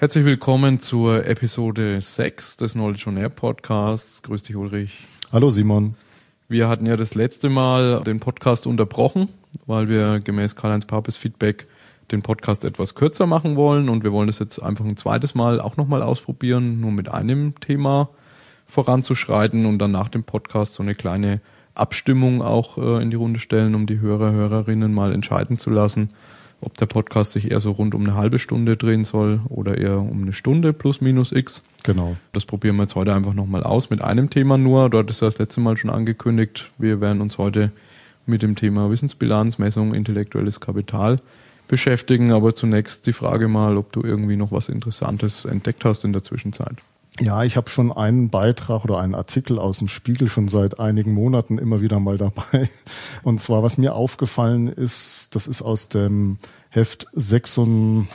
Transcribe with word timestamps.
Herzlich 0.00 0.24
willkommen 0.24 0.78
zur 0.78 1.26
Episode 1.26 2.00
6 2.00 2.58
des 2.58 2.74
Knowledge 2.74 3.08
on 3.08 3.16
Air 3.16 3.30
Podcasts. 3.30 4.22
Grüß 4.22 4.44
dich, 4.44 4.54
Ulrich. 4.54 4.96
Hallo, 5.32 5.50
Simon. 5.50 5.96
Wir 6.48 6.68
hatten 6.68 6.86
ja 6.86 6.96
das 6.96 7.16
letzte 7.16 7.48
Mal 7.48 8.04
den 8.04 8.20
Podcast 8.20 8.68
unterbrochen, 8.68 9.28
weil 9.66 9.88
wir 9.88 10.20
gemäß 10.20 10.54
Karl-Heinz 10.54 10.84
Papes 10.84 11.16
Feedback 11.16 11.66
den 12.12 12.22
Podcast 12.22 12.64
etwas 12.64 12.94
kürzer 12.94 13.26
machen 13.26 13.56
wollen 13.56 13.88
und 13.88 14.04
wir 14.04 14.12
wollen 14.12 14.28
das 14.28 14.38
jetzt 14.38 14.60
einfach 14.60 14.84
ein 14.84 14.96
zweites 14.96 15.34
Mal 15.34 15.58
auch 15.58 15.76
nochmal 15.76 16.02
ausprobieren, 16.02 16.80
nur 16.80 16.92
mit 16.92 17.10
einem 17.10 17.58
Thema 17.58 18.08
voranzuschreiten 18.66 19.66
und 19.66 19.80
dann 19.80 19.90
nach 19.90 20.10
dem 20.10 20.22
Podcast 20.22 20.74
so 20.74 20.84
eine 20.84 20.94
kleine 20.94 21.40
Abstimmung 21.74 22.40
auch 22.40 22.78
äh, 22.78 23.02
in 23.02 23.10
die 23.10 23.16
Runde 23.16 23.40
stellen, 23.40 23.74
um 23.74 23.86
die 23.86 23.98
Hörer, 23.98 24.30
Hörerinnen 24.30 24.94
mal 24.94 25.12
entscheiden 25.12 25.58
zu 25.58 25.70
lassen, 25.70 26.10
ob 26.60 26.76
der 26.76 26.86
Podcast 26.86 27.32
sich 27.32 27.50
eher 27.50 27.60
so 27.60 27.72
rund 27.72 27.94
um 27.94 28.02
eine 28.02 28.14
halbe 28.14 28.38
Stunde 28.38 28.76
drehen 28.76 29.04
soll 29.04 29.40
oder 29.48 29.78
eher 29.78 29.98
um 29.98 30.22
eine 30.22 30.32
Stunde 30.32 30.72
plus 30.72 31.00
minus 31.00 31.32
x. 31.32 31.62
Genau. 31.84 32.16
Das 32.32 32.44
probieren 32.44 32.76
wir 32.76 32.82
jetzt 32.82 32.94
heute 32.94 33.14
einfach 33.14 33.34
nochmal 33.34 33.62
aus 33.62 33.90
mit 33.90 34.02
einem 34.02 34.30
Thema 34.30 34.58
nur. 34.58 34.90
Dort 34.90 35.10
ist 35.10 35.22
das 35.22 35.38
letzte 35.38 35.60
Mal 35.60 35.76
schon 35.76 35.90
angekündigt. 35.90 36.70
Wir 36.78 37.00
werden 37.00 37.20
uns 37.20 37.38
heute 37.38 37.70
mit 38.26 38.42
dem 38.42 38.56
Thema 38.56 38.90
Wissensbilanz, 38.90 39.58
Messung, 39.58 39.94
intellektuelles 39.94 40.60
Kapital 40.60 41.20
beschäftigen. 41.68 42.32
Aber 42.32 42.54
zunächst 42.54 43.06
die 43.06 43.12
Frage 43.12 43.48
mal, 43.48 43.76
ob 43.76 43.92
du 43.92 44.02
irgendwie 44.02 44.36
noch 44.36 44.52
was 44.52 44.68
Interessantes 44.68 45.44
entdeckt 45.44 45.84
hast 45.84 46.04
in 46.04 46.12
der 46.12 46.22
Zwischenzeit. 46.22 46.76
Ja, 47.20 47.42
ich 47.42 47.56
habe 47.56 47.68
schon 47.68 47.90
einen 47.90 48.30
Beitrag 48.30 48.84
oder 48.84 48.98
einen 48.98 49.16
Artikel 49.16 49.58
aus 49.58 49.78
dem 49.78 49.88
Spiegel 49.88 50.28
schon 50.30 50.46
seit 50.46 50.78
einigen 50.78 51.14
Monaten 51.14 51.58
immer 51.58 51.80
wieder 51.80 51.98
mal 51.98 52.16
dabei. 52.16 52.70
Und 53.22 53.40
zwar, 53.40 53.64
was 53.64 53.76
mir 53.76 53.94
aufgefallen 53.94 54.68
ist, 54.68 55.34
das 55.34 55.48
ist 55.48 55.62
aus 55.62 55.88
dem 55.88 56.38
Heft 56.70 57.08
36 57.12 58.06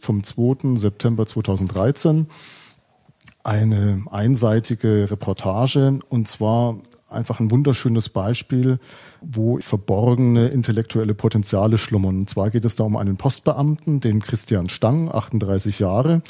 vom 0.00 0.22
2. 0.22 0.76
September 0.76 1.26
2013 1.26 2.28
eine 3.42 4.04
einseitige 4.10 5.10
Reportage 5.10 5.98
und 6.08 6.28
zwar 6.28 6.76
einfach 7.08 7.40
ein 7.40 7.50
wunderschönes 7.50 8.08
Beispiel, 8.08 8.78
wo 9.20 9.58
verborgene 9.58 10.48
intellektuelle 10.48 11.14
Potenziale 11.14 11.78
schlummern. 11.78 12.18
Und 12.18 12.30
zwar 12.30 12.50
geht 12.50 12.64
es 12.64 12.76
da 12.76 12.84
um 12.84 12.96
einen 12.96 13.16
Postbeamten, 13.16 14.00
den 14.00 14.20
Christian 14.20 14.68
Stang, 14.68 15.10
38 15.12 15.78
Jahre, 15.78 16.22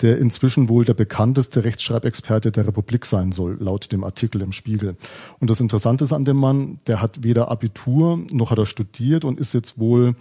der 0.00 0.18
inzwischen 0.18 0.68
wohl 0.68 0.84
der 0.84 0.94
bekannteste 0.94 1.64
Rechtschreibexperte 1.64 2.52
der 2.52 2.66
Republik 2.66 3.06
sein 3.06 3.32
soll, 3.32 3.56
laut 3.60 3.92
dem 3.92 4.04
Artikel 4.04 4.42
im 4.42 4.52
Spiegel. 4.52 4.96
Und 5.40 5.50
das 5.50 5.60
Interessante 5.60 6.04
ist 6.04 6.12
an 6.12 6.24
dem 6.24 6.36
Mann, 6.36 6.78
der 6.86 7.00
hat 7.00 7.22
weder 7.22 7.50
Abitur 7.50 8.18
noch 8.32 8.50
hat 8.50 8.58
er 8.58 8.66
studiert 8.66 9.24
und 9.24 9.38
ist 9.38 9.54
jetzt 9.54 9.78
wohl 9.78 10.14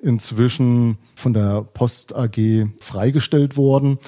inzwischen 0.00 0.96
von 1.14 1.32
der 1.32 1.62
Post 1.62 2.14
AG 2.14 2.68
freigestellt 2.78 3.56
worden 3.56 3.98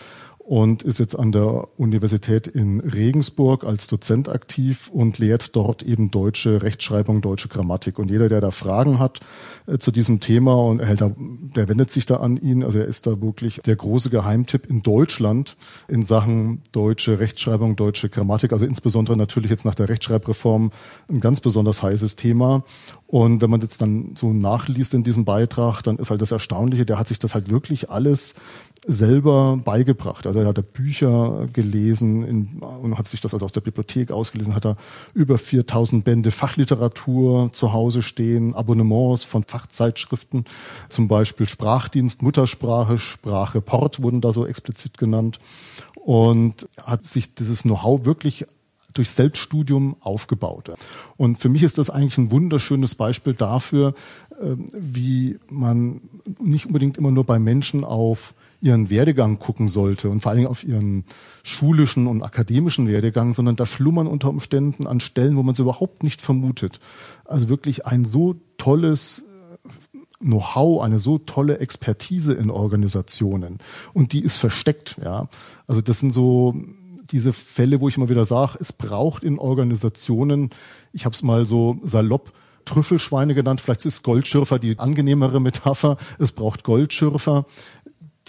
und 0.50 0.82
ist 0.82 0.98
jetzt 0.98 1.14
an 1.16 1.30
der 1.30 1.68
Universität 1.76 2.48
in 2.48 2.80
Regensburg 2.80 3.62
als 3.62 3.86
Dozent 3.86 4.28
aktiv 4.28 4.90
und 4.92 5.20
lehrt 5.20 5.54
dort 5.54 5.84
eben 5.84 6.10
deutsche 6.10 6.64
Rechtschreibung, 6.64 7.20
deutsche 7.20 7.46
Grammatik. 7.46 8.00
Und 8.00 8.10
jeder, 8.10 8.28
der 8.28 8.40
da 8.40 8.50
Fragen 8.50 8.98
hat 8.98 9.20
äh, 9.68 9.78
zu 9.78 9.92
diesem 9.92 10.18
Thema 10.18 10.54
und 10.56 10.80
er, 10.80 10.96
der 10.96 11.68
wendet 11.68 11.92
sich 11.92 12.04
da 12.04 12.16
an 12.16 12.36
ihn. 12.36 12.64
Also 12.64 12.80
er 12.80 12.86
ist 12.86 13.06
da 13.06 13.20
wirklich 13.22 13.60
der 13.64 13.76
große 13.76 14.10
Geheimtipp 14.10 14.66
in 14.66 14.82
Deutschland 14.82 15.56
in 15.86 16.02
Sachen 16.02 16.62
deutsche 16.72 17.20
Rechtschreibung, 17.20 17.76
deutsche 17.76 18.08
Grammatik. 18.08 18.52
Also 18.52 18.66
insbesondere 18.66 19.16
natürlich 19.16 19.52
jetzt 19.52 19.64
nach 19.64 19.76
der 19.76 19.88
Rechtschreibreform 19.88 20.72
ein 21.08 21.20
ganz 21.20 21.40
besonders 21.40 21.80
heißes 21.84 22.16
Thema. 22.16 22.64
Und 23.06 23.40
wenn 23.40 23.50
man 23.50 23.60
jetzt 23.60 23.82
dann 23.82 24.16
so 24.16 24.32
nachliest 24.32 24.94
in 24.94 25.04
diesem 25.04 25.24
Beitrag, 25.24 25.82
dann 25.82 25.98
ist 25.98 26.10
halt 26.10 26.20
das 26.20 26.32
Erstaunliche, 26.32 26.86
der 26.86 26.98
hat 26.98 27.06
sich 27.06 27.20
das 27.20 27.36
halt 27.36 27.50
wirklich 27.50 27.88
alles 27.88 28.34
selber 28.86 29.58
beigebracht. 29.62 30.26
Also 30.26 30.40
er 30.40 30.46
hat 30.46 30.72
Bücher 30.72 31.48
gelesen 31.52 32.24
in, 32.24 32.48
und 32.60 32.96
hat 32.96 33.06
sich 33.06 33.20
das 33.20 33.34
also 33.34 33.44
aus 33.44 33.52
der 33.52 33.60
Bibliothek 33.60 34.10
ausgelesen, 34.10 34.54
hat 34.54 34.64
er 34.64 34.76
über 35.12 35.36
4000 35.36 36.04
Bände 36.04 36.30
Fachliteratur 36.30 37.52
zu 37.52 37.72
Hause 37.72 38.02
stehen, 38.02 38.54
Abonnements 38.54 39.24
von 39.24 39.44
Fachzeitschriften, 39.44 40.44
zum 40.88 41.08
Beispiel 41.08 41.48
Sprachdienst, 41.48 42.22
Muttersprache, 42.22 42.98
Sprachreport 42.98 44.02
wurden 44.02 44.22
da 44.22 44.32
so 44.32 44.46
explizit 44.46 44.96
genannt 44.96 45.40
und 45.94 46.66
hat 46.82 47.06
sich 47.06 47.34
dieses 47.34 47.62
Know-how 47.62 48.06
wirklich 48.06 48.46
durch 48.94 49.10
Selbststudium 49.10 49.96
aufgebaut. 50.00 50.72
Und 51.16 51.36
für 51.36 51.48
mich 51.48 51.62
ist 51.62 51.78
das 51.78 51.90
eigentlich 51.90 52.18
ein 52.18 52.30
wunderschönes 52.30 52.94
Beispiel 52.94 53.34
dafür, 53.34 53.94
ähm, 54.40 54.68
wie 54.72 55.38
man 55.48 56.00
nicht 56.40 56.66
unbedingt 56.66 56.98
immer 56.98 57.10
nur 57.10 57.24
bei 57.24 57.38
Menschen 57.38 57.84
auf 57.84 58.34
ihren 58.60 58.90
Werdegang 58.90 59.38
gucken 59.38 59.68
sollte 59.68 60.10
und 60.10 60.20
vor 60.20 60.30
allen 60.30 60.38
Dingen 60.38 60.50
auf 60.50 60.64
ihren 60.64 61.04
schulischen 61.42 62.06
und 62.06 62.22
akademischen 62.22 62.86
Werdegang, 62.88 63.32
sondern 63.32 63.56
da 63.56 63.66
schlummern 63.66 64.06
unter 64.06 64.28
Umständen 64.28 64.86
an 64.86 65.00
Stellen, 65.00 65.36
wo 65.36 65.42
man 65.42 65.54
es 65.54 65.58
überhaupt 65.58 66.02
nicht 66.02 66.20
vermutet. 66.20 66.78
Also 67.24 67.48
wirklich 67.48 67.86
ein 67.86 68.04
so 68.04 68.36
tolles 68.58 69.24
äh, 69.64 69.98
Know-how, 70.18 70.82
eine 70.82 70.98
so 70.98 71.18
tolle 71.18 71.58
Expertise 71.58 72.34
in 72.34 72.50
Organisationen 72.50 73.58
und 73.94 74.12
die 74.12 74.22
ist 74.22 74.36
versteckt, 74.36 74.96
ja. 75.02 75.28
Also 75.66 75.80
das 75.80 76.00
sind 76.00 76.12
so 76.12 76.54
diese 77.10 77.32
Fälle, 77.32 77.80
wo 77.80 77.88
ich 77.88 77.96
immer 77.96 78.08
wieder 78.08 78.24
sage, 78.24 78.58
es 78.60 78.72
braucht 78.72 79.24
in 79.24 79.38
Organisationen, 79.38 80.50
ich 80.92 81.04
habe 81.04 81.14
es 81.14 81.22
mal 81.22 81.46
so 81.46 81.78
salopp 81.82 82.32
Trüffelschweine 82.64 83.34
genannt, 83.34 83.60
vielleicht 83.60 83.84
ist 83.84 84.02
Goldschürfer 84.02 84.58
die 84.58 84.78
angenehmere 84.78 85.40
Metapher, 85.40 85.96
es 86.18 86.32
braucht 86.32 86.62
Goldschürfer, 86.62 87.46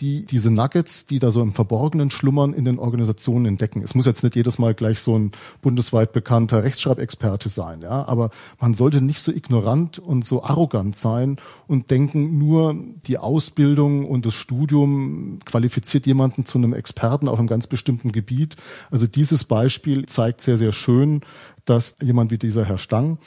die 0.01 0.25
diese 0.25 0.51
Nuggets, 0.51 1.05
die 1.05 1.19
da 1.19 1.31
so 1.31 1.41
im 1.41 1.53
Verborgenen 1.53 2.09
schlummern, 2.09 2.53
in 2.53 2.65
den 2.65 2.79
Organisationen 2.79 3.45
entdecken. 3.45 3.81
Es 3.81 3.95
muss 3.95 4.05
jetzt 4.05 4.23
nicht 4.23 4.35
jedes 4.35 4.59
Mal 4.59 4.73
gleich 4.73 4.99
so 4.99 5.17
ein 5.17 5.31
bundesweit 5.61 6.11
bekannter 6.11 6.63
Rechtschreibexperte 6.63 7.49
sein, 7.49 7.81
ja, 7.81 8.07
aber 8.07 8.31
man 8.59 8.73
sollte 8.73 9.01
nicht 9.01 9.21
so 9.21 9.31
ignorant 9.31 9.99
und 9.99 10.25
so 10.25 10.43
arrogant 10.43 10.95
sein 10.95 11.37
und 11.67 11.91
denken, 11.91 12.37
nur 12.37 12.75
die 13.05 13.17
Ausbildung 13.17 14.05
und 14.05 14.25
das 14.25 14.33
Studium 14.33 15.39
qualifiziert 15.45 16.07
jemanden 16.07 16.45
zu 16.45 16.57
einem 16.57 16.73
Experten 16.73 17.27
auf 17.27 17.39
einem 17.39 17.47
ganz 17.47 17.67
bestimmten 17.67 18.11
Gebiet. 18.11 18.55
Also 18.89 19.07
dieses 19.07 19.43
Beispiel 19.43 20.07
zeigt 20.07 20.41
sehr, 20.41 20.57
sehr 20.57 20.73
schön, 20.73 21.21
dass 21.65 21.95
jemand 22.01 22.31
wie 22.31 22.37
dieser 22.39 22.65
Herr 22.65 22.79
Stang 22.79 23.19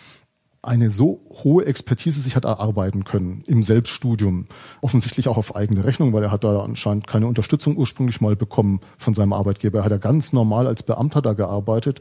eine 0.64 0.90
so 0.90 1.20
hohe 1.44 1.66
Expertise 1.66 2.20
sich 2.20 2.36
hat 2.36 2.44
erarbeiten 2.44 3.04
können 3.04 3.44
im 3.46 3.62
Selbststudium. 3.62 4.46
Offensichtlich 4.80 5.28
auch 5.28 5.36
auf 5.36 5.56
eigene 5.56 5.84
Rechnung, 5.84 6.12
weil 6.12 6.22
er 6.22 6.30
hat 6.30 6.44
da 6.44 6.60
anscheinend 6.60 7.06
keine 7.06 7.26
Unterstützung 7.26 7.76
ursprünglich 7.76 8.20
mal 8.20 8.36
bekommen 8.36 8.80
von 8.96 9.14
seinem 9.14 9.32
Arbeitgeber. 9.32 9.78
Er 9.78 9.84
hat 9.84 9.92
ja 9.92 9.98
ganz 9.98 10.32
normal 10.32 10.66
als 10.66 10.82
Beamter 10.82 11.22
da 11.22 11.32
gearbeitet, 11.32 12.00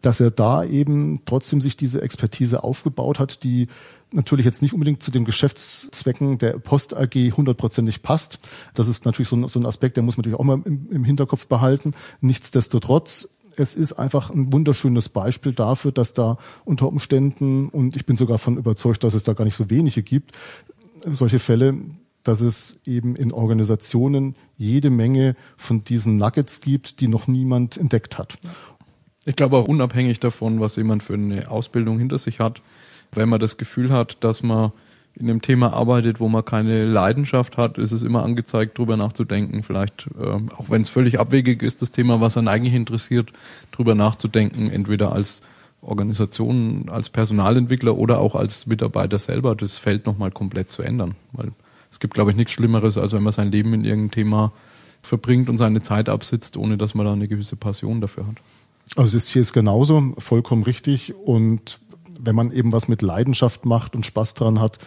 dass 0.00 0.20
er 0.20 0.30
da 0.30 0.64
eben 0.64 1.22
trotzdem 1.26 1.60
sich 1.60 1.76
diese 1.76 2.02
Expertise 2.02 2.64
aufgebaut 2.64 3.18
hat, 3.18 3.42
die 3.42 3.68
natürlich 4.12 4.46
jetzt 4.46 4.62
nicht 4.62 4.72
unbedingt 4.72 5.02
zu 5.02 5.10
den 5.10 5.24
Geschäftszwecken 5.24 6.38
der 6.38 6.58
Post 6.58 6.96
AG 6.96 7.14
hundertprozentig 7.36 8.02
passt. 8.02 8.38
Das 8.74 8.88
ist 8.88 9.04
natürlich 9.04 9.28
so 9.28 9.36
ein, 9.36 9.48
so 9.48 9.58
ein 9.58 9.66
Aspekt, 9.66 9.96
der 9.96 10.04
muss 10.04 10.16
man 10.16 10.22
natürlich 10.22 10.38
auch 10.38 10.44
mal 10.44 10.60
im, 10.64 10.88
im 10.90 11.04
Hinterkopf 11.04 11.46
behalten. 11.46 11.94
Nichtsdestotrotz 12.20 13.33
es 13.56 13.74
ist 13.74 13.94
einfach 13.94 14.30
ein 14.30 14.52
wunderschönes 14.52 15.08
Beispiel 15.08 15.52
dafür, 15.52 15.92
dass 15.92 16.14
da 16.14 16.38
unter 16.64 16.88
Umständen, 16.88 17.68
und 17.68 17.96
ich 17.96 18.06
bin 18.06 18.16
sogar 18.16 18.38
von 18.38 18.56
überzeugt, 18.56 19.04
dass 19.04 19.14
es 19.14 19.24
da 19.24 19.32
gar 19.32 19.44
nicht 19.44 19.56
so 19.56 19.70
wenige 19.70 20.02
gibt, 20.02 20.32
solche 21.04 21.38
Fälle, 21.38 21.74
dass 22.22 22.40
es 22.40 22.80
eben 22.86 23.16
in 23.16 23.32
Organisationen 23.32 24.34
jede 24.56 24.90
Menge 24.90 25.36
von 25.56 25.84
diesen 25.84 26.16
Nuggets 26.16 26.60
gibt, 26.60 27.00
die 27.00 27.08
noch 27.08 27.26
niemand 27.26 27.76
entdeckt 27.76 28.18
hat. 28.18 28.38
Ich 29.26 29.36
glaube 29.36 29.56
auch 29.56 29.68
unabhängig 29.68 30.20
davon, 30.20 30.60
was 30.60 30.76
jemand 30.76 31.02
für 31.02 31.14
eine 31.14 31.50
Ausbildung 31.50 31.98
hinter 31.98 32.18
sich 32.18 32.40
hat, 32.40 32.60
wenn 33.12 33.28
man 33.28 33.40
das 33.40 33.56
Gefühl 33.56 33.90
hat, 33.90 34.18
dass 34.20 34.42
man 34.42 34.72
in 35.16 35.30
einem 35.30 35.42
Thema 35.42 35.72
arbeitet, 35.72 36.18
wo 36.18 36.28
man 36.28 36.44
keine 36.44 36.84
Leidenschaft 36.84 37.56
hat, 37.56 37.78
ist 37.78 37.92
es 37.92 38.02
immer 38.02 38.24
angezeigt, 38.24 38.76
drüber 38.78 38.96
nachzudenken. 38.96 39.62
Vielleicht, 39.62 40.08
äh, 40.20 40.40
auch 40.56 40.70
wenn 40.70 40.82
es 40.82 40.88
völlig 40.88 41.20
abwegig 41.20 41.62
ist, 41.62 41.82
das 41.82 41.92
Thema, 41.92 42.20
was 42.20 42.36
einen 42.36 42.48
eigentlich 42.48 42.74
interessiert, 42.74 43.30
drüber 43.70 43.94
nachzudenken, 43.94 44.70
entweder 44.70 45.12
als 45.12 45.42
Organisation, 45.82 46.88
als 46.88 47.10
Personalentwickler 47.10 47.96
oder 47.96 48.18
auch 48.18 48.34
als 48.34 48.66
Mitarbeiter 48.66 49.18
selber, 49.18 49.54
das 49.54 49.78
Feld 49.78 50.06
nochmal 50.06 50.30
komplett 50.30 50.70
zu 50.70 50.82
ändern. 50.82 51.14
Weil 51.32 51.52
es 51.90 52.00
gibt, 52.00 52.14
glaube 52.14 52.32
ich, 52.32 52.36
nichts 52.36 52.52
Schlimmeres, 52.52 52.98
als 52.98 53.12
wenn 53.12 53.22
man 53.22 53.32
sein 53.32 53.52
Leben 53.52 53.72
in 53.74 53.84
irgendein 53.84 54.10
Thema 54.10 54.52
verbringt 55.02 55.48
und 55.48 55.58
seine 55.58 55.82
Zeit 55.82 56.08
absitzt, 56.08 56.56
ohne 56.56 56.76
dass 56.76 56.94
man 56.94 57.06
da 57.06 57.12
eine 57.12 57.28
gewisse 57.28 57.56
Passion 57.56 58.00
dafür 58.00 58.26
hat. 58.26 58.36
Also 58.96 59.16
das 59.16 59.28
hier 59.28 59.42
ist 59.42 59.52
genauso, 59.52 60.14
vollkommen 60.18 60.62
richtig. 60.62 61.14
Und 61.14 61.80
wenn 62.18 62.36
man 62.36 62.50
eben 62.52 62.72
was 62.72 62.88
mit 62.88 63.02
Leidenschaft 63.02 63.66
macht 63.66 63.94
und 63.94 64.06
Spaß 64.06 64.34
dran 64.34 64.60
hat, 64.60 64.78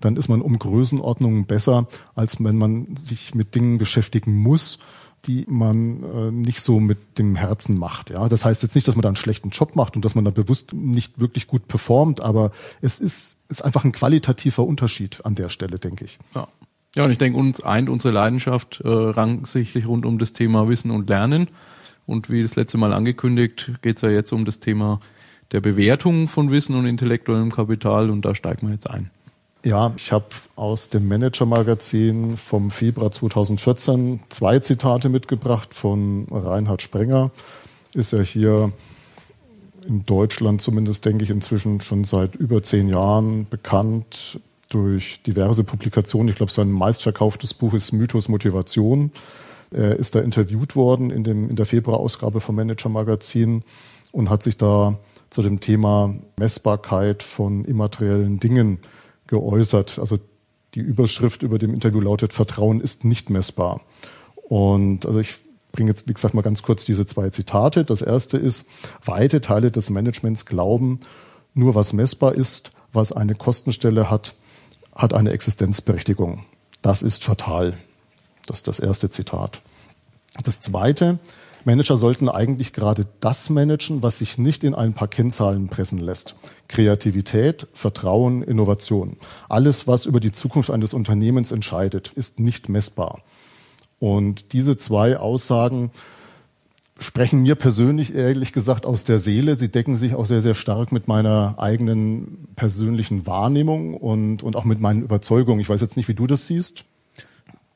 dann 0.00 0.16
ist 0.16 0.28
man 0.28 0.40
um 0.40 0.58
Größenordnungen 0.58 1.46
besser, 1.46 1.88
als 2.14 2.42
wenn 2.42 2.56
man 2.56 2.96
sich 2.96 3.34
mit 3.34 3.54
Dingen 3.54 3.78
beschäftigen 3.78 4.34
muss, 4.34 4.78
die 5.24 5.44
man 5.48 6.02
äh, 6.02 6.30
nicht 6.30 6.60
so 6.60 6.78
mit 6.78 7.18
dem 7.18 7.34
Herzen 7.34 7.76
macht. 7.76 8.10
Ja, 8.10 8.28
das 8.28 8.44
heißt 8.44 8.62
jetzt 8.62 8.76
nicht, 8.76 8.86
dass 8.86 8.94
man 8.94 9.02
da 9.02 9.08
einen 9.08 9.16
schlechten 9.16 9.50
Job 9.50 9.74
macht 9.74 9.96
und 9.96 10.04
dass 10.04 10.14
man 10.14 10.24
da 10.24 10.30
bewusst 10.30 10.72
nicht 10.72 11.18
wirklich 11.18 11.48
gut 11.48 11.66
performt, 11.66 12.20
aber 12.20 12.52
es 12.80 13.00
ist, 13.00 13.36
ist 13.48 13.64
einfach 13.64 13.84
ein 13.84 13.92
qualitativer 13.92 14.64
Unterschied 14.64 15.24
an 15.26 15.34
der 15.34 15.48
Stelle, 15.48 15.78
denke 15.78 16.04
ich. 16.04 16.18
Ja. 16.34 16.46
Ja, 16.96 17.04
und 17.04 17.10
ich 17.10 17.18
denke, 17.18 17.38
uns 17.38 17.60
eint 17.60 17.88
unsere 17.88 18.12
Leidenschaft 18.12 18.80
äh, 18.82 18.88
rangsichtlich 18.88 19.86
rund 19.86 20.06
um 20.06 20.18
das 20.18 20.32
Thema 20.32 20.68
Wissen 20.68 20.90
und 20.90 21.08
Lernen. 21.08 21.48
Und 22.06 22.30
wie 22.30 22.42
das 22.42 22.56
letzte 22.56 22.78
Mal 22.78 22.92
angekündigt, 22.94 23.72
geht 23.82 23.96
es 23.96 24.02
ja 24.02 24.08
jetzt 24.08 24.32
um 24.32 24.44
das 24.44 24.58
Thema 24.58 25.00
der 25.52 25.60
Bewertung 25.60 26.28
von 26.28 26.50
Wissen 26.50 26.74
und 26.74 26.86
intellektuellem 26.86 27.50
Kapital 27.50 28.10
und 28.10 28.24
da 28.24 28.34
steigen 28.34 28.68
wir 28.68 28.74
jetzt 28.74 28.88
ein. 28.88 29.10
Ja, 29.64 29.92
ich 29.96 30.12
habe 30.12 30.26
aus 30.54 30.88
dem 30.88 31.08
Manager-Magazin 31.08 32.36
vom 32.36 32.70
Februar 32.70 33.10
2014 33.10 34.20
zwei 34.28 34.60
Zitate 34.60 35.08
mitgebracht 35.08 35.74
von 35.74 36.26
Reinhard 36.30 36.80
Sprenger. 36.80 37.30
Ist 37.92 38.12
er 38.12 38.22
hier 38.22 38.72
in 39.86 40.06
Deutschland 40.06 40.60
zumindest, 40.60 41.04
denke 41.04 41.24
ich, 41.24 41.30
inzwischen 41.30 41.80
schon 41.80 42.04
seit 42.04 42.36
über 42.36 42.62
zehn 42.62 42.88
Jahren 42.88 43.48
bekannt 43.48 44.38
durch 44.68 45.22
diverse 45.22 45.64
Publikationen. 45.64 46.28
Ich 46.28 46.36
glaube, 46.36 46.52
sein 46.52 46.70
meistverkauftes 46.70 47.54
Buch 47.54 47.74
ist 47.74 47.92
Mythos 47.92 48.28
Motivation. 48.28 49.10
Er 49.70 49.96
ist 49.96 50.14
da 50.14 50.20
interviewt 50.20 50.76
worden 50.76 51.10
in, 51.10 51.24
dem, 51.24 51.50
in 51.50 51.56
der 51.56 51.66
Februarausgabe 51.66 52.40
vom 52.40 52.56
Manager 52.56 52.88
Magazin 52.88 53.62
und 54.12 54.30
hat 54.30 54.42
sich 54.42 54.56
da 54.56 54.98
zu 55.30 55.42
dem 55.42 55.60
Thema 55.60 56.14
Messbarkeit 56.38 57.22
von 57.22 57.64
immateriellen 57.64 58.40
Dingen 58.40 58.78
geäußert. 59.26 59.98
Also 59.98 60.18
die 60.74 60.80
Überschrift 60.80 61.42
über 61.42 61.58
dem 61.58 61.74
Interview 61.74 62.00
lautet 62.00 62.32
Vertrauen 62.32 62.80
ist 62.80 63.04
nicht 63.04 63.30
messbar. 63.30 63.80
Und 64.36 65.06
also 65.06 65.20
ich 65.20 65.36
bringe 65.72 65.90
jetzt, 65.90 66.08
wie 66.08 66.14
gesagt, 66.14 66.34
mal 66.34 66.42
ganz 66.42 66.62
kurz 66.62 66.84
diese 66.84 67.06
zwei 67.06 67.30
Zitate. 67.30 67.84
Das 67.84 68.02
erste 68.02 68.38
ist, 68.38 68.66
weite 69.04 69.40
Teile 69.40 69.70
des 69.70 69.90
Managements 69.90 70.46
glauben, 70.46 71.00
nur 71.54 71.74
was 71.74 71.92
messbar 71.92 72.34
ist, 72.34 72.70
was 72.92 73.12
eine 73.12 73.34
Kostenstelle 73.34 74.10
hat, 74.10 74.34
hat 74.94 75.12
eine 75.12 75.30
Existenzberechtigung. 75.30 76.44
Das 76.82 77.02
ist 77.02 77.24
fatal. 77.24 77.76
Das 78.46 78.58
ist 78.58 78.68
das 78.68 78.80
erste 78.80 79.10
Zitat. 79.10 79.60
Das 80.42 80.60
zweite, 80.60 81.18
Manager 81.64 81.96
sollten 81.96 82.28
eigentlich 82.28 82.72
gerade 82.72 83.06
das 83.20 83.50
managen, 83.50 84.02
was 84.02 84.18
sich 84.18 84.38
nicht 84.38 84.64
in 84.64 84.74
ein 84.74 84.94
paar 84.94 85.08
Kennzahlen 85.08 85.68
pressen 85.68 85.98
lässt. 85.98 86.34
Kreativität, 86.68 87.66
Vertrauen, 87.72 88.42
Innovation. 88.42 89.16
Alles, 89.48 89.86
was 89.86 90.06
über 90.06 90.20
die 90.20 90.32
Zukunft 90.32 90.70
eines 90.70 90.94
Unternehmens 90.94 91.52
entscheidet, 91.52 92.12
ist 92.14 92.40
nicht 92.40 92.68
messbar. 92.68 93.22
Und 93.98 94.52
diese 94.52 94.76
zwei 94.76 95.18
Aussagen 95.18 95.90
sprechen 96.98 97.42
mir 97.42 97.54
persönlich 97.54 98.14
ehrlich 98.14 98.52
gesagt 98.52 98.84
aus 98.84 99.04
der 99.04 99.18
Seele. 99.18 99.56
Sie 99.56 99.68
decken 99.68 99.96
sich 99.96 100.14
auch 100.14 100.26
sehr, 100.26 100.40
sehr 100.40 100.54
stark 100.54 100.92
mit 100.92 101.08
meiner 101.08 101.54
eigenen 101.58 102.48
persönlichen 102.56 103.26
Wahrnehmung 103.26 103.94
und, 103.94 104.42
und 104.42 104.56
auch 104.56 104.64
mit 104.64 104.80
meinen 104.80 105.02
Überzeugungen. 105.02 105.60
Ich 105.60 105.68
weiß 105.68 105.80
jetzt 105.80 105.96
nicht, 105.96 106.08
wie 106.08 106.14
du 106.14 106.26
das 106.26 106.46
siehst. 106.46 106.84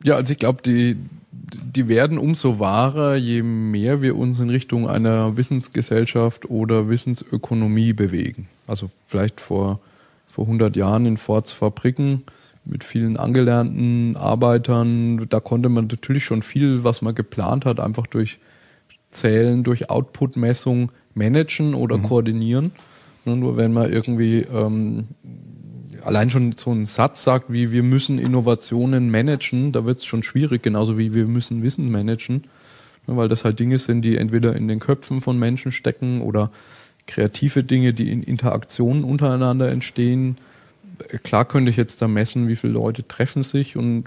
Ja, 0.05 0.17
also 0.17 0.33
ich 0.33 0.39
glaube, 0.39 0.63
die, 0.63 0.97
die 1.31 1.89
werden 1.89 2.19
umso 2.19 2.59
wahrer, 2.59 3.17
je 3.17 3.43
mehr 3.43 4.03
wir 4.03 4.17
uns 4.17 4.41
in 4.41 4.51
Richtung 4.51 4.89
einer 4.89 5.37
Wissensgesellschaft 5.37 6.51
oder 6.51 6.89
Wissensökonomie 6.89 7.93
bewegen. 7.93 8.49
Also 8.67 8.91
vielleicht 9.07 9.41
vor, 9.41 9.81
vor 10.29 10.45
100 10.45 10.77
Jahren 10.77 11.07
in 11.07 11.17
Fords 11.17 11.53
Fabriken 11.53 12.25
mit 12.65 12.85
vielen 12.85 13.17
angelernten 13.17 14.17
Arbeitern, 14.17 15.27
da 15.29 15.41
konnte 15.41 15.69
man 15.69 15.89
natürlich 15.89 16.25
schon 16.25 16.43
viel, 16.43 16.85
was 16.85 17.03
man 17.03 17.15
geplant 17.15 17.65
hat, 17.65 17.81
einfach 17.81 18.07
durch 18.07 18.39
Zählen, 19.11 19.63
durch 19.63 19.91
Output-Messung 19.91 20.91
managen 21.15 21.75
oder 21.75 21.99
mhm. 21.99 22.05
koordinieren. 22.05 22.73
Nur 23.25 23.57
wenn 23.57 23.73
man 23.73 23.93
irgendwie 23.93 24.39
ähm, 24.41 25.07
allein 26.05 26.31
schon 26.31 26.55
so 26.57 26.71
einen 26.71 26.87
Satz 26.87 27.25
sagt, 27.25 27.53
wie 27.53 27.71
wir 27.71 27.83
müssen 27.83 28.19
Innovationen 28.19 29.11
managen, 29.11 29.73
da 29.73 29.85
wird 29.85 29.99
es 29.99 30.05
schon 30.05 30.23
schwierig, 30.23 30.63
genauso 30.63 30.99
wie 30.99 31.15
wir 31.15 31.27
müssen 31.27 31.63
Wissen 31.63 31.91
managen, 31.91 32.45
weil 33.07 33.29
das 33.29 33.45
halt 33.45 33.59
Dinge 33.59 33.79
sind, 33.79 34.03
die 34.03 34.17
entweder 34.17 34.55
in 34.55 34.69
den 34.69 34.81
Köpfen 34.81 35.21
von 35.21 35.39
Menschen 35.39 35.73
stecken 35.73 36.21
oder 36.21 36.51
kreative 37.07 37.65
Dinge, 37.65 37.93
die 37.93 38.11
in 38.11 38.23
Interaktionen 38.23 39.05
untereinander 39.05 39.71
entstehen. 39.71 40.39
Klar 41.23 41.45
könnte 41.45 41.71
ich 41.71 41.77
jetzt 41.77 42.01
da 42.01 42.09
messen, 42.09 42.49
wie 42.49 42.57
viele 42.57 42.75
Leute 42.75 43.07
treffen 43.07 43.43
sich 43.43 43.77
und 43.77 44.05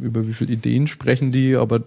über 0.00 0.26
wie 0.26 0.32
viele 0.32 0.52
Ideen 0.52 0.86
sprechen 0.86 1.30
die, 1.30 1.54
aber 1.54 1.82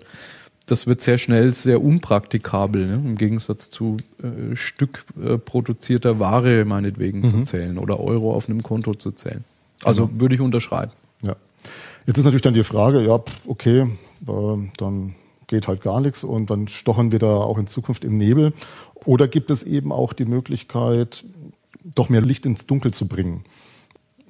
das 0.72 0.88
wird 0.88 1.02
sehr 1.02 1.18
schnell 1.18 1.52
sehr 1.52 1.82
unpraktikabel, 1.82 2.88
ne? 2.88 2.96
im 2.96 3.18
Gegensatz 3.18 3.70
zu 3.70 3.98
äh, 4.22 4.56
Stück 4.56 5.06
äh, 5.22 5.38
produzierter 5.38 6.20
Ware 6.20 6.66
meinetwegen 6.66 7.20
mhm. 7.20 7.30
zu 7.30 7.44
zählen 7.44 7.78
oder 7.78 8.00
Euro 8.00 8.34
auf 8.34 8.50
einem 8.50 8.64
Konto 8.64 8.94
zu 8.94 9.12
zählen. 9.12 9.44
Also 9.84 10.08
genau. 10.08 10.22
würde 10.22 10.36
ich 10.36 10.42
unterschreiben. 10.42 10.92
Ja. 11.24 11.36
Jetzt 12.06 12.18
ist 12.18 12.26
natürlich 12.26 12.42
dann 12.42 12.54
die 12.54 12.64
Frage, 12.64 13.02
ja, 13.02 13.20
okay, 13.48 13.82
äh, 13.82 14.70
dann 14.78 15.16
geht 15.48 15.68
halt 15.68 15.82
gar 15.82 16.00
nichts 16.00 16.24
und 16.24 16.50
dann 16.50 16.68
stochen 16.68 17.12
wir 17.12 17.20
da 17.20 17.36
auch 17.36 17.58
in 17.58 17.68
Zukunft 17.68 18.06
im 18.06 18.18
Nebel. 18.18 18.54
Oder 19.06 19.28
gibt 19.28 19.50
es 19.50 19.64
eben 19.64 19.92
auch 19.92 20.14
die 20.14 20.26
Möglichkeit, 20.26 21.26
doch 21.84 22.10
mehr 22.10 22.22
Licht 22.22 22.46
ins 22.46 22.68
Dunkel 22.68 22.94
zu 22.94 23.08
bringen? 23.08 23.44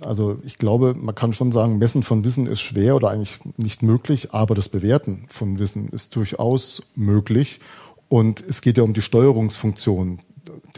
Also 0.04 0.38
ich 0.46 0.58
glaube, 0.58 0.96
man 0.98 1.16
kann 1.16 1.34
schon 1.34 1.52
sagen, 1.52 1.78
Messen 1.78 2.04
von 2.04 2.24
Wissen 2.24 2.48
ist 2.48 2.62
schwer 2.62 2.96
oder 2.96 3.10
eigentlich 3.10 3.40
nicht 3.58 3.84
möglich, 3.84 4.34
aber 4.34 4.56
das 4.56 4.70
Bewerten 4.70 5.26
von 5.30 5.60
Wissen 5.60 5.90
ist 5.90 6.16
durchaus 6.16 6.84
möglich. 6.96 7.60
Und 8.08 8.42
es 8.42 8.62
geht 8.62 8.78
ja 8.78 8.84
um 8.84 8.94
die 8.94 9.02
Steuerungsfunktion. 9.02 10.20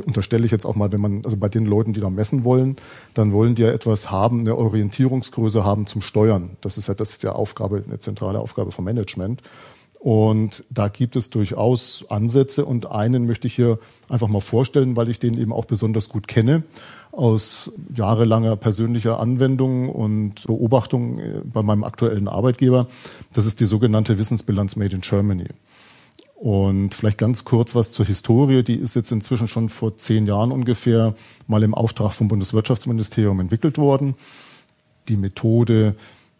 Unterstelle 0.06 0.46
ich 0.46 0.52
jetzt 0.52 0.66
auch 0.66 0.76
mal, 0.76 0.92
wenn 0.92 1.02
man, 1.02 1.24
also 1.24 1.38
bei 1.38 1.50
den 1.50 1.66
Leuten, 1.66 1.94
die 1.94 2.02
da 2.02 2.10
messen 2.10 2.44
wollen, 2.44 2.76
dann 3.14 3.32
wollen 3.32 3.56
die 3.56 3.62
ja 3.62 3.72
etwas 3.72 4.12
haben, 4.12 4.42
eine 4.42 4.58
Orientierungsgröße 4.58 5.64
haben 5.64 5.86
zum 5.86 6.02
Steuern. 6.02 6.58
Das 6.62 6.78
ist 6.78 6.88
ja, 6.88 6.94
das 6.94 7.12
ist 7.12 7.24
ja 7.24 7.34
Aufgabe, 7.34 7.84
eine 7.86 8.00
zentrale 8.00 8.40
Aufgabe 8.40 8.72
vom 8.72 8.86
Management. 8.86 9.42
Und 10.00 10.64
da 10.72 10.88
gibt 10.88 11.16
es 11.16 11.30
durchaus 11.30 12.06
Ansätze 12.10 12.66
und 12.66 12.88
einen 12.88 13.28
möchte 13.28 13.46
ich 13.46 13.54
hier 13.54 13.78
einfach 14.10 14.28
mal 14.28 14.42
vorstellen, 14.42 14.96
weil 14.98 15.10
ich 15.10 15.20
den 15.20 15.38
eben 15.38 15.54
auch 15.54 15.66
besonders 15.66 16.10
gut 16.10 16.28
kenne 16.28 16.64
aus 17.12 17.72
jahrelanger 17.96 18.56
persönlicher 18.56 19.20
Anwendung 19.20 19.90
und 19.90 20.46
Beobachtung 20.48 21.20
äh, 21.20 21.42
bei 21.44 21.62
meinem 21.62 21.84
aktuellen 21.84 22.28
Arbeitgeber. 22.28 22.88
Das 23.34 23.46
ist 23.46 23.60
die 23.60 23.66
sogenannte 23.66 24.18
Wissensbilanz 24.18 24.76
Made 24.76 24.96
in 24.96 25.02
Germany. 25.02 25.48
Und 26.36 26.96
vielleicht 26.96 27.20
ganz 27.20 27.44
kurz 27.46 27.76
was 27.76 27.92
zur 27.92 28.06
Historie. 28.06 28.64
Die 28.64 28.76
ist 28.76 28.96
jetzt 28.96 29.12
inzwischen 29.12 29.48
schon 29.48 29.70
vor 29.70 29.98
zehn 29.98 30.26
Jahren 30.26 30.52
ungefähr 30.52 31.14
mal 31.46 31.62
im 31.62 31.76
Auftrag 31.76 32.14
vom 32.14 32.30
Bundeswirtschaftsministerium 32.30 33.40
entwickelt 33.40 33.78
worden. 33.78 34.16
Die 35.08 35.18
Methode 35.18 35.96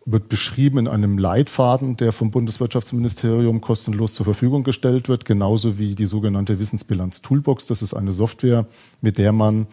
wird 0.06 0.30
beschrieben 0.30 0.80
in 0.80 0.88
einem 0.88 1.20
Leitfaden, 1.20 1.98
der 1.98 2.12
vom 2.12 2.32
Bundeswirtschaftsministerium 2.32 3.62
kostenlos 3.62 4.16
zur 4.16 4.26
Verfügung 4.26 4.64
gestellt 4.64 5.08
wird, 5.08 5.26
genauso 5.26 5.78
wie 5.78 5.94
die 5.94 6.08
sogenannte 6.08 6.60
Wissensbilanz 6.60 7.22
Toolbox. 7.22 7.68
Das 7.68 7.84
ist 7.84 7.94
eine 7.94 8.12
Software, 8.12 8.66
mit 9.02 9.20
der 9.20 9.32
man 9.32 9.68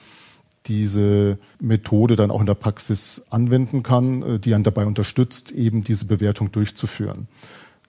diese 0.69 1.39
Methode 1.61 2.15
dann 2.15 2.31
auch 2.31 2.41
in 2.41 2.47
der 2.47 2.55
Praxis 2.55 3.23
anwenden 3.31 3.83
kann, 3.83 4.23
äh, 4.23 4.39
die 4.39 4.55
einen 4.55 4.65
dabei 4.65 4.87
unterstützt, 4.87 5.51
eben 5.51 5.83
diese 5.83 6.05
Bewertung 6.05 6.53
durchzuführen. 6.53 7.27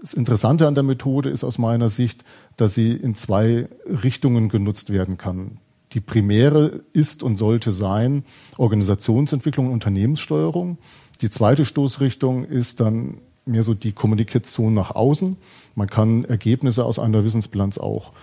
Das 0.01 0.13
Interessante 0.13 0.65
an 0.65 0.75
der 0.75 0.83
Methode 0.83 1.29
ist 1.29 1.43
aus 1.43 1.57
meiner 1.57 1.89
Sicht, 1.89 2.23
dass 2.55 2.73
sie 2.73 2.93
in 2.93 3.15
zwei 3.15 3.67
Richtungen 3.85 4.47
genutzt 4.47 4.91
werden 4.91 5.17
kann. 5.17 5.57
Die 5.91 5.99
primäre 5.99 6.83
ist 6.93 7.21
und 7.21 7.35
sollte 7.35 7.71
sein 7.71 8.23
Organisationsentwicklung 8.57 9.67
und 9.67 9.73
Unternehmenssteuerung. 9.73 10.77
Die 11.21 11.29
zweite 11.29 11.65
Stoßrichtung 11.65 12.45
ist 12.45 12.79
dann 12.79 13.17
mehr 13.45 13.63
so 13.63 13.73
die 13.73 13.91
Kommunikation 13.91 14.73
nach 14.73 14.91
außen. 14.91 15.35
Man 15.75 15.89
kann 15.89 16.23
Ergebnisse 16.23 16.85
aus 16.85 16.99
einer 16.99 17.25
Wissensbilanz 17.25 17.77
auch 17.77 18.13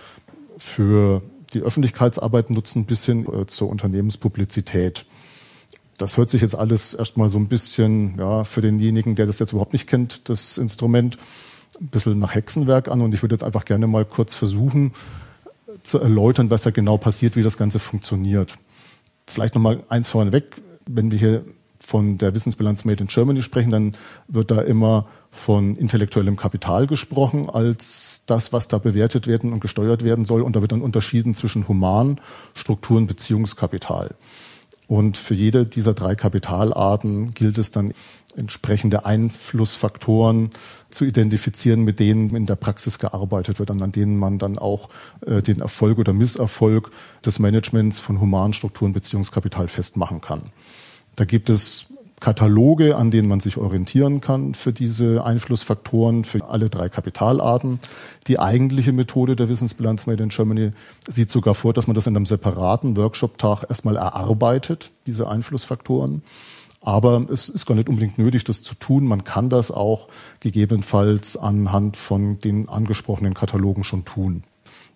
für 0.57 1.21
die 1.53 1.61
Öffentlichkeitsarbeit 1.61 2.49
nutzen 2.49 2.85
bis 2.85 3.05
hin 3.05 3.25
äh, 3.31 3.45
zur 3.47 3.69
Unternehmenspublizität. 3.69 5.05
Das 5.97 6.17
hört 6.17 6.29
sich 6.29 6.41
jetzt 6.41 6.55
alles 6.55 6.93
erstmal 6.93 7.29
so 7.29 7.39
ein 7.39 7.47
bisschen, 7.47 8.17
ja, 8.19 8.43
für 8.43 8.61
denjenigen, 8.61 9.15
der 9.15 9.25
das 9.25 9.39
jetzt 9.39 9.51
überhaupt 9.51 9.73
nicht 9.73 9.87
kennt, 9.87 10.29
das 10.29 10.57
Instrument, 10.57 11.17
ein 11.79 11.87
bisschen 11.87 12.19
nach 12.19 12.35
Hexenwerk 12.35 12.87
an. 12.87 13.01
Und 13.01 13.13
ich 13.13 13.23
würde 13.23 13.35
jetzt 13.35 13.43
einfach 13.43 13.65
gerne 13.65 13.87
mal 13.87 14.05
kurz 14.05 14.35
versuchen 14.35 14.93
zu 15.83 15.99
erläutern, 15.99 16.49
was 16.49 16.63
da 16.63 16.71
genau 16.71 16.97
passiert, 16.97 17.35
wie 17.35 17.43
das 17.43 17.57
Ganze 17.57 17.79
funktioniert. 17.79 18.53
Vielleicht 19.25 19.55
nochmal 19.55 19.83
eins 19.89 20.09
vorneweg. 20.09 20.61
Wenn 20.85 21.11
wir 21.11 21.17
hier 21.17 21.43
von 21.79 22.17
der 22.17 22.33
Wissensbilanz 22.33 22.85
Made 22.85 23.01
in 23.01 23.07
Germany 23.07 23.41
sprechen, 23.41 23.71
dann 23.71 23.95
wird 24.27 24.51
da 24.51 24.61
immer 24.61 25.07
von 25.31 25.75
intellektuellem 25.75 26.35
Kapital 26.35 26.87
gesprochen 26.87 27.49
als 27.49 28.21
das, 28.25 28.53
was 28.53 28.67
da 28.67 28.77
bewertet 28.77 29.27
werden 29.27 29.53
und 29.53 29.59
gesteuert 29.59 30.03
werden 30.03 30.25
soll. 30.25 30.41
Und 30.41 30.55
da 30.55 30.61
wird 30.61 30.71
dann 30.71 30.81
unterschieden 30.81 31.35
zwischen 31.35 31.67
Human, 31.67 32.19
Strukturen, 32.53 33.07
Beziehungskapital. 33.07 34.15
Und 34.87 35.17
für 35.17 35.33
jede 35.35 35.65
dieser 35.65 35.93
drei 35.93 36.15
Kapitalarten 36.15 37.33
gilt 37.33 37.57
es 37.57 37.71
dann 37.71 37.93
entsprechende 38.37 39.05
Einflussfaktoren 39.05 40.51
zu 40.89 41.03
identifizieren, 41.03 41.83
mit 41.83 41.99
denen 41.99 42.29
in 42.35 42.45
der 42.45 42.55
Praxis 42.55 42.99
gearbeitet 42.99 43.59
wird 43.59 43.71
und 43.71 43.81
an 43.81 43.91
denen 43.91 44.17
man 44.17 44.37
dann 44.37 44.57
auch 44.57 44.89
äh, 45.25 45.41
den 45.41 45.59
Erfolg 45.59 45.97
oder 45.97 46.13
Misserfolg 46.13 46.91
des 47.25 47.39
Managements 47.39 47.99
von 47.99 48.21
Humanstrukturen 48.21 48.93
Beziehungskapital 48.93 49.67
festmachen 49.67 50.21
kann. 50.21 50.51
Da 51.15 51.25
gibt 51.25 51.49
es 51.49 51.87
Kataloge, 52.19 52.95
an 52.95 53.11
denen 53.11 53.27
man 53.27 53.39
sich 53.39 53.57
orientieren 53.57 54.21
kann 54.21 54.55
für 54.55 54.73
diese 54.73 55.23
Einflussfaktoren 55.23 56.23
für 56.23 56.45
alle 56.45 56.69
drei 56.69 56.89
Kapitalarten. 56.89 57.79
Die 58.25 58.39
eigentliche 58.39 58.91
Methode 58.91 59.35
der 59.35 59.49
Wissensbilanz 59.49 60.07
Made 60.07 60.23
in 60.23 60.29
Germany 60.29 60.71
sieht 61.07 61.29
sogar 61.29 61.53
vor, 61.53 61.73
dass 61.73 61.85
man 61.85 61.95
das 61.95 62.07
in 62.07 62.15
einem 62.15 62.25
separaten 62.25 62.97
Workshop-Tag 62.97 63.65
erstmal 63.69 63.97
erarbeitet, 63.97 64.91
diese 65.05 65.29
Einflussfaktoren. 65.29 66.23
Aber 66.81 67.27
es 67.31 67.49
ist 67.49 67.65
gar 67.65 67.75
nicht 67.75 67.89
unbedingt 67.89 68.17
nötig, 68.17 68.45
das 68.45 68.63
zu 68.63 68.73
tun. 68.73 69.05
Man 69.05 69.23
kann 69.23 69.49
das 69.49 69.71
auch 69.71 70.07
gegebenenfalls 70.39 71.37
anhand 71.37 71.97
von 71.97 72.39
den 72.39 72.69
angesprochenen 72.69 73.33
Katalogen 73.33 73.83
schon 73.83 74.05
tun. 74.05 74.43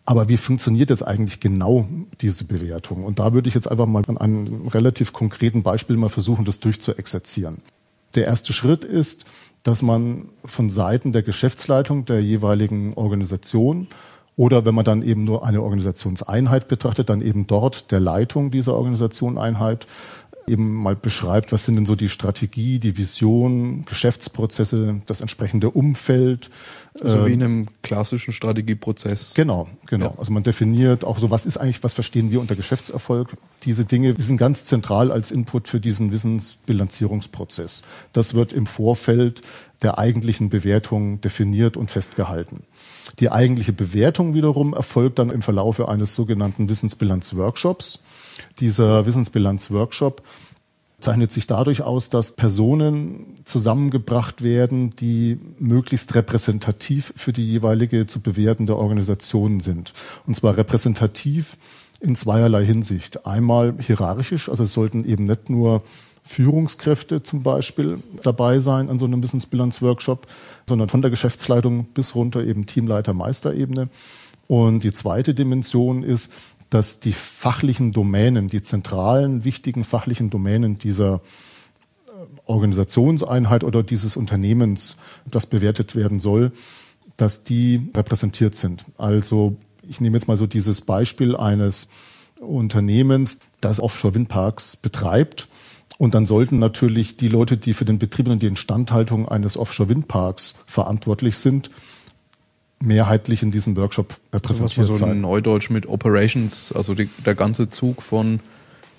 Aber 0.06 0.30
wie 0.30 0.38
funktioniert 0.38 0.90
jetzt 0.90 1.06
eigentlich 1.06 1.40
genau 1.40 1.88
diese 2.22 2.46
Bewertung? 2.46 3.04
Und 3.04 3.20
da 3.20 3.34
würde 3.34 3.48
ich 3.50 3.56
jetzt 3.56 3.70
einfach 3.70 3.86
mal 3.86 4.04
an 4.08 4.18
einem 4.18 4.68
relativ 4.68 5.14
konkreten 5.14 5.64
Beispiel 5.64 5.96
mal 5.96 6.10
versuchen, 6.10 6.46
das 6.46 6.60
durchzuexerzieren. 6.60 7.60
Der 8.16 8.26
erste 8.26 8.52
Schritt 8.52 8.84
ist, 8.84 9.26
dass 9.64 9.82
man 9.82 10.30
von 10.44 10.70
Seiten 10.70 11.14
der 11.14 11.22
Geschäftsleitung 11.22 12.06
der 12.06 12.22
jeweiligen 12.22 12.94
Organisation 12.96 13.88
oder 14.36 14.66
wenn 14.66 14.74
man 14.74 14.86
dann 14.86 15.04
eben 15.04 15.24
nur 15.24 15.46
eine 15.46 15.62
Organisationseinheit 15.62 16.68
betrachtet, 16.68 17.10
dann 17.10 17.22
eben 17.22 17.48
dort 17.48 17.92
der 17.92 18.00
Leitung 18.00 18.50
dieser 18.50 18.74
Organisationeinheit 18.76 19.86
eben 20.48 20.74
mal 20.74 20.96
beschreibt, 20.96 21.52
was 21.52 21.66
sind 21.66 21.76
denn 21.76 21.86
so 21.86 21.96
die 21.96 22.10
Strategie, 22.10 22.80
die 22.80 22.98
Vision, 22.98 23.86
Geschäftsprozesse, 23.86 25.02
das 25.06 25.22
entsprechende 25.22 25.70
Umfeld. 25.70 26.50
So 26.94 27.06
also 27.06 27.26
wie 27.26 27.34
in 27.34 27.42
einem 27.42 27.68
klassischen 27.84 28.34
Strategieprozess. 28.34 29.34
Genau, 29.34 29.70
genau. 29.88 30.08
Ja. 30.08 30.14
Also 30.18 30.32
man 30.34 30.44
definiert 30.44 31.06
auch 31.06 31.20
so, 31.20 31.32
was 31.32 31.46
ist 31.46 31.58
eigentlich, 31.58 31.82
was 31.84 31.94
verstehen 31.94 32.32
wir 32.32 32.42
unter 32.42 32.56
Geschäftserfolg? 32.56 33.38
Diese 33.64 33.86
Dinge 33.86 34.14
die 34.14 34.22
sind 34.22 34.38
ganz 34.38 34.66
zentral 34.66 35.10
als 35.10 35.32
Input 35.32 35.70
für 35.70 35.80
diesen 35.80 36.12
Wissensbilanzierungsprozess. 36.12 37.84
Das 38.12 38.34
wird 38.34 38.52
im 38.52 38.66
Vorfeld 38.66 39.42
der 39.82 40.00
eigentlichen 40.00 40.50
Bewertung 40.50 41.22
definiert 41.22 41.78
und 41.78 41.92
festgehalten. 41.92 42.64
Die 43.20 43.32
eigentliche 43.32 43.74
Bewertung 43.74 44.34
wiederum 44.34 44.74
erfolgt 44.74 45.20
dann 45.20 45.30
im 45.30 45.42
Verlaufe 45.42 45.88
eines 45.88 46.14
sogenannten 46.14 46.68
Wissensbilanz-Workshops. 46.68 48.00
Dieser 48.60 49.06
Wissensbilanz-Workshop 49.06 50.22
zeichnet 51.02 51.32
sich 51.32 51.48
dadurch 51.48 51.82
aus, 51.82 52.10
dass 52.10 52.34
Personen 52.34 53.36
zusammengebracht 53.44 54.42
werden, 54.42 54.92
die 54.92 55.40
möglichst 55.60 56.16
repräsentativ 56.16 57.14
für 57.16 57.34
die 57.34 57.46
jeweilige 57.50 58.06
zu 58.06 58.22
bewertende 58.22 58.78
Organisation 58.78 59.60
sind. 59.60 59.94
Und 60.26 60.36
zwar 60.36 60.58
repräsentativ 60.58 61.58
in 62.00 62.16
zweierlei 62.16 62.66
Hinsicht. 62.66 63.26
Einmal 63.26 63.76
hierarchisch, 63.80 64.50
also 64.50 64.64
es 64.64 64.74
sollten 64.74 65.06
eben 65.06 65.26
nicht 65.26 65.50
nur 65.50 65.84
Führungskräfte 66.24 67.24
zum 67.24 67.44
Beispiel 67.44 68.00
dabei 68.24 68.60
sein 68.60 68.90
an 68.90 69.00
so 69.00 69.06
einem 69.06 69.24
Wissensbilanz-Workshop, 69.24 70.28
sondern 70.68 70.90
von 70.90 71.02
der 71.02 71.12
Geschäftsleitung 71.12 71.86
bis 71.94 72.16
runter 72.16 72.44
eben 72.44 72.66
Teamleiter, 72.66 73.14
Meisterebene. 73.14 73.90
Und 74.48 74.84
die 74.84 74.92
zweite 74.92 75.34
Dimension 75.34 76.04
ist, 76.04 76.32
dass 76.72 77.00
die 77.00 77.14
fachlichen 77.14 77.92
Domänen, 77.92 78.48
die 78.48 78.64
zentralen, 78.64 79.44
wichtigen 79.44 79.84
fachlichen 79.84 80.30
Domänen 80.32 80.80
dieser 80.80 81.16
äh, 81.16 82.12
Organisationseinheit 82.46 83.64
oder 83.64 83.84
dieses 83.84 84.18
Unternehmens, 84.18 84.96
das 85.30 85.46
bewertet 85.46 85.96
werden 85.96 86.20
soll, 86.20 86.54
dass 87.18 87.44
die 87.44 87.92
repräsentiert 87.94 88.56
sind. 88.56 88.86
Also 88.98 89.58
ich 89.88 90.00
nehme 90.00 90.18
jetzt 90.18 90.28
mal 90.28 90.38
so 90.38 90.48
dieses 90.48 90.82
Beispiel 90.82 91.36
eines 91.36 91.90
Unternehmens, 92.40 93.40
das 93.60 93.82
Offshore-Windparks 93.82 94.78
betreibt. 94.78 95.50
Und 95.98 96.16
dann 96.16 96.26
sollten 96.26 96.58
natürlich 96.58 97.18
die 97.18 97.28
Leute, 97.28 97.58
die 97.58 97.74
für 97.74 97.86
den 97.86 98.00
Betrieb 98.00 98.28
und 98.30 98.42
die 98.42 98.48
Instandhaltung 98.48 99.28
eines 99.28 99.58
Offshore-Windparks 99.58 100.56
verantwortlich 100.66 101.38
sind, 101.38 101.70
mehrheitlich 102.82 103.44
in 103.44 103.52
diesem 103.52 103.76
Workshop 103.78 104.16
präsentiert 104.32 104.80
also 104.80 104.94
so 104.94 105.06
sein. 105.06 105.22
Neudeutsch 105.22 105.70
mit 105.70 105.88
Operations, 105.88 106.72
also 106.72 106.94
die, 106.96 107.10
der 107.26 107.36
ganze 107.36 107.70
Zug 107.70 108.02
von 108.02 108.40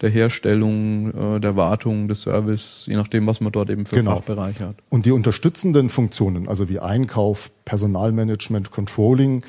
der 0.00 0.10
Herstellung, 0.10 1.36
äh, 1.36 1.40
der 1.40 1.56
Wartung, 1.56 2.08
des 2.08 2.22
Service, 2.22 2.84
je 2.86 2.96
nachdem, 2.96 3.26
was 3.26 3.40
man 3.40 3.52
dort 3.52 3.70
eben 3.70 3.86
für 3.86 3.96
genau. 3.96 4.16
Fachbereich 4.16 4.60
hat. 4.60 4.74
Und 4.90 5.06
die 5.06 5.12
unterstützenden 5.12 5.88
Funktionen, 5.88 6.48
also 6.48 6.68
wie 6.68 6.80
Einkauf, 6.80 7.50
Personalmanagement, 7.64 8.72
Controlling, 8.72 9.44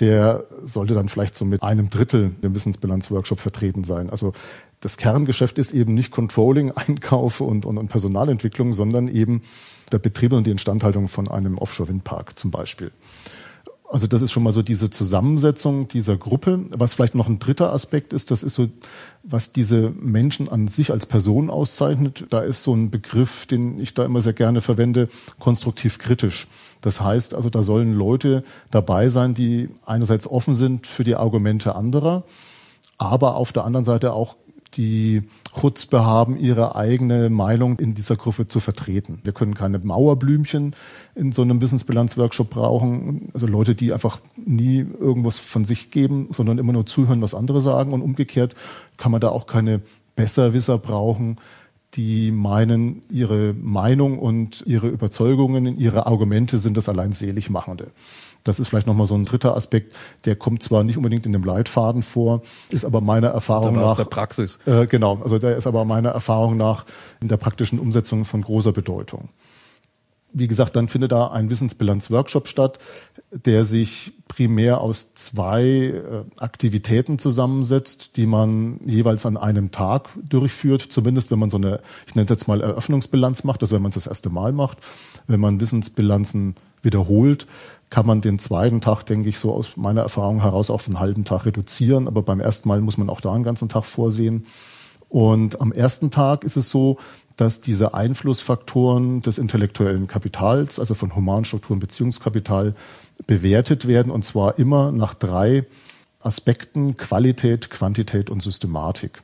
der 0.00 0.44
sollte 0.60 0.94
dann 0.94 1.08
vielleicht 1.08 1.34
so 1.34 1.44
mit 1.44 1.62
einem 1.62 1.90
Drittel 1.90 2.32
im 2.40 2.54
Wissensbilanz-Workshop 2.54 3.40
vertreten 3.40 3.84
sein. 3.84 4.10
Also 4.10 4.32
das 4.80 4.96
Kerngeschäft 4.96 5.58
ist 5.58 5.72
eben 5.72 5.94
nicht 5.94 6.10
Controlling, 6.10 6.72
Einkauf 6.76 7.40
und, 7.40 7.66
und, 7.66 7.78
und 7.78 7.88
Personalentwicklung, 7.88 8.72
sondern 8.72 9.08
eben 9.08 9.42
der 9.92 9.98
Betrieb 9.98 10.32
und 10.32 10.46
die 10.46 10.52
Instandhaltung 10.52 11.08
von 11.08 11.28
einem 11.28 11.58
Offshore-Windpark 11.58 12.38
zum 12.38 12.50
Beispiel. 12.50 12.92
Also 13.90 14.06
das 14.06 14.20
ist 14.20 14.32
schon 14.32 14.42
mal 14.42 14.52
so 14.52 14.60
diese 14.60 14.90
Zusammensetzung 14.90 15.88
dieser 15.88 16.18
Gruppe. 16.18 16.66
Was 16.70 16.92
vielleicht 16.92 17.14
noch 17.14 17.26
ein 17.26 17.38
dritter 17.38 17.72
Aspekt 17.72 18.12
ist, 18.12 18.30
das 18.30 18.42
ist 18.42 18.52
so, 18.52 18.68
was 19.22 19.52
diese 19.52 19.94
Menschen 19.98 20.46
an 20.50 20.68
sich 20.68 20.90
als 20.90 21.06
Person 21.06 21.48
auszeichnet. 21.48 22.26
Da 22.28 22.40
ist 22.40 22.62
so 22.62 22.74
ein 22.74 22.90
Begriff, 22.90 23.46
den 23.46 23.80
ich 23.80 23.94
da 23.94 24.04
immer 24.04 24.20
sehr 24.20 24.34
gerne 24.34 24.60
verwende, 24.60 25.08
konstruktiv 25.38 25.98
kritisch. 25.98 26.48
Das 26.82 27.00
heißt 27.00 27.32
also, 27.34 27.48
da 27.48 27.62
sollen 27.62 27.94
Leute 27.94 28.44
dabei 28.70 29.08
sein, 29.08 29.32
die 29.32 29.70
einerseits 29.86 30.26
offen 30.26 30.54
sind 30.54 30.86
für 30.86 31.04
die 31.04 31.16
Argumente 31.16 31.74
anderer, 31.74 32.24
aber 32.98 33.36
auf 33.36 33.54
der 33.54 33.64
anderen 33.64 33.84
Seite 33.84 34.12
auch 34.12 34.36
die 34.74 35.22
Chutzpe 35.58 36.04
haben, 36.04 36.38
ihre 36.38 36.76
eigene 36.76 37.30
Meinung 37.30 37.78
in 37.78 37.94
dieser 37.94 38.16
Gruppe 38.16 38.46
zu 38.46 38.60
vertreten. 38.60 39.20
Wir 39.24 39.32
können 39.32 39.54
keine 39.54 39.78
Mauerblümchen 39.78 40.74
in 41.14 41.32
so 41.32 41.42
einem 41.42 41.60
Wissensbilanzworkshop 41.60 42.50
brauchen, 42.50 43.30
also 43.34 43.46
Leute, 43.46 43.74
die 43.74 43.92
einfach 43.92 44.20
nie 44.36 44.78
irgendwas 44.78 45.38
von 45.38 45.64
sich 45.64 45.90
geben, 45.90 46.28
sondern 46.30 46.58
immer 46.58 46.72
nur 46.72 46.86
zuhören, 46.86 47.22
was 47.22 47.34
andere 47.34 47.62
sagen. 47.62 47.92
Und 47.92 48.02
umgekehrt 48.02 48.54
kann 48.96 49.12
man 49.12 49.20
da 49.20 49.30
auch 49.30 49.46
keine 49.46 49.80
Besserwisser 50.16 50.78
brauchen, 50.78 51.36
die 51.94 52.30
meinen, 52.30 53.00
ihre 53.10 53.54
Meinung 53.54 54.18
und 54.18 54.62
ihre 54.66 54.88
Überzeugungen, 54.88 55.78
ihre 55.78 56.06
Argumente 56.06 56.58
sind 56.58 56.76
das 56.76 56.88
allein 56.88 57.12
selig 57.12 57.50
machende. 57.50 57.90
Das 58.48 58.58
ist 58.58 58.68
vielleicht 58.68 58.86
nochmal 58.86 59.06
so 59.06 59.14
ein 59.14 59.24
dritter 59.24 59.54
Aspekt, 59.54 59.94
der 60.24 60.36
kommt 60.36 60.62
zwar 60.62 60.82
nicht 60.84 60.96
unbedingt 60.96 61.26
in 61.26 61.32
dem 61.32 61.44
Leitfaden 61.44 62.02
vor, 62.02 62.42
ist 62.70 62.84
aber 62.84 63.00
meiner 63.00 63.28
Erfahrung 63.28 63.76
nach. 63.76 63.90
Aus 63.90 63.96
der 63.96 64.04
Praxis. 64.04 64.58
Äh, 64.66 64.86
genau, 64.86 65.20
also 65.22 65.38
der 65.38 65.56
ist 65.56 65.66
aber 65.66 65.84
meiner 65.84 66.10
Erfahrung 66.10 66.56
nach 66.56 66.86
in 67.20 67.28
der 67.28 67.36
praktischen 67.36 67.78
Umsetzung 67.78 68.24
von 68.24 68.42
großer 68.42 68.72
Bedeutung. 68.72 69.28
Wie 70.32 70.46
gesagt, 70.46 70.76
dann 70.76 70.88
findet 70.88 71.12
da 71.12 71.28
ein 71.28 71.48
Wissensbilanz-Workshop 71.48 72.48
statt, 72.48 72.78
der 73.30 73.64
sich 73.64 74.12
primär 74.28 74.80
aus 74.80 75.14
zwei 75.14 75.64
äh, 75.64 76.24
Aktivitäten 76.38 77.18
zusammensetzt, 77.18 78.16
die 78.16 78.26
man 78.26 78.78
jeweils 78.84 79.24
an 79.24 79.38
einem 79.38 79.70
Tag 79.70 80.10
durchführt, 80.22 80.82
zumindest 80.82 81.30
wenn 81.30 81.38
man 81.38 81.48
so 81.48 81.56
eine, 81.56 81.80
ich 82.06 82.14
nenne 82.14 82.26
es 82.26 82.30
jetzt 82.30 82.46
mal 82.46 82.60
Eröffnungsbilanz 82.60 83.44
macht, 83.44 83.62
also 83.62 83.74
wenn 83.74 83.82
man 83.82 83.90
es 83.90 83.94
das 83.94 84.06
erste 84.06 84.28
Mal 84.28 84.52
macht. 84.52 84.78
Wenn 85.26 85.40
man 85.40 85.60
Wissensbilanzen 85.60 86.56
wiederholt, 86.82 87.46
kann 87.90 88.06
man 88.06 88.20
den 88.20 88.38
zweiten 88.38 88.80
Tag, 88.80 89.04
denke 89.04 89.28
ich, 89.28 89.38
so 89.38 89.52
aus 89.52 89.76
meiner 89.76 90.02
Erfahrung 90.02 90.42
heraus 90.42 90.70
auf 90.70 90.86
einen 90.86 91.00
halben 91.00 91.24
Tag 91.24 91.46
reduzieren. 91.46 92.06
Aber 92.06 92.22
beim 92.22 92.40
ersten 92.40 92.68
Mal 92.68 92.80
muss 92.80 92.98
man 92.98 93.08
auch 93.08 93.20
da 93.20 93.32
einen 93.32 93.44
ganzen 93.44 93.68
Tag 93.68 93.86
vorsehen. 93.86 94.46
Und 95.08 95.60
am 95.60 95.72
ersten 95.72 96.10
Tag 96.10 96.44
ist 96.44 96.56
es 96.56 96.68
so, 96.68 96.98
dass 97.36 97.60
diese 97.60 97.94
Einflussfaktoren 97.94 99.22
des 99.22 99.38
intellektuellen 99.38 100.06
Kapitals, 100.06 100.78
also 100.78 100.94
von 100.94 101.14
Humanstrukturen, 101.14 101.80
Beziehungskapital, 101.80 102.74
bewertet 103.26 103.86
werden. 103.86 104.12
Und 104.12 104.24
zwar 104.24 104.58
immer 104.58 104.92
nach 104.92 105.14
drei 105.14 105.64
Aspekten 106.20 106.96
Qualität, 106.96 107.70
Quantität 107.70 108.28
und 108.28 108.42
Systematik. 108.42 109.22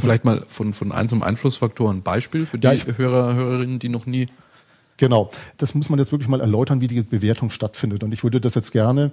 Vielleicht 0.00 0.24
mal 0.24 0.42
von, 0.48 0.72
von 0.72 0.90
einzelnen 0.90 1.22
Einflussfaktoren 1.22 1.98
ein 1.98 2.02
Beispiel 2.02 2.46
für 2.46 2.58
die 2.58 2.66
ja, 2.66 2.74
Hörer, 2.96 3.34
Hörerinnen, 3.34 3.78
die 3.78 3.88
noch 3.88 4.06
nie 4.06 4.26
Genau, 4.96 5.30
das 5.58 5.74
muss 5.74 5.90
man 5.90 5.98
jetzt 5.98 6.12
wirklich 6.12 6.28
mal 6.28 6.40
erläutern, 6.40 6.80
wie 6.80 6.88
die 6.88 7.02
Bewertung 7.02 7.50
stattfindet. 7.50 8.02
Und 8.02 8.12
ich 8.12 8.24
würde 8.24 8.40
das 8.40 8.54
jetzt 8.54 8.72
gerne 8.72 9.12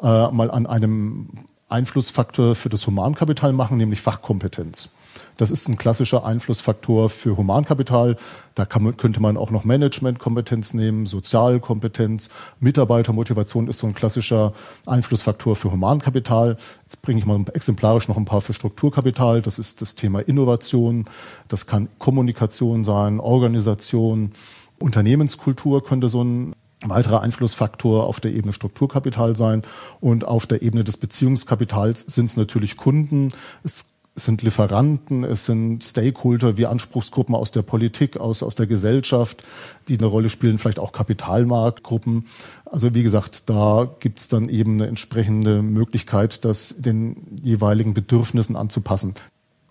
äh, 0.00 0.30
mal 0.30 0.50
an 0.50 0.66
einem 0.66 1.28
Einflussfaktor 1.68 2.54
für 2.54 2.68
das 2.68 2.86
Humankapital 2.86 3.52
machen, 3.52 3.76
nämlich 3.76 4.00
Fachkompetenz. 4.00 4.90
Das 5.36 5.50
ist 5.50 5.68
ein 5.68 5.76
klassischer 5.76 6.24
Einflussfaktor 6.24 7.10
für 7.10 7.36
Humankapital. 7.36 8.16
Da 8.54 8.66
man, 8.78 8.96
könnte 8.96 9.20
man 9.20 9.36
auch 9.36 9.50
noch 9.50 9.64
Managementkompetenz 9.64 10.74
nehmen, 10.74 11.06
Sozialkompetenz, 11.06 12.30
Mitarbeitermotivation 12.60 13.68
ist 13.68 13.78
so 13.78 13.86
ein 13.86 13.94
klassischer 13.94 14.52
Einflussfaktor 14.86 15.56
für 15.56 15.72
Humankapital. 15.72 16.56
Jetzt 16.84 17.02
bringe 17.02 17.18
ich 17.18 17.26
mal 17.26 17.44
exemplarisch 17.52 18.08
noch 18.08 18.16
ein 18.16 18.24
paar 18.24 18.40
für 18.40 18.54
Strukturkapital. 18.54 19.42
Das 19.42 19.58
ist 19.58 19.82
das 19.82 19.94
Thema 19.94 20.20
Innovation. 20.20 21.06
Das 21.48 21.66
kann 21.66 21.88
Kommunikation 21.98 22.84
sein, 22.84 23.20
Organisation, 23.20 24.32
Unternehmenskultur 24.78 25.82
könnte 25.82 26.08
so 26.08 26.22
ein 26.22 26.54
weiterer 26.84 27.22
Einflussfaktor 27.22 28.06
auf 28.06 28.20
der 28.20 28.34
Ebene 28.34 28.52
Strukturkapital 28.52 29.36
sein 29.36 29.62
und 30.00 30.24
auf 30.24 30.46
der 30.46 30.62
Ebene 30.62 30.84
des 30.84 30.96
Beziehungskapitals 30.96 32.00
sind 32.00 32.26
es 32.26 32.36
natürlich 32.36 32.76
Kunden. 32.76 33.32
Es 33.64 33.96
sind 34.16 34.42
Lieferanten, 34.42 35.24
es 35.24 35.44
sind 35.44 35.84
Stakeholder 35.84 36.56
wie 36.56 36.66
Anspruchsgruppen 36.66 37.34
aus 37.34 37.52
der 37.52 37.62
Politik, 37.62 38.16
aus, 38.16 38.42
aus 38.42 38.54
der 38.54 38.66
Gesellschaft, 38.66 39.44
die 39.88 39.98
eine 39.98 40.06
Rolle 40.06 40.30
spielen, 40.30 40.58
vielleicht 40.58 40.78
auch 40.78 40.92
Kapitalmarktgruppen. 40.92 42.26
Also 42.64 42.94
wie 42.94 43.02
gesagt, 43.02 43.48
da 43.50 43.88
gibt 44.00 44.18
es 44.18 44.28
dann 44.28 44.48
eben 44.48 44.74
eine 44.74 44.86
entsprechende 44.86 45.62
Möglichkeit, 45.62 46.44
das 46.44 46.74
den 46.78 47.40
jeweiligen 47.42 47.92
Bedürfnissen 47.92 48.56
anzupassen. 48.56 49.14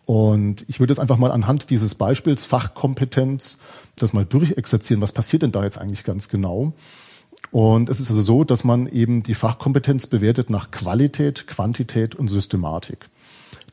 Und 0.06 0.66
ich 0.68 0.80
würde 0.80 0.94
jetzt 0.94 1.00
einfach 1.00 1.18
mal 1.18 1.32
anhand 1.32 1.70
dieses 1.70 1.96
Beispiels 1.96 2.46
Fachkompetenz 2.46 3.58
das 3.96 4.14
mal 4.14 4.26
durchexerzieren. 4.26 5.02
Was 5.02 5.12
passiert 5.12 5.42
denn 5.42 5.52
da 5.52 5.64
jetzt 5.64 5.78
eigentlich 5.78 6.04
ganz 6.04 6.30
genau? 6.30 6.74
Und 7.52 7.90
es 7.90 8.00
ist 8.00 8.10
also 8.10 8.22
so, 8.22 8.44
dass 8.44 8.64
man 8.64 8.88
eben 8.88 9.24
die 9.24 9.36
Fachkompetenz 9.36 10.08
bewertet 10.08 10.50
nach 10.50 10.72
Qualität, 10.72 11.48
Quantität 11.48 12.16
und 12.16 12.28
Systematik 12.28 13.10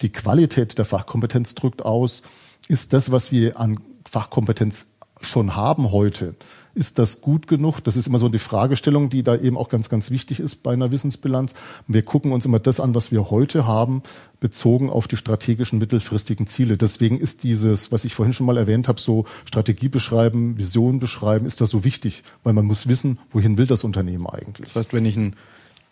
die 0.02 0.10
Qualität 0.10 0.78
der 0.78 0.84
Fachkompetenz 0.84 1.54
drückt 1.54 1.84
aus, 1.84 2.22
ist 2.68 2.92
das, 2.92 3.10
was 3.10 3.32
wir 3.32 3.58
an 3.58 3.80
Fachkompetenz 4.08 4.88
schon 5.20 5.54
haben 5.54 5.92
heute, 5.92 6.34
ist 6.74 6.98
das 6.98 7.20
gut 7.20 7.46
genug? 7.46 7.80
Das 7.80 7.96
ist 7.96 8.06
immer 8.06 8.18
so 8.18 8.28
die 8.28 8.38
Fragestellung, 8.38 9.10
die 9.10 9.22
da 9.22 9.36
eben 9.36 9.56
auch 9.56 9.68
ganz, 9.68 9.88
ganz 9.88 10.10
wichtig 10.10 10.40
ist 10.40 10.62
bei 10.62 10.72
einer 10.72 10.90
Wissensbilanz. 10.90 11.54
Wir 11.86 12.02
gucken 12.02 12.32
uns 12.32 12.44
immer 12.44 12.58
das 12.58 12.80
an, 12.80 12.94
was 12.94 13.12
wir 13.12 13.30
heute 13.30 13.66
haben, 13.66 14.02
bezogen 14.40 14.90
auf 14.90 15.08
die 15.08 15.16
strategischen 15.16 15.78
mittelfristigen 15.78 16.46
Ziele. 16.46 16.76
Deswegen 16.76 17.18
ist 17.18 17.42
dieses, 17.44 17.92
was 17.92 18.04
ich 18.04 18.14
vorhin 18.14 18.32
schon 18.32 18.46
mal 18.46 18.56
erwähnt 18.56 18.88
habe, 18.88 19.00
so 19.00 19.26
Strategie 19.44 19.88
beschreiben, 19.88 20.58
Vision 20.58 20.98
beschreiben, 20.98 21.46
ist 21.46 21.60
das 21.60 21.70
so 21.70 21.84
wichtig, 21.84 22.22
weil 22.42 22.52
man 22.52 22.64
muss 22.64 22.88
wissen, 22.88 23.18
wohin 23.32 23.58
will 23.58 23.66
das 23.66 23.84
Unternehmen 23.84 24.26
eigentlich. 24.26 24.68
Das 24.68 24.76
heißt, 24.76 24.94
wenn 24.94 25.04
ich 25.04 25.16
ein 25.16 25.36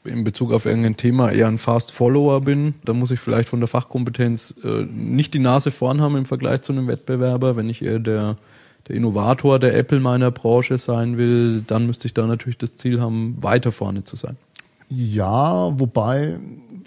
in 0.05 0.25
Bezug 0.25 0.53
auf 0.53 0.65
irgendein 0.65 0.97
Thema 0.97 1.31
eher 1.31 1.47
ein 1.47 1.59
Fast 1.59 1.93
Follower 1.93 2.41
bin, 2.41 2.75
dann 2.85 2.99
muss 2.99 3.11
ich 3.11 3.21
vielleicht 3.21 3.49
von 3.49 3.61
der 3.61 3.69
Fachkompetenz 3.69 4.55
äh, 4.65 4.85
nicht 4.85 5.35
die 5.35 5.39
Nase 5.39 5.71
vorn 5.71 6.01
haben 6.01 6.17
im 6.17 6.25
Vergleich 6.25 6.63
zu 6.63 6.73
einem 6.73 6.87
Wettbewerber. 6.87 7.57
Wenn 7.57 7.69
ich 7.69 7.83
eher 7.83 7.99
der, 7.99 8.37
der 8.89 8.97
Innovator 8.97 9.59
der 9.59 9.77
Apple 9.77 10.01
meiner 10.01 10.31
Branche 10.31 10.79
sein 10.79 11.17
will, 11.17 11.63
dann 11.67 11.87
müsste 11.87 12.07
ich 12.07 12.15
da 12.15 12.27
natürlich 12.27 12.59
das 12.59 12.77
Ziel 12.77 13.01
haben, 13.01 13.37
weiter 13.41 13.73
vorne 13.73 14.05
zu 14.05 14.17
sein. 14.17 14.37
Ja, 14.89 15.79
wobei, 15.79 16.39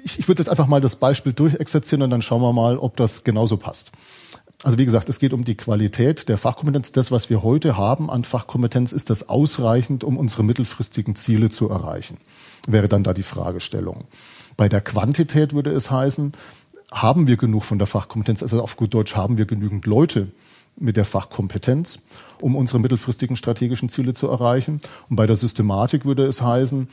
ich, 0.04 0.20
ich 0.20 0.28
würde 0.28 0.42
jetzt 0.42 0.50
einfach 0.50 0.68
mal 0.68 0.82
das 0.82 0.98
Beispiel 0.98 1.34
durchexerzieren 1.34 2.02
und 2.02 2.10
dann 2.10 2.22
schauen 2.22 2.42
wir 2.42 2.54
mal, 2.54 2.78
ob 2.78 2.98
das 2.98 3.24
genauso 3.24 3.58
passt. 3.58 3.92
Also 4.64 4.78
wie 4.78 4.86
gesagt, 4.86 5.10
es 5.10 5.20
geht 5.20 5.34
um 5.34 5.44
die 5.44 5.56
Qualität 5.56 6.30
der 6.30 6.38
Fachkompetenz. 6.38 6.94
Das, 6.94 7.12
was 7.12 7.30
wir 7.30 7.44
heute 7.44 7.78
haben 7.78 8.10
an 8.10 8.24
Fachkompetenz, 8.24 8.94
ist 8.94 9.10
das 9.10 9.28
ausreichend, 9.28 10.04
um 10.04 10.18
unsere 10.18 10.44
mittelfristigen 10.44 11.16
Ziele 11.16 11.50
zu 11.50 11.70
erreichen 11.70 12.18
wäre 12.68 12.88
dann 12.88 13.04
da 13.04 13.14
die 13.14 13.24
Fragestellung. 13.24 14.06
Bei 14.58 14.70
der 14.70 14.82
Quantität 14.82 15.54
würde 15.54 15.72
es 15.72 15.92
heißen, 15.92 16.34
haben 16.92 17.28
wir 17.28 17.38
genug 17.38 17.64
von 17.64 17.80
der 17.80 17.88
Fachkompetenz, 17.88 18.44
also 18.44 18.62
auf 18.62 18.76
gut 18.76 18.94
Deutsch 18.94 19.16
haben 19.16 19.38
wir 19.38 19.46
genügend 19.46 19.86
Leute 19.86 20.32
mit 20.76 20.98
der 20.98 21.06
Fachkompetenz, 21.06 22.00
um 22.42 22.56
unsere 22.56 22.80
mittelfristigen 22.80 23.36
strategischen 23.36 23.90
Ziele 23.90 24.14
zu 24.14 24.28
erreichen. 24.28 24.82
Und 25.10 25.16
bei 25.16 25.28
der 25.28 25.36
Systematik 25.36 26.06
würde 26.06 26.26
es 26.26 26.42
heißen, 26.42 26.88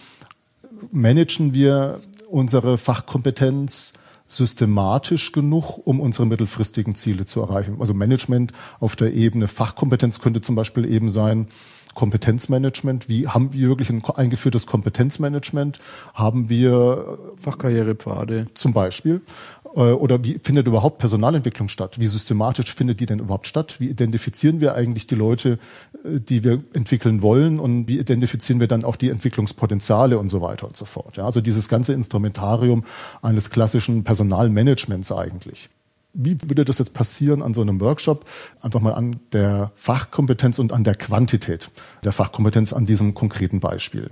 managen 0.92 1.54
wir 1.54 2.00
unsere 2.28 2.78
Fachkompetenz 2.78 3.94
systematisch 4.26 5.32
genug, 5.32 5.80
um 5.84 6.00
unsere 6.00 6.25
mittelfristigen 6.25 6.94
Ziele 6.94 7.25
zu 7.25 7.40
erreichen. 7.40 7.76
Also 7.80 7.94
Management 7.94 8.52
auf 8.78 8.94
der 8.94 9.12
Ebene 9.12 9.49
Fachkompetenz 9.49 10.20
könnte 10.20 10.40
zum 10.40 10.54
Beispiel 10.54 10.84
eben 10.84 11.10
sein, 11.10 11.49
Kompetenzmanagement? 11.94 13.09
Wie 13.09 13.28
haben 13.28 13.52
wir 13.52 13.68
wirklich 13.68 13.90
ein 13.90 14.02
eingeführtes 14.04 14.66
Kompetenzmanagement? 14.66 15.78
Haben 16.14 16.49
wir 16.49 17.18
äh, 17.37 17.40
Fachkarrierepfade 17.40 18.47
zum 18.54 18.73
Beispiel? 18.73 19.23
Äh, 19.75 19.92
oder 19.92 20.23
wie 20.25 20.38
findet 20.42 20.66
überhaupt 20.66 20.99
Personalentwicklung 20.99 21.68
statt? 21.68 21.99
Wie 21.99 22.06
systematisch 22.06 22.75
findet 22.75 23.00
die 23.00 23.06
denn 23.06 23.18
überhaupt 23.18 23.47
statt? 23.47 23.76
Wie 23.80 23.88
identifizieren 23.88 24.61
wir 24.61 24.75
eigentlich 24.75 25.06
die 25.06 25.14
Leute, 25.14 25.59
äh, 26.04 26.20
die 26.20 26.44
wir 26.44 26.62
entwickeln 26.73 27.23
wollen? 27.23 27.59
Und 27.59 27.88
wie 27.88 27.99
identifizieren 27.99 28.61
wir 28.61 28.68
dann 28.68 28.85
auch 28.85 28.97
die 28.97 29.11
Entwicklungspotenziale 29.11 30.18
und 30.18 30.28
so 30.28 30.40
weiter 30.40 30.66
und 30.66 30.76
so 30.76 30.85
fort? 30.85 31.16
Ja, 31.16 31.25
also 31.25 31.40
dieses 31.40 31.68
ganze 31.68 31.92
Instrumentarium 31.92 32.85
eines 33.23 33.50
klassischen 33.50 34.04
Personalmanagements 34.04 35.12
eigentlich. 35.12 35.69
Wie 36.12 36.36
würde 36.42 36.64
das 36.64 36.78
jetzt 36.78 36.94
passieren 36.94 37.42
an 37.42 37.54
so 37.54 37.60
einem 37.60 37.80
Workshop? 37.80 38.25
Einfach 38.60 38.80
mal 38.80 38.94
an 38.94 39.16
der 39.32 39.70
Fachkompetenz 39.75 40.58
und 40.58 40.73
an 40.73 40.84
der 40.84 40.94
Quantität 40.94 41.70
der 42.04 42.12
Fachkompetenz 42.12 42.73
an 42.73 42.86
diesem 42.86 43.14
konkreten 43.14 43.60
Beispiel. 43.60 44.10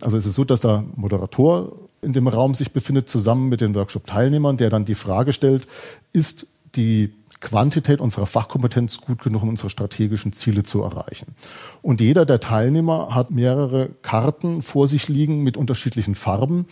Also 0.00 0.16
es 0.16 0.26
ist 0.26 0.34
so, 0.34 0.44
dass 0.44 0.60
der 0.60 0.84
Moderator 0.94 1.72
in 2.02 2.12
dem 2.12 2.28
Raum 2.28 2.54
sich 2.54 2.72
befindet, 2.72 3.08
zusammen 3.08 3.48
mit 3.48 3.60
den 3.60 3.74
Workshop-Teilnehmern, 3.74 4.56
der 4.56 4.70
dann 4.70 4.84
die 4.84 4.94
Frage 4.94 5.32
stellt, 5.32 5.66
ist 6.12 6.46
die 6.76 7.14
Quantität 7.40 8.00
unserer 8.00 8.26
Fachkompetenz 8.26 9.00
gut 9.00 9.22
genug, 9.22 9.42
um 9.42 9.50
unsere 9.50 9.68
strategischen 9.68 10.32
Ziele 10.32 10.62
zu 10.62 10.82
erreichen. 10.82 11.34
Und 11.82 12.00
jeder 12.00 12.24
der 12.24 12.40
Teilnehmer 12.40 13.14
hat 13.14 13.30
mehrere 13.30 13.90
Karten 14.02 14.62
vor 14.62 14.88
sich 14.88 15.08
liegen 15.08 15.42
mit 15.42 15.56
unterschiedlichen 15.56 16.14
Farben, 16.14 16.66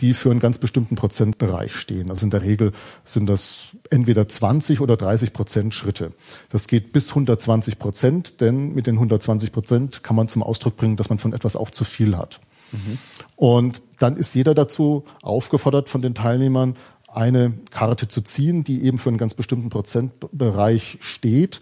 die 0.00 0.14
für 0.14 0.30
einen 0.30 0.40
ganz 0.40 0.58
bestimmten 0.58 0.96
Prozentbereich 0.96 1.74
stehen. 1.74 2.10
Also 2.10 2.26
in 2.26 2.30
der 2.30 2.42
Regel 2.42 2.72
sind 3.04 3.26
das 3.26 3.76
entweder 3.90 4.28
20 4.28 4.80
oder 4.80 4.96
30 4.96 5.32
Prozent 5.32 5.74
Schritte. 5.74 6.12
Das 6.50 6.66
geht 6.66 6.92
bis 6.92 7.10
120 7.10 7.78
Prozent, 7.78 8.40
denn 8.40 8.74
mit 8.74 8.86
den 8.86 8.94
120 8.96 9.52
Prozent 9.52 10.02
kann 10.02 10.16
man 10.16 10.28
zum 10.28 10.42
Ausdruck 10.42 10.76
bringen, 10.76 10.96
dass 10.96 11.08
man 11.08 11.18
von 11.18 11.32
etwas 11.32 11.56
auch 11.56 11.70
zu 11.70 11.84
viel 11.84 12.16
hat. 12.16 12.40
Mhm. 12.72 12.98
Und 13.36 13.82
dann 13.98 14.16
ist 14.16 14.34
jeder 14.34 14.54
dazu 14.54 15.04
aufgefordert 15.22 15.88
von 15.88 16.00
den 16.00 16.14
Teilnehmern, 16.14 16.76
eine 17.08 17.54
Karte 17.70 18.08
zu 18.08 18.22
ziehen, 18.22 18.64
die 18.64 18.82
eben 18.84 18.98
für 18.98 19.08
einen 19.08 19.18
ganz 19.18 19.34
bestimmten 19.34 19.70
Prozentbereich 19.70 20.98
steht 21.00 21.60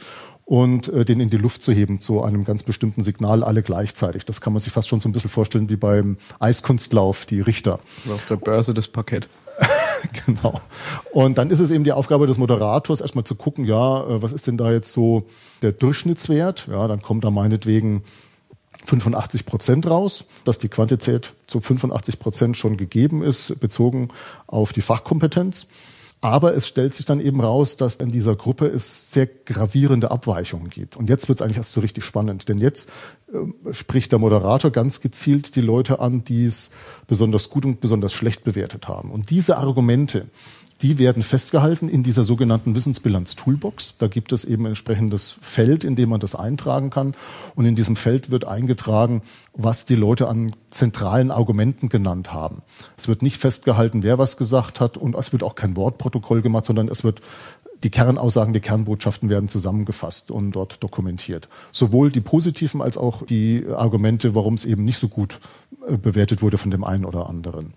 und 0.52 0.88
äh, 0.88 1.06
den 1.06 1.18
in 1.18 1.30
die 1.30 1.38
Luft 1.38 1.62
zu 1.62 1.72
heben 1.72 2.02
zu 2.02 2.22
einem 2.22 2.44
ganz 2.44 2.62
bestimmten 2.62 3.02
Signal 3.02 3.42
alle 3.42 3.62
gleichzeitig. 3.62 4.26
Das 4.26 4.42
kann 4.42 4.52
man 4.52 4.60
sich 4.60 4.70
fast 4.70 4.86
schon 4.86 5.00
so 5.00 5.08
ein 5.08 5.12
bisschen 5.12 5.30
vorstellen 5.30 5.70
wie 5.70 5.76
beim 5.76 6.18
Eiskunstlauf, 6.40 7.24
die 7.24 7.40
Richter. 7.40 7.80
Oder 8.04 8.16
auf 8.16 8.26
der 8.26 8.36
Börse 8.36 8.74
das 8.74 8.86
Parkett. 8.86 9.30
genau. 10.26 10.60
Und 11.10 11.38
dann 11.38 11.48
ist 11.48 11.60
es 11.60 11.70
eben 11.70 11.84
die 11.84 11.92
Aufgabe 11.92 12.26
des 12.26 12.36
Moderators, 12.36 13.00
erstmal 13.00 13.24
zu 13.24 13.34
gucken, 13.34 13.64
ja, 13.64 14.02
äh, 14.06 14.20
was 14.20 14.32
ist 14.32 14.46
denn 14.46 14.58
da 14.58 14.70
jetzt 14.70 14.92
so 14.92 15.24
der 15.62 15.72
Durchschnittswert? 15.72 16.68
Ja, 16.70 16.86
dann 16.86 17.00
kommt 17.00 17.24
da 17.24 17.30
meinetwegen 17.30 18.04
85 18.84 19.46
Prozent 19.46 19.86
raus, 19.88 20.26
dass 20.44 20.58
die 20.58 20.68
Quantität 20.68 21.32
zu 21.46 21.60
85 21.60 22.18
Prozent 22.18 22.58
schon 22.58 22.76
gegeben 22.76 23.22
ist, 23.22 23.58
bezogen 23.58 24.08
auf 24.48 24.74
die 24.74 24.82
Fachkompetenz. 24.82 25.68
Aber 26.24 26.54
es 26.54 26.68
stellt 26.68 26.94
sich 26.94 27.04
dann 27.04 27.18
eben 27.18 27.40
raus, 27.40 27.76
dass 27.76 27.96
in 27.96 28.12
dieser 28.12 28.36
Gruppe 28.36 28.66
es 28.66 29.10
sehr 29.10 29.26
gravierende 29.26 30.12
Abweichungen 30.12 30.70
gibt. 30.70 30.96
Und 30.96 31.10
jetzt 31.10 31.28
wird 31.28 31.40
es 31.40 31.42
eigentlich 31.42 31.56
erst 31.56 31.72
so 31.72 31.80
richtig 31.80 32.04
spannend. 32.04 32.48
Denn 32.48 32.58
jetzt 32.58 32.90
äh, 33.32 33.72
spricht 33.74 34.12
der 34.12 34.20
Moderator 34.20 34.70
ganz 34.70 35.00
gezielt 35.00 35.56
die 35.56 35.60
Leute 35.60 35.98
an, 35.98 36.22
die 36.22 36.44
es 36.44 36.70
besonders 37.08 37.50
gut 37.50 37.64
und 37.64 37.80
besonders 37.80 38.12
schlecht 38.12 38.44
bewertet 38.44 38.86
haben. 38.86 39.10
Und 39.10 39.30
diese 39.30 39.56
Argumente, 39.56 40.26
die 40.82 40.98
werden 40.98 41.22
festgehalten 41.22 41.88
in 41.88 42.02
dieser 42.02 42.24
sogenannten 42.24 42.74
Wissensbilanz 42.74 43.36
Toolbox. 43.36 43.98
Da 43.98 44.08
gibt 44.08 44.32
es 44.32 44.44
eben 44.44 44.66
entsprechendes 44.66 45.36
Feld, 45.40 45.84
in 45.84 45.94
dem 45.94 46.08
man 46.08 46.20
das 46.20 46.34
eintragen 46.34 46.90
kann. 46.90 47.14
Und 47.54 47.66
in 47.66 47.76
diesem 47.76 47.94
Feld 47.94 48.30
wird 48.30 48.46
eingetragen, 48.46 49.22
was 49.54 49.86
die 49.86 49.94
Leute 49.94 50.28
an 50.28 50.52
zentralen 50.70 51.30
Argumenten 51.30 51.88
genannt 51.88 52.32
haben. 52.32 52.62
Es 52.96 53.06
wird 53.06 53.22
nicht 53.22 53.36
festgehalten, 53.36 54.02
wer 54.02 54.18
was 54.18 54.36
gesagt 54.36 54.80
hat 54.80 54.96
und 54.96 55.14
es 55.14 55.32
wird 55.32 55.44
auch 55.44 55.54
kein 55.54 55.76
Wortprotokoll 55.76 56.42
gemacht, 56.42 56.64
sondern 56.64 56.88
es 56.88 57.04
wird 57.04 57.22
die 57.84 57.90
Kernaussagen, 57.90 58.52
die 58.52 58.60
Kernbotschaften 58.60 59.28
werden 59.28 59.48
zusammengefasst 59.48 60.30
und 60.30 60.52
dort 60.52 60.82
dokumentiert. 60.82 61.48
Sowohl 61.72 62.10
die 62.10 62.20
positiven 62.20 62.80
als 62.80 62.96
auch 62.96 63.24
die 63.26 63.64
Argumente, 63.74 64.34
warum 64.34 64.54
es 64.54 64.64
eben 64.64 64.84
nicht 64.84 64.98
so 64.98 65.08
gut 65.08 65.40
äh, 65.88 65.96
bewertet 65.96 66.42
wurde 66.42 66.58
von 66.58 66.70
dem 66.70 66.84
einen 66.84 67.04
oder 67.04 67.28
anderen. 67.28 67.72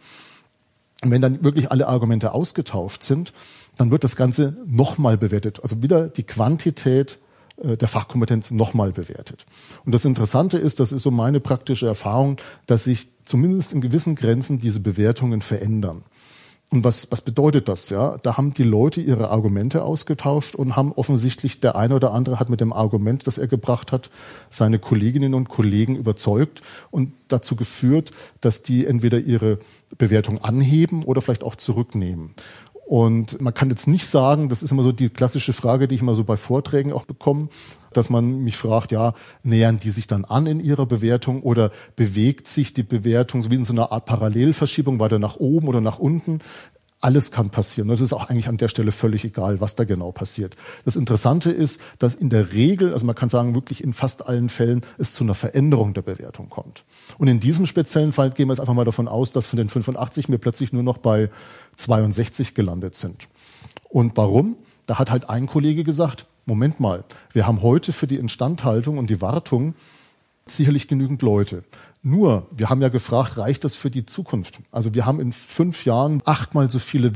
Und 1.04 1.12
wenn 1.12 1.22
dann 1.22 1.44
wirklich 1.44 1.72
alle 1.72 1.88
Argumente 1.88 2.34
ausgetauscht 2.34 3.04
sind, 3.04 3.34
dann 3.78 3.92
wird 3.92 4.04
das 4.04 4.16
Ganze 4.16 4.58
nochmal 4.66 5.18
bewertet. 5.18 5.60
Also 5.62 5.82
wieder 5.82 6.08
die 6.08 6.24
Quantität 6.24 7.20
äh, 7.58 7.78
der 7.78 7.88
Fachkompetenz 7.88 8.52
nochmal 8.52 8.92
bewertet. 8.92 9.46
Und 9.86 9.94
das 9.94 10.06
Interessante 10.06 10.58
ist, 10.58 10.80
das 10.80 10.92
ist 10.92 11.04
so 11.04 11.12
meine 11.12 11.40
praktische 11.40 11.88
Erfahrung, 11.88 12.38
dass 12.66 12.86
sich 12.86 13.10
zumindest 13.26 13.74
in 13.74 13.82
gewissen 13.82 14.16
Grenzen 14.16 14.60
diese 14.60 14.80
Bewertungen 14.80 15.42
verändern. 15.42 16.04
Und 16.76 16.84
was, 16.84 17.10
was 17.10 17.22
bedeutet 17.22 17.70
das? 17.70 17.90
Ja, 17.90 18.18
da 18.22 18.36
haben 18.36 18.54
die 18.54 18.64
Leute 18.64 19.00
ihre 19.00 19.30
Argumente 19.30 19.86
ausgetauscht 19.86 20.56
und 20.56 20.76
haben 20.76 20.92
offensichtlich 20.92 21.62
der 21.62 21.78
eine 21.78 21.96
oder 21.96 22.12
andere 22.12 22.38
hat 22.38 22.50
mit 22.50 22.60
dem 22.60 22.74
Argument, 22.74 23.26
das 23.26 23.38
er 23.38 23.48
gebracht 23.48 23.94
hat, 23.94 24.10
seine 24.50 24.78
Kolleginnen 24.78 25.36
und 25.36 25.48
Kollegen 25.48 25.96
überzeugt 25.96 26.62
und 26.92 27.14
dazu 27.30 27.56
geführt, 27.56 28.12
dass 28.42 28.62
die 28.62 28.86
entweder 28.86 29.20
ihre 29.20 29.60
Bewertung 29.98 30.44
anheben 30.44 31.06
oder 31.06 31.22
vielleicht 31.22 31.46
auch 31.46 31.56
zurücknehmen. 31.56 32.32
Und 32.86 33.42
man 33.42 33.54
kann 33.54 33.70
jetzt 33.72 33.88
nicht 33.88 34.06
sagen, 34.06 34.48
das 34.48 34.62
ist 34.62 34.72
immer 34.72 34.84
so 34.84 34.92
die 34.92 35.10
klassische 35.10 35.54
Frage, 35.54 35.88
die 35.88 35.96
ich 35.96 36.02
immer 36.02 36.14
so 36.14 36.24
bei 36.24 36.38
Vorträgen 36.38 36.94
auch 36.94 37.06
bekomme, 37.06 37.50
dass 37.94 38.12
man 38.12 38.44
mich 38.44 38.58
fragt, 38.58 38.92
ja, 38.92 39.14
nähern 39.42 39.80
die 39.80 39.90
sich 39.90 40.06
dann 40.06 40.24
an 40.24 40.46
in 40.46 40.60
ihrer 40.60 40.86
Bewertung 40.86 41.42
oder 41.42 41.72
bewegt 41.96 42.48
sich 42.48 42.74
die 42.74 42.84
Bewertung 42.84 43.42
so 43.42 43.50
wie 43.50 43.56
in 43.56 43.66
so 43.66 43.74
einer 43.74 43.92
Art 43.92 44.06
Parallelverschiebung 44.06 45.00
weiter 45.00 45.18
nach 45.18 45.38
oben 45.38 45.68
oder 45.68 45.82
nach 45.82 45.98
unten? 45.98 46.42
alles 47.06 47.30
kann 47.32 47.52
passieren. 47.52 47.90
Es 47.92 48.02
ist 48.02 48.14
auch 48.14 48.30
eigentlich 48.30 48.48
an 48.48 48.58
der 48.58 48.68
Stelle 48.68 48.92
völlig 48.92 49.24
egal, 49.26 49.62
was 49.62 49.76
da 49.76 49.84
genau 49.84 50.12
passiert. 50.12 50.56
Das 50.86 50.96
Interessante 50.96 51.52
ist, 51.52 51.80
dass 52.00 52.16
in 52.16 52.32
der 52.32 52.52
Regel, 52.52 52.94
also 52.94 53.06
man 53.06 53.14
kann 53.14 53.30
sagen, 53.30 53.54
wirklich 53.54 53.84
in 53.84 53.94
fast 53.94 54.28
allen 54.28 54.50
Fällen 54.50 54.82
es 54.98 55.14
zu 55.14 55.24
einer 55.24 55.36
Veränderung 55.36 55.94
der 55.94 56.02
Bewertung 56.02 56.50
kommt. 56.50 56.84
Und 57.20 57.28
in 57.28 57.40
diesem 57.40 57.68
speziellen 57.68 58.12
Fall 58.12 58.32
gehen 58.32 58.48
wir 58.48 58.54
jetzt 58.54 58.60
einfach 58.60 58.74
mal 58.74 58.86
davon 58.86 59.08
aus, 59.08 59.32
dass 59.32 59.46
von 59.46 59.58
den 59.58 59.70
85 59.70 60.30
wir 60.30 60.40
plötzlich 60.40 60.74
nur 60.74 60.82
noch 60.82 60.98
bei 60.98 61.30
62 61.76 62.54
gelandet 62.54 62.96
sind. 62.96 63.28
Und 63.90 64.18
warum? 64.18 64.56
Da 64.88 65.00
hat 65.00 65.10
halt 65.12 65.30
ein 65.30 65.48
Kollege 65.48 65.84
gesagt, 65.84 66.26
Moment 66.46 66.80
mal, 66.80 67.04
wir 67.34 67.48
haben 67.48 67.62
heute 67.64 67.92
für 67.92 68.06
die 68.06 68.18
Instandhaltung 68.18 68.98
und 68.98 69.10
die 69.10 69.22
Wartung 69.22 69.74
sicherlich 70.46 70.88
genügend 70.88 71.22
Leute. 71.22 71.64
Nur, 72.04 72.46
wir 72.52 72.70
haben 72.70 72.82
ja 72.82 72.90
gefragt, 72.90 73.38
reicht 73.38 73.64
das 73.64 73.76
für 73.76 73.90
die 73.90 74.06
Zukunft? 74.06 74.60
Also 74.72 74.94
wir 74.94 75.08
haben 75.08 75.20
in 75.20 75.34
fünf 75.34 75.86
Jahren 75.86 76.22
achtmal 76.26 76.70
so 76.70 76.78
viele 76.78 77.16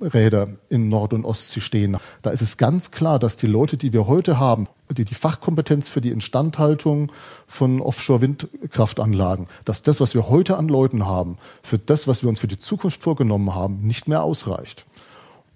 Windräder 0.00 0.48
in 0.68 0.88
Nord- 0.88 1.12
und 1.12 1.24
Ostsee 1.24 1.60
stehen. 1.60 1.96
Da 2.22 2.30
ist 2.30 2.42
es 2.42 2.56
ganz 2.56 2.90
klar, 2.90 3.18
dass 3.18 3.36
die 3.36 3.46
Leute, 3.46 3.76
die 3.76 3.92
wir 3.92 4.06
heute 4.06 4.38
haben, 4.38 4.68
die, 4.96 5.04
die 5.04 5.14
Fachkompetenz 5.14 5.88
für 5.88 6.00
die 6.00 6.10
Instandhaltung 6.10 7.12
von 7.46 7.80
Offshore-Windkraftanlagen, 7.80 9.48
dass 9.64 9.82
das, 9.82 10.00
was 10.00 10.14
wir 10.14 10.28
heute 10.28 10.56
an 10.56 10.68
Leuten 10.68 11.06
haben, 11.06 11.36
für 11.62 11.78
das, 11.78 12.08
was 12.08 12.22
wir 12.22 12.28
uns 12.28 12.40
für 12.40 12.48
die 12.48 12.58
Zukunft 12.58 13.02
vorgenommen 13.02 13.54
haben, 13.54 13.80
nicht 13.80 14.08
mehr 14.08 14.22
ausreicht. 14.22 14.86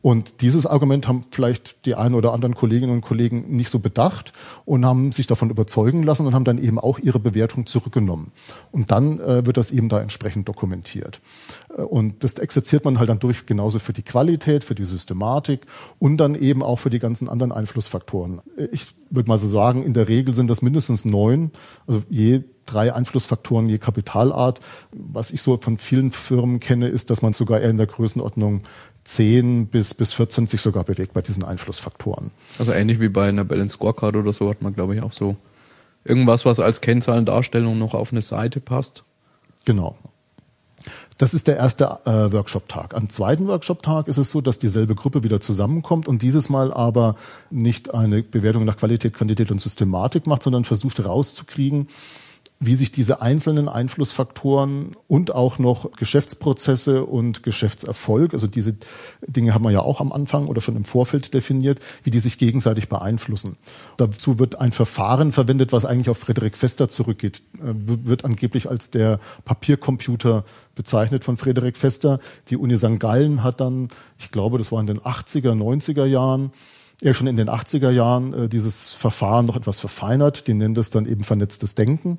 Und 0.02 0.40
dieses 0.40 0.66
Argument 0.66 1.06
haben 1.06 1.24
vielleicht 1.30 1.86
die 1.86 1.94
einen 1.94 2.16
oder 2.16 2.32
anderen 2.32 2.54
Kolleginnen 2.54 2.92
und 2.92 3.00
Kollegen 3.02 3.56
nicht 3.56 3.70
so 3.70 3.78
bedacht 3.78 4.32
und 4.64 4.84
haben 4.84 5.12
sich 5.12 5.28
davon 5.28 5.48
überzeugen 5.48 6.02
lassen 6.02 6.26
und 6.26 6.34
haben 6.34 6.44
dann 6.44 6.58
eben 6.58 6.80
auch 6.80 6.98
ihre 6.98 7.20
Bewertung 7.20 7.66
zurückgenommen. 7.66 8.32
Und 8.72 8.90
dann 8.90 9.20
äh, 9.20 9.46
wird 9.46 9.56
das 9.56 9.70
eben 9.70 9.88
da 9.88 10.00
entsprechend 10.00 10.48
dokumentiert. 10.48 11.20
Äh, 11.76 11.82
und 11.82 12.24
das 12.24 12.34
exerziert 12.34 12.84
man 12.84 12.98
halt 12.98 13.08
dann 13.08 13.20
durch 13.20 13.46
genauso 13.46 13.78
für 13.78 13.92
die 13.92 14.02
Qualität, 14.02 14.64
für 14.64 14.74
die 14.74 14.84
Systematik 14.84 15.66
und 16.00 16.16
dann 16.16 16.34
eben 16.34 16.64
auch 16.64 16.80
für 16.80 16.90
die 16.90 16.98
ganzen 16.98 17.28
anderen 17.28 17.52
Einflussfaktoren. 17.52 18.42
Ich 18.72 18.88
würde 19.08 19.28
mal 19.28 19.38
so 19.38 19.46
sagen, 19.46 19.84
in 19.84 19.94
der 19.94 20.08
Regel 20.08 20.34
sind 20.34 20.50
das 20.50 20.62
mindestens 20.62 21.04
neun, 21.04 21.52
also 21.86 22.02
je 22.10 22.42
drei 22.66 22.94
Einflussfaktoren 22.94 23.68
je 23.68 23.78
Kapitalart. 23.78 24.60
Was 24.92 25.30
ich 25.30 25.42
so 25.42 25.56
von 25.56 25.76
vielen 25.76 26.12
Firmen 26.12 26.60
kenne, 26.60 26.88
ist, 26.88 27.10
dass 27.10 27.22
man 27.22 27.32
sogar 27.32 27.60
eher 27.60 27.70
in 27.70 27.76
der 27.76 27.86
Größenordnung 27.86 28.62
10 29.04 29.66
bis, 29.66 29.94
bis 29.94 30.12
14 30.12 30.46
sich 30.46 30.60
sogar 30.60 30.84
bewegt 30.84 31.12
bei 31.14 31.22
diesen 31.22 31.44
Einflussfaktoren. 31.44 32.30
Also 32.58 32.72
ähnlich 32.72 33.00
wie 33.00 33.08
bei 33.08 33.28
einer 33.28 33.44
Balance 33.44 33.74
Scorecard 33.74 34.16
oder 34.16 34.32
so 34.32 34.48
hat 34.48 34.62
man, 34.62 34.74
glaube 34.74 34.94
ich, 34.94 35.02
auch 35.02 35.12
so 35.12 35.36
irgendwas, 36.04 36.44
was 36.44 36.60
als 36.60 36.80
Kennzahlendarstellung 36.80 37.78
noch 37.78 37.94
auf 37.94 38.12
eine 38.12 38.22
Seite 38.22 38.60
passt. 38.60 39.04
Genau. 39.64 39.96
Das 41.18 41.34
ist 41.34 41.46
der 41.46 41.56
erste 41.56 42.00
äh, 42.04 42.32
Workshop-Tag. 42.32 42.94
Am 42.94 43.08
zweiten 43.08 43.46
Workshop-Tag 43.46 44.08
ist 44.08 44.16
es 44.16 44.30
so, 44.30 44.40
dass 44.40 44.58
dieselbe 44.58 44.94
Gruppe 44.94 45.22
wieder 45.22 45.40
zusammenkommt 45.40 46.08
und 46.08 46.22
dieses 46.22 46.48
Mal 46.48 46.72
aber 46.72 47.16
nicht 47.50 47.94
eine 47.94 48.22
Bewertung 48.22 48.64
nach 48.64 48.76
Qualität, 48.76 49.14
Quantität 49.14 49.50
und 49.50 49.60
Systematik 49.60 50.26
macht, 50.26 50.42
sondern 50.42 50.64
versucht 50.64 51.04
rauszukriegen, 51.04 51.86
wie 52.64 52.76
sich 52.76 52.92
diese 52.92 53.20
einzelnen 53.20 53.68
Einflussfaktoren 53.68 54.96
und 55.08 55.34
auch 55.34 55.58
noch 55.58 55.90
Geschäftsprozesse 55.92 57.04
und 57.04 57.42
Geschäftserfolg, 57.42 58.32
also 58.34 58.46
diese 58.46 58.76
Dinge 59.26 59.52
haben 59.52 59.64
wir 59.64 59.72
ja 59.72 59.80
auch 59.80 60.00
am 60.00 60.12
Anfang 60.12 60.46
oder 60.46 60.60
schon 60.60 60.76
im 60.76 60.84
Vorfeld 60.84 61.34
definiert, 61.34 61.80
wie 62.04 62.10
die 62.10 62.20
sich 62.20 62.38
gegenseitig 62.38 62.88
beeinflussen. 62.88 63.56
Dazu 63.96 64.38
wird 64.38 64.60
ein 64.60 64.70
Verfahren 64.70 65.32
verwendet, 65.32 65.72
was 65.72 65.84
eigentlich 65.84 66.08
auf 66.08 66.18
Frederik 66.18 66.56
Fester 66.56 66.88
zurückgeht, 66.88 67.42
äh, 67.58 67.74
wird 67.74 68.24
angeblich 68.24 68.70
als 68.70 68.90
der 68.90 69.18
Papiercomputer 69.44 70.44
bezeichnet 70.76 71.24
von 71.24 71.36
Frederik 71.36 71.76
Fester. 71.76 72.20
Die 72.48 72.56
Uni 72.56 72.78
St. 72.78 73.00
Gallen 73.00 73.42
hat 73.42 73.60
dann, 73.60 73.88
ich 74.18 74.30
glaube, 74.30 74.58
das 74.58 74.70
war 74.70 74.80
in 74.80 74.86
den 74.86 75.00
80er, 75.00 75.52
90er 75.52 76.04
Jahren, 76.04 76.52
er 77.02 77.14
schon 77.14 77.26
in 77.26 77.36
den 77.36 77.50
80er 77.50 77.90
Jahren 77.90 78.32
äh, 78.32 78.48
dieses 78.48 78.92
Verfahren 78.92 79.46
noch 79.46 79.56
etwas 79.56 79.80
verfeinert. 79.80 80.46
Die 80.46 80.54
nennen 80.54 80.74
das 80.74 80.90
dann 80.90 81.06
eben 81.06 81.24
vernetztes 81.24 81.74
Denken. 81.74 82.18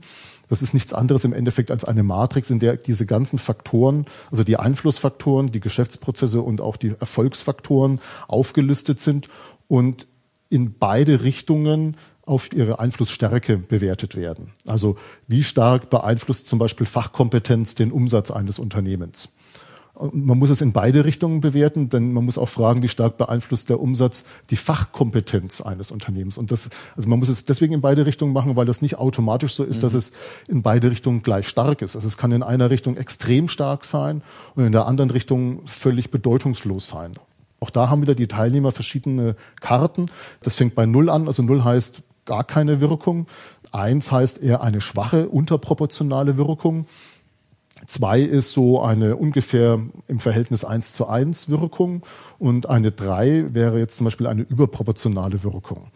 Das 0.54 0.62
ist 0.62 0.76
nichts 0.76 0.94
anderes 0.94 1.24
im 1.24 1.34
Endeffekt 1.34 1.72
als 1.72 1.84
eine 1.84 2.04
Matrix, 2.04 2.52
in 2.52 2.60
der 2.60 2.78
diese 2.78 3.08
ganzen 3.08 3.40
Faktoren, 3.40 4.06
also 4.30 4.44
die 4.44 4.58
Einflussfaktoren, 4.58 5.52
die 5.52 5.60
Geschäftsprozesse 5.60 6.44
und 6.44 6.62
auch 6.62 6.78
die 6.78 6.94
Erfolgsfaktoren 7.00 8.00
aufgelistet 8.28 9.00
sind 9.00 9.30
und 9.68 10.08
in 10.50 10.78
beide 10.78 11.24
Richtungen 11.24 11.98
auf 12.22 12.54
ihre 12.54 12.78
Einflussstärke 12.78 13.58
bewertet 13.58 14.16
werden. 14.16 14.52
Also 14.68 14.96
wie 15.28 15.42
stark 15.42 15.90
beeinflusst 15.90 16.48
zum 16.48 16.60
Beispiel 16.60 16.86
Fachkompetenz 16.86 17.74
den 17.74 17.92
Umsatz 17.92 18.30
eines 18.30 18.60
Unternehmens? 18.60 19.30
Man 19.96 20.40
muss 20.40 20.50
es 20.50 20.62
in 20.62 20.72
beide 20.72 21.06
Richtungen 21.06 21.40
bewerten, 21.40 21.90
denn 21.90 22.14
man 22.14 22.26
muss 22.26 22.40
auch 22.40 22.50
fragen, 22.50 22.82
wie 22.82 22.88
stark 22.88 23.18
beeinflusst 23.18 23.70
der 23.70 23.80
Umsatz 23.80 24.24
die 24.50 24.56
Fachkompetenz 24.56 25.62
eines 25.62 25.92
Unternehmens. 25.92 26.40
Und 26.40 26.52
das, 26.52 26.72
also 26.96 27.08
man 27.08 27.20
muss 27.20 27.30
es 27.30 27.46
deswegen 27.46 27.76
in 27.76 27.82
beide 27.82 28.08
Richtungen 28.08 28.34
machen, 28.34 28.56
weil 28.56 28.66
das 28.66 28.82
nicht 28.82 28.98
automatisch 28.98 29.54
so 29.54 29.64
ist, 29.64 29.78
mhm. 29.78 29.82
dass 29.82 29.94
es 29.94 30.12
in 30.48 30.64
beide 30.64 30.90
Richtungen 30.90 31.22
gleich 31.22 31.48
stark 31.48 31.84
ist. 31.84 31.96
Also 31.96 32.08
es 32.08 32.18
kann 32.18 32.32
in 32.32 32.42
einer 32.42 32.72
Richtung 32.72 32.98
extrem 32.98 33.48
stark 33.48 33.86
sein 33.86 34.24
und 34.56 34.66
in 34.66 34.72
der 34.72 34.88
anderen 34.88 35.12
Richtung 35.12 35.62
völlig 35.68 36.10
bedeutungslos 36.10 36.88
sein. 36.88 37.14
Auch 37.60 37.70
da 37.70 37.90
haben 37.90 38.02
wieder 38.02 38.16
die 38.16 38.28
Teilnehmer 38.28 38.72
verschiedene 38.72 39.36
Karten. 39.62 40.08
Das 40.42 40.56
fängt 40.56 40.74
bei 40.74 40.88
Null 40.88 41.10
an. 41.10 41.28
Also 41.28 41.44
Null 41.44 41.64
heißt 41.64 42.02
gar 42.26 42.44
keine 42.44 42.82
Wirkung. 42.82 43.28
Eins 43.72 44.12
heißt 44.12 44.42
eher 44.42 44.62
eine 44.62 44.82
schwache, 44.82 45.30
unterproportionale 45.30 46.38
Wirkung. 46.38 46.88
Zwei 47.88 48.22
ist 48.22 48.52
so 48.52 48.82
eine 48.82 49.16
ungefähr 49.16 49.80
im 50.08 50.20
Verhältnis 50.20 50.64
eins 50.64 50.94
zu 50.94 51.08
eins 51.08 51.50
Wirkung 51.50 52.04
und 52.40 52.70
eine 52.70 52.92
drei 52.92 53.46
wäre 53.54 53.80
jetzt 53.80 53.98
zum 53.98 54.06
Beispiel 54.06 54.28
eine 54.28 54.42
überproportionale 54.42 55.44
Wirkung. 55.44 55.88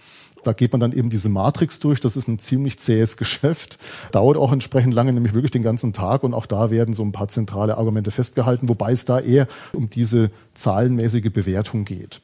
Da 0.44 0.54
geht 0.54 0.72
man 0.72 0.80
dann 0.80 0.94
eben 0.94 1.10
diese 1.10 1.30
Matrix 1.30 1.80
durch. 1.80 2.00
Das 2.00 2.16
ist 2.16 2.28
ein 2.28 2.40
ziemlich 2.40 2.80
zähes 2.80 3.18
Geschäft. 3.18 3.78
Dauert 4.12 4.38
auch 4.38 4.52
entsprechend 4.52 4.94
lange, 4.94 5.12
nämlich 5.12 5.34
wirklich 5.34 5.52
den 5.52 5.64
ganzen 5.64 5.94
Tag. 5.94 6.24
Und 6.24 6.34
auch 6.34 6.46
da 6.46 6.70
werden 6.72 6.94
so 6.94 7.04
ein 7.04 7.12
paar 7.12 7.28
zentrale 7.28 7.78
Argumente 7.78 8.12
festgehalten, 8.12 8.70
wobei 8.70 8.92
es 8.92 9.06
da 9.06 9.20
eher 9.20 9.48
um 9.74 9.90
diese 9.90 10.32
zahlenmäßige 10.54 11.32
Bewertung 11.32 11.86
geht. 11.86 12.22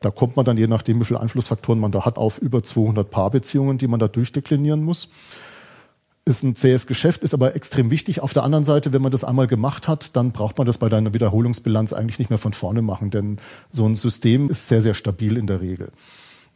Da 0.00 0.10
kommt 0.10 0.36
man 0.36 0.44
dann, 0.44 0.58
je 0.58 0.66
nachdem, 0.66 1.00
wie 1.00 1.04
viele 1.04 1.20
Einflussfaktoren 1.20 1.80
man 1.80 1.92
da 1.92 2.04
hat, 2.04 2.18
auf 2.18 2.38
über 2.38 2.62
200 2.62 3.10
Paarbeziehungen, 3.10 3.78
die 3.78 3.88
man 3.88 4.00
da 4.00 4.08
durchdeklinieren 4.08 4.82
muss 4.82 5.08
ist 6.26 6.42
ein 6.42 6.56
zähes 6.56 6.88
Geschäft, 6.88 7.22
ist 7.22 7.34
aber 7.34 7.54
extrem 7.54 7.90
wichtig. 7.90 8.20
Auf 8.20 8.32
der 8.32 8.42
anderen 8.42 8.64
Seite, 8.64 8.92
wenn 8.92 9.00
man 9.00 9.12
das 9.12 9.22
einmal 9.22 9.46
gemacht 9.46 9.86
hat, 9.86 10.16
dann 10.16 10.32
braucht 10.32 10.58
man 10.58 10.66
das 10.66 10.76
bei 10.76 10.88
deiner 10.88 11.14
Wiederholungsbilanz 11.14 11.92
eigentlich 11.92 12.18
nicht 12.18 12.30
mehr 12.30 12.38
von 12.38 12.52
vorne 12.52 12.82
machen, 12.82 13.10
denn 13.10 13.38
so 13.70 13.86
ein 13.86 13.94
System 13.94 14.50
ist 14.50 14.66
sehr, 14.66 14.82
sehr 14.82 14.94
stabil 14.94 15.36
in 15.36 15.46
der 15.46 15.60
Regel. 15.60 15.92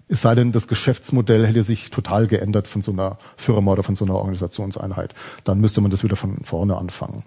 Es 0.09 0.23
sei 0.23 0.35
denn, 0.35 0.51
das 0.51 0.67
Geschäftsmodell 0.67 1.47
hätte 1.47 1.63
sich 1.63 1.91
total 1.91 2.27
geändert 2.27 2.67
von 2.67 2.83
so 2.83 2.91
einer 2.91 3.17
Firma 3.37 3.71
oder 3.71 3.85
von 3.85 3.95
so 3.95 4.05
einer 4.05 4.17
Organisationseinheit. 4.17 5.15
Dann 5.45 5.61
müsste 5.61 5.81
man 5.81 5.93
das 5.93 6.03
wieder 6.03 6.17
von 6.17 6.39
vorne 6.43 6.77
anfangen 6.77 7.23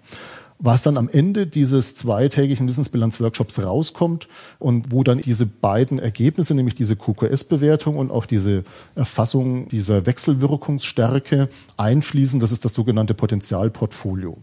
was 0.64 0.82
dann 0.82 0.96
am 0.96 1.10
Ende 1.10 1.46
dieses 1.46 1.94
zweitägigen 1.94 2.66
Wissensbilanz-Workshops 2.66 3.62
rauskommt 3.62 4.28
und 4.58 4.92
wo 4.92 5.04
dann 5.04 5.18
diese 5.18 5.44
beiden 5.44 5.98
Ergebnisse, 5.98 6.54
nämlich 6.54 6.74
diese 6.74 6.96
QQS-Bewertung 6.96 7.96
und 7.96 8.10
auch 8.10 8.24
diese 8.24 8.64
Erfassung 8.94 9.68
dieser 9.68 10.06
Wechselwirkungsstärke 10.06 11.50
einfließen, 11.76 12.40
das 12.40 12.50
ist 12.50 12.64
das 12.64 12.72
sogenannte 12.72 13.12
Potenzialportfolio. 13.12 14.38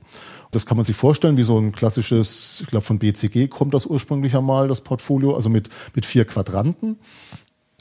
Das 0.52 0.68
kann 0.68 0.78
man 0.78 0.84
sich 0.84 0.96
vorstellen 0.96 1.38
wie 1.38 1.44
so 1.44 1.58
ein 1.58 1.72
klassisches, 1.72 2.60
ich 2.62 2.68
glaube 2.68 2.86
von 2.86 3.00
BCG 3.00 3.48
kommt 3.48 3.74
das 3.74 3.88
ursprünglich 3.88 4.36
einmal, 4.36 4.68
das 4.68 4.82
Portfolio, 4.82 5.36
also 5.36 5.50
mit, 5.50 5.70
mit 5.96 6.06
vier 6.06 6.26
Quadranten. 6.26 6.98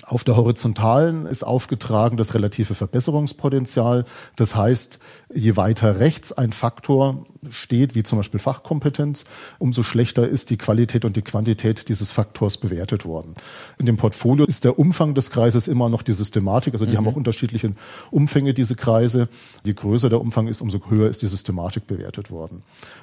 Auf 0.04 0.24
der 0.24 0.36
horizontalen 0.36 1.26
ist 1.26 1.42
aufgetragen 1.42 2.16
das 2.16 2.34
relative 2.34 2.74
Verbesserungspotenzial. 2.74 4.04
Das 4.34 4.56
heißt, 4.56 4.98
je 5.32 5.56
weiter 5.56 6.00
rechts 6.00 6.32
ein 6.32 6.52
Faktor 6.52 7.24
steht, 7.50 7.94
wie 7.94 8.02
zum 8.02 8.18
Beispiel 8.18 8.40
Fachkompetenz, 8.40 9.24
umso 9.58 9.82
schlechter 9.82 10.26
ist 10.26 10.50
die 10.50 10.56
Qualität 10.56 11.04
und 11.04 11.16
die 11.16 11.22
Quantität 11.22 11.88
dieses 11.88 12.12
Faktors 12.12 12.56
bewertet 12.56 13.04
worden. 13.04 13.34
In 13.78 13.86
dem 13.86 13.98
Portfolio 13.98 14.46
ist 14.46 14.64
der 14.64 14.78
Umfang 14.78 15.14
des 15.14 15.30
Kreises 15.30 15.68
immer 15.68 15.88
noch 15.88 16.02
die 16.02 16.14
Systematik. 16.14 16.72
Also 16.72 16.86
die 16.86 16.92
mhm. 16.92 16.98
haben 16.98 17.08
auch 17.08 17.16
unterschiedliche 17.16 17.74
Umfänge, 18.10 18.54
diese 18.54 18.76
Kreise. 18.76 19.28
Je 19.64 19.74
größer 19.74 20.08
der 20.08 20.20
Umfang 20.20 20.48
ist, 20.48 20.62
umso 20.62 20.80
höher 20.88 21.10
ist 21.10 21.22
die 21.22 21.28
Systematik 21.28 21.86
bewertet 21.86 22.30
worden. 22.30 22.62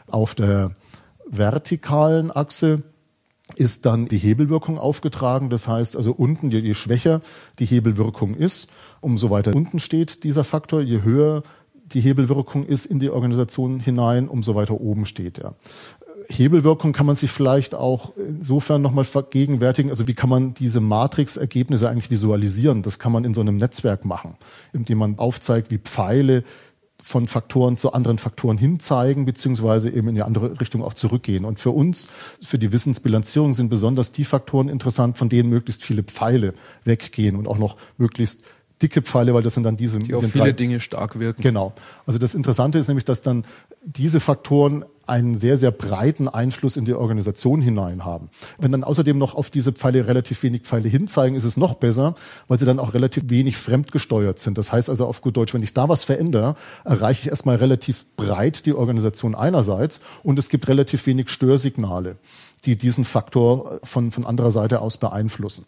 Auf 0.09 0.33
der 0.33 0.71
vertikalen 1.29 2.35
Achse 2.35 2.83
ist 3.55 3.85
dann 3.85 4.07
die 4.07 4.17
Hebelwirkung 4.17 4.77
aufgetragen. 4.77 5.49
Das 5.49 5.67
heißt 5.67 5.95
also 5.95 6.11
unten, 6.11 6.51
je, 6.51 6.59
je 6.59 6.73
schwächer 6.73 7.21
die 7.59 7.65
Hebelwirkung 7.65 8.35
ist, 8.35 8.69
umso 9.01 9.29
weiter 9.29 9.55
unten 9.55 9.79
steht 9.79 10.23
dieser 10.23 10.43
Faktor, 10.43 10.81
je 10.81 11.01
höher 11.03 11.43
die 11.93 12.01
Hebelwirkung 12.01 12.65
ist 12.65 12.85
in 12.85 12.99
die 12.99 13.09
Organisation 13.09 13.79
hinein, 13.79 14.27
umso 14.27 14.55
weiter 14.55 14.79
oben 14.81 15.05
steht 15.05 15.39
er. 15.39 15.55
Hebelwirkung 16.29 16.91
kann 16.91 17.05
man 17.05 17.15
sich 17.15 17.31
vielleicht 17.31 17.73
auch 17.73 18.11
insofern 18.17 18.81
nochmal 18.81 19.05
vergegenwärtigen. 19.05 19.89
Also 19.89 20.07
wie 20.07 20.13
kann 20.13 20.29
man 20.29 20.53
diese 20.53 20.81
Matrix-Ergebnisse 20.81 21.89
eigentlich 21.89 22.11
visualisieren? 22.11 22.81
Das 22.81 22.99
kann 22.99 23.13
man 23.13 23.23
in 23.23 23.33
so 23.33 23.41
einem 23.41 23.55
Netzwerk 23.55 24.03
machen, 24.03 24.35
indem 24.73 24.97
man 24.97 25.17
aufzeigt, 25.19 25.71
wie 25.71 25.77
Pfeile 25.77 26.43
von 27.07 27.25
Faktoren 27.25 27.77
zu 27.77 27.93
anderen 27.93 28.17
Faktoren 28.17 28.57
hinzeigen, 28.57 29.25
beziehungsweise 29.25 29.89
eben 29.89 30.09
in 30.09 30.15
die 30.15 30.23
andere 30.23 30.59
Richtung 30.59 30.83
auch 30.83 30.93
zurückgehen. 30.93 31.45
Und 31.45 31.57
für 31.57 31.71
uns, 31.71 32.09
für 32.41 32.59
die 32.59 32.73
Wissensbilanzierung 32.73 33.53
sind 33.53 33.69
besonders 33.69 34.11
die 34.11 34.25
Faktoren 34.25 34.67
interessant, 34.67 35.17
von 35.17 35.29
denen 35.29 35.49
möglichst 35.49 35.85
viele 35.85 36.03
Pfeile 36.03 36.53
weggehen 36.83 37.37
und 37.37 37.47
auch 37.47 37.57
noch 37.57 37.77
möglichst 37.97 38.43
dicke 38.81 39.01
Pfeile, 39.01 39.33
weil 39.33 39.43
das 39.43 39.53
sind 39.53 39.63
dann 39.63 39.77
diese. 39.77 39.99
Die 39.99 40.13
auf 40.13 40.25
viele 40.25 40.45
drei, 40.45 40.51
Dinge 40.51 40.79
stark 40.79 41.19
wirken. 41.19 41.41
Genau. 41.41 41.73
Also 42.05 42.19
das 42.19 42.35
Interessante 42.35 42.77
ist 42.77 42.87
nämlich, 42.87 43.05
dass 43.05 43.21
dann 43.21 43.43
diese 43.83 44.19
Faktoren 44.19 44.85
einen 45.07 45.37
sehr, 45.37 45.57
sehr 45.57 45.71
breiten 45.71 46.27
Einfluss 46.27 46.75
in 46.75 46.85
die 46.85 46.93
Organisation 46.93 47.61
hinein 47.61 48.03
haben. 48.03 48.29
Wenn 48.57 48.71
dann 48.73 48.83
außerdem 48.83 49.17
noch 49.17 49.35
auf 49.35 49.49
diese 49.49 49.71
Pfeile 49.71 50.07
relativ 50.07 50.43
wenig 50.43 50.63
Pfeile 50.63 50.89
hinzeigen, 50.89 51.37
ist 51.37 51.45
es 51.45 51.55
noch 51.55 51.75
besser, 51.75 52.15
weil 52.47 52.59
sie 52.59 52.65
dann 52.65 52.79
auch 52.79 52.93
relativ 52.93 53.23
wenig 53.29 53.55
fremdgesteuert 53.57 54.37
sind. 54.39 54.57
Das 54.57 54.71
heißt 54.71 54.89
also 54.89 55.05
auf 55.05 55.21
gut 55.21 55.37
Deutsch, 55.37 55.53
wenn 55.53 55.63
ich 55.63 55.73
da 55.73 55.87
was 55.87 56.03
verändere, 56.03 56.55
erreiche 56.83 57.21
ich 57.21 57.29
erstmal 57.29 57.55
relativ 57.55 58.05
breit 58.17 58.65
die 58.65 58.73
Organisation 58.73 59.33
einerseits 59.33 60.01
und 60.23 60.37
es 60.37 60.49
gibt 60.49 60.67
relativ 60.67 61.05
wenig 61.05 61.29
Störsignale 61.29 62.17
die 62.67 62.75
diesen 62.75 63.05
Faktor 63.05 63.79
von, 63.83 64.11
von 64.11 64.25
anderer 64.25 64.51
Seite 64.51 64.81
aus 64.81 64.97
beeinflussen. 64.97 65.65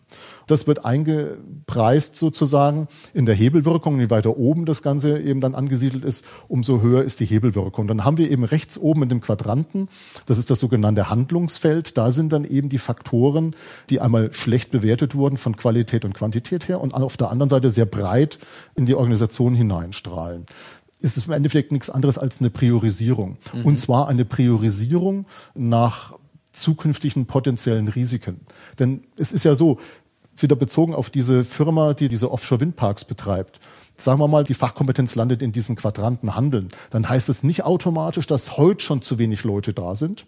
Das 0.48 0.68
wird 0.68 0.84
eingepreist 0.86 2.18
sozusagen 2.18 2.88
in 3.14 3.26
der 3.26 3.36
Hebelwirkung. 3.36 4.00
Je 4.00 4.10
weiter 4.10 4.38
oben 4.38 4.66
das 4.66 4.84
Ganze 4.84 5.18
eben 5.18 5.40
dann 5.40 5.56
angesiedelt 5.56 6.04
ist, 6.04 6.26
umso 6.50 6.82
höher 6.82 7.04
ist 7.04 7.22
die 7.22 7.26
Hebelwirkung. 7.26 7.88
Dann 7.88 8.04
haben 8.04 8.18
wir 8.18 8.30
eben 8.30 8.44
rechts 8.44 8.78
oben 8.78 9.04
in 9.04 9.10
dem 9.10 9.22
Quadranten, 9.22 9.88
das 10.26 10.38
ist 10.38 10.50
das 10.50 10.60
sogenannte 10.60 11.10
Handlungsfeld, 11.10 11.98
da 11.98 12.12
sind 12.12 12.34
dann 12.34 12.44
eben 12.44 12.68
die 12.68 12.78
Faktoren, 12.78 13.56
die 13.90 14.02
einmal 14.02 14.34
schlecht 14.34 14.70
bewertet 14.70 15.16
wurden 15.16 15.38
von 15.38 15.56
Qualität 15.56 16.04
und 16.04 16.14
Quantität 16.14 16.68
her 16.68 16.82
und 16.82 16.94
auf 16.94 17.16
der 17.16 17.32
anderen 17.32 17.50
Seite 17.50 17.72
sehr 17.72 17.86
breit 17.86 18.40
in 18.76 18.86
die 18.86 18.96
Organisation 18.96 19.56
hineinstrahlen 19.56 20.46
ist 21.02 21.16
es 21.16 21.28
im 21.28 21.32
Endeffekt 21.32 21.72
nichts 21.72 21.90
anderes 21.90 22.18
als 22.18 22.42
eine 22.42 22.50
Priorisierung. 22.50 23.38
Mhm. 23.54 23.66
Und 23.66 23.80
zwar 23.80 24.10
eine 24.10 24.26
Priorisierung 24.26 25.26
nach 25.56 26.19
zukünftigen 26.52 27.26
potenziellen 27.26 27.88
Risiken. 27.88 28.42
Denn 28.80 29.04
es 29.18 29.32
ist 29.32 29.46
ja 29.46 29.56
so, 29.56 29.80
wieder 30.42 30.56
bezogen 30.56 30.96
auf 30.96 31.10
diese 31.10 31.44
Firma, 31.44 31.94
die 31.94 32.10
diese 32.10 32.32
Offshore-Windparks 32.32 33.06
betreibt. 33.06 33.60
Sagen 33.98 34.20
wir 34.20 34.28
mal, 34.30 34.46
die 34.46 34.54
Fachkompetenz 34.54 35.16
landet 35.16 35.42
in 35.42 35.52
diesem 35.52 35.76
Quadranten 35.76 36.36
Handeln. 36.36 36.70
Dann 36.90 37.10
heißt 37.10 37.28
es 37.28 37.44
nicht 37.44 37.66
automatisch, 37.66 38.28
dass 38.28 38.58
heute 38.58 38.84
schon 38.84 39.02
zu 39.02 39.18
wenig 39.18 39.44
Leute 39.44 39.74
da 39.74 39.96
sind. 39.96 40.26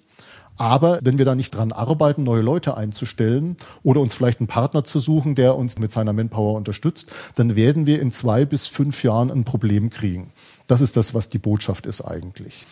Aber 0.57 0.99
wenn 1.01 1.17
wir 1.17 1.25
da 1.25 1.33
nicht 1.33 1.51
dran 1.51 1.71
arbeiten, 1.71 2.23
neue 2.23 2.41
Leute 2.41 2.75
einzustellen 2.75 3.55
oder 3.83 4.01
uns 4.01 4.13
vielleicht 4.13 4.41
einen 4.41 4.47
Partner 4.47 4.83
zu 4.83 4.99
suchen, 4.99 5.35
der 5.35 5.55
uns 5.55 5.79
mit 5.79 5.91
seiner 5.91 6.13
Manpower 6.13 6.55
unterstützt, 6.55 7.11
dann 7.35 7.55
werden 7.55 7.85
wir 7.85 8.01
in 8.01 8.11
zwei 8.11 8.45
bis 8.45 8.67
fünf 8.67 9.03
Jahren 9.03 9.31
ein 9.31 9.45
Problem 9.45 9.89
kriegen. 9.89 10.33
Das 10.67 10.81
ist 10.81 10.97
das, 10.97 11.13
was 11.13 11.29
die 11.29 11.39
Botschaft 11.39 11.85
ist 11.85 12.01
eigentlich. 12.01 12.67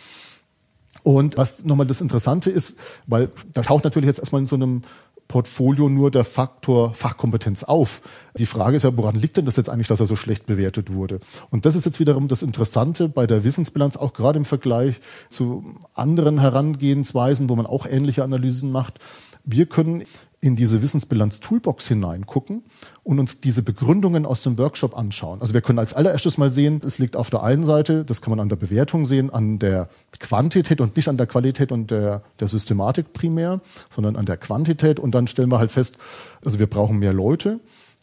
Und 1.02 1.36
was 1.36 1.64
nochmal 1.64 1.86
das 1.86 2.00
Interessante 2.00 2.50
ist, 2.50 2.74
weil 3.06 3.30
da 3.52 3.62
taucht 3.62 3.84
natürlich 3.84 4.08
jetzt 4.08 4.18
erstmal 4.18 4.40
in 4.40 4.46
so 4.46 4.56
einem 4.56 4.82
Portfolio 5.30 5.88
nur 5.88 6.10
der 6.10 6.24
Faktor 6.24 6.92
Fachkompetenz 6.92 7.62
auf. 7.62 8.02
Die 8.36 8.46
Frage 8.46 8.76
ist 8.76 8.82
ja, 8.82 8.96
woran 8.96 9.14
liegt 9.14 9.36
denn 9.36 9.44
das 9.44 9.54
jetzt 9.54 9.70
eigentlich, 9.70 9.86
dass 9.86 10.00
er 10.00 10.06
so 10.06 10.16
schlecht 10.16 10.44
bewertet 10.46 10.92
wurde? 10.92 11.20
Und 11.50 11.66
das 11.66 11.76
ist 11.76 11.86
jetzt 11.86 12.00
wiederum 12.00 12.26
das 12.26 12.42
Interessante 12.42 13.08
bei 13.08 13.28
der 13.28 13.44
Wissensbilanz, 13.44 13.96
auch 13.96 14.12
gerade 14.12 14.38
im 14.38 14.44
Vergleich 14.44 15.00
zu 15.28 15.76
anderen 15.94 16.40
Herangehensweisen, 16.40 17.48
wo 17.48 17.54
man 17.54 17.66
auch 17.66 17.86
ähnliche 17.86 18.24
Analysen 18.24 18.72
macht. 18.72 18.98
Wir 19.44 19.66
können 19.66 20.02
in 20.42 20.56
diese 20.56 20.80
Wissensbilanz-Toolbox 20.80 21.88
hineingucken 21.88 22.62
und 23.02 23.18
uns 23.18 23.40
diese 23.40 23.62
Begründungen 23.62 24.24
aus 24.24 24.42
dem 24.42 24.56
Workshop 24.56 24.96
anschauen. 24.96 25.40
Also 25.40 25.52
wir 25.52 25.60
können 25.60 25.78
als 25.78 25.92
allererstes 25.92 26.38
mal 26.38 26.50
sehen, 26.50 26.80
es 26.84 26.98
liegt 26.98 27.14
auf 27.14 27.28
der 27.28 27.42
einen 27.42 27.66
Seite, 27.66 28.04
das 28.04 28.22
kann 28.22 28.30
man 28.30 28.40
an 28.40 28.48
der 28.48 28.56
Bewertung 28.56 29.04
sehen, 29.04 29.30
an 29.30 29.58
der 29.58 29.90
Quantität 30.18 30.80
und 30.80 30.96
nicht 30.96 31.08
an 31.08 31.18
der 31.18 31.26
Qualität 31.26 31.72
und 31.72 31.90
der, 31.90 32.22
der 32.40 32.48
Systematik 32.48 33.12
primär, 33.12 33.60
sondern 33.90 34.16
an 34.16 34.24
der 34.24 34.38
Quantität. 34.38 34.98
Und 34.98 35.14
dann 35.14 35.26
stellen 35.26 35.50
wir 35.50 35.58
halt 35.58 35.72
fest, 35.72 35.98
also 36.44 36.58
wir 36.58 36.68
brauchen 36.68 36.98
mehr 36.98 37.12
Leute 37.12 37.60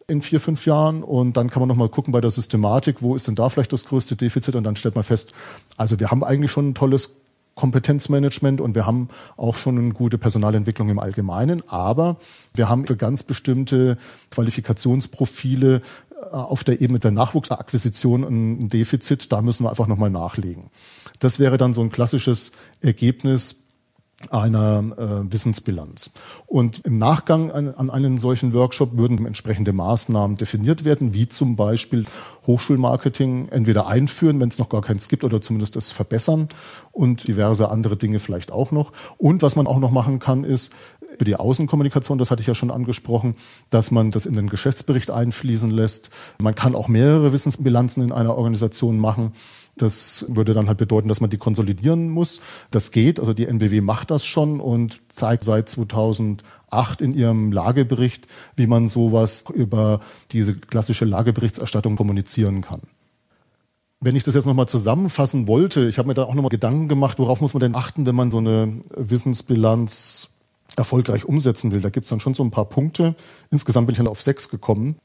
in 0.08 0.22
vier, 0.22 0.40
fünf 0.40 0.66
Jahren 0.66 1.04
und 1.04 1.36
dann 1.36 1.50
kann 1.50 1.60
man 1.60 1.68
nochmal 1.68 1.90
gucken 1.90 2.14
bei 2.14 2.22
der 2.22 2.32
Systematik, 2.32 3.02
wo 3.02 3.16
ist 3.16 3.28
denn 3.28 3.36
da 3.36 3.50
vielleicht 3.50 3.74
das 3.74 3.86
größte 3.86 4.16
Defizit 4.16 4.56
und 4.56 4.64
dann 4.64 4.76
stellt 4.76 4.96
man 4.96 5.04
fest, 5.04 5.34
also 5.76 6.00
wir 6.00 6.12
haben 6.12 6.24
eigentlich 6.24 6.52
schon 6.52 6.70
ein 6.70 6.76
tolles 6.76 7.18
Kompetenzmanagement 7.58 8.62
und 8.62 8.76
wir 8.76 8.86
haben 8.86 9.10
auch 9.36 9.56
schon 9.56 9.78
eine 9.78 9.94
gute 9.94 10.18
Personalentwicklung 10.18 10.88
im 10.90 11.00
Allgemeinen, 11.00 11.62
aber 11.68 12.18
wir 12.54 12.70
haben 12.70 12.88
für 12.88 12.96
ganz 12.96 13.24
bestimmte 13.24 13.98
Qualifikationsprofile 14.32 15.82
äh, 15.82 16.26
auf 16.32 16.64
der 16.64 16.80
Ebene 16.80 17.00
der 17.00 17.12
Nachwuchsakquisition 17.12 18.24
ein 18.24 18.70
Defizit, 18.70 19.32
da 19.34 19.42
müssen 19.42 19.66
wir 19.66 19.72
einfach 19.72 19.88
nochmal 19.88 20.12
nachlegen. 20.12 20.70
Das 21.20 21.40
wäre 21.40 21.58
dann 21.58 21.74
so 21.74 21.82
ein 21.82 21.92
klassisches 21.92 22.52
Ergebnis 22.82 23.67
einer 24.32 24.84
äh, 24.98 25.32
Wissensbilanz. 25.32 26.10
Und 26.48 26.86
im 26.86 26.98
Nachgang 26.98 27.52
an, 27.52 27.70
an 27.70 27.92
einen 27.92 28.18
solchen 28.18 28.52
Workshop 28.54 28.98
würden 28.98 29.24
entsprechende 29.28 29.74
Maßnahmen 29.74 30.38
definiert 30.38 30.86
werden, 30.86 31.14
wie 31.14 31.28
zum 31.28 31.56
Beispiel 31.56 32.06
Hochschulmarketing 32.48 33.50
entweder 33.50 33.88
einführen, 33.88 34.40
wenn 34.40 34.50
es 34.50 34.58
noch 34.58 34.70
gar 34.70 34.82
keins 34.82 35.08
gibt, 35.08 35.24
oder 35.24 35.40
zumindest 35.40 35.76
es 35.76 35.92
verbessern 35.92 36.48
und 36.92 37.28
diverse 37.28 37.70
andere 37.70 37.96
Dinge 37.96 38.18
vielleicht 38.18 38.52
auch 38.52 38.72
noch. 38.72 38.92
Und 39.18 39.44
was 39.44 39.56
man 39.56 39.68
auch 39.68 39.80
noch 39.80 39.92
machen 39.92 40.18
kann, 40.18 40.44
ist 40.44 40.74
für 41.18 41.26
die 41.26 41.36
Außenkommunikation, 41.36 42.18
das 42.18 42.32
hatte 42.32 42.42
ich 42.42 42.48
ja 42.48 42.56
schon 42.56 42.72
angesprochen, 42.72 43.36
dass 43.70 43.92
man 43.92 44.12
das 44.12 44.26
in 44.26 44.36
den 44.36 44.50
Geschäftsbericht 44.50 45.12
einfließen 45.12 45.72
lässt. 45.72 46.10
Man 46.40 46.56
kann 46.56 46.76
auch 46.76 46.88
mehrere 46.88 47.34
Wissensbilanzen 47.34 48.04
in 48.04 48.12
einer 48.12 48.36
Organisation 48.36 49.00
machen. 49.00 49.32
Das 49.76 50.26
würde 50.28 50.54
dann 50.54 50.68
halt 50.68 50.78
bedeuten, 50.78 51.08
dass 51.08 51.22
man 51.22 51.30
die 51.30 51.38
konsolidieren 51.38 52.10
muss. 52.10 52.40
Das 52.72 52.92
geht, 52.92 53.20
also 53.20 53.34
die 53.34 53.46
NBW 53.46 53.82
macht 53.82 54.12
das 54.12 54.26
schon 54.26 54.60
und 54.60 55.02
zeigt 55.10 55.44
seit 55.44 55.70
2008 55.70 57.02
in 57.02 57.14
ihrem 57.14 57.52
Lagebericht, 57.52 58.28
wie 58.56 58.68
man 58.68 58.88
sowas 58.88 59.46
über 59.54 60.02
diese 60.32 60.56
klassische 60.56 61.06
Lageberichtserstattung 61.06 61.96
kommunizieren 61.96 62.62
kann. 62.62 62.82
Wenn 64.00 64.16
ich 64.16 64.24
das 64.24 64.36
jetzt 64.36 64.46
nochmal 64.46 64.68
zusammenfassen 64.68 65.48
wollte, 65.48 65.88
ich 65.90 65.98
habe 65.98 66.08
mir 66.08 66.14
da 66.14 66.24
auch 66.24 66.36
nochmal 66.36 66.50
Gedanken 66.50 66.88
gemacht, 66.88 67.18
worauf 67.18 67.42
muss 67.42 67.56
man 67.56 67.62
denn 67.62 67.76
achten, 67.76 68.06
wenn 68.06 68.16
man 68.16 68.30
so 68.30 68.38
eine 68.38 68.82
Wissensbilanz 68.96 70.30
erfolgreich 70.76 71.26
umsetzen 71.26 71.72
will. 71.72 71.82
Da 71.82 71.90
gibt's 71.90 72.10
dann 72.10 72.20
schon 72.20 72.34
so 72.34 72.44
ein 72.44 72.52
paar 72.52 72.66
Punkte. 72.66 73.16
Insgesamt 73.52 73.88
bin 73.88 73.94
ich 73.94 73.98
dann 73.98 74.08
auf 74.08 74.22
sechs 74.22 74.50
gekommen. 74.50 74.98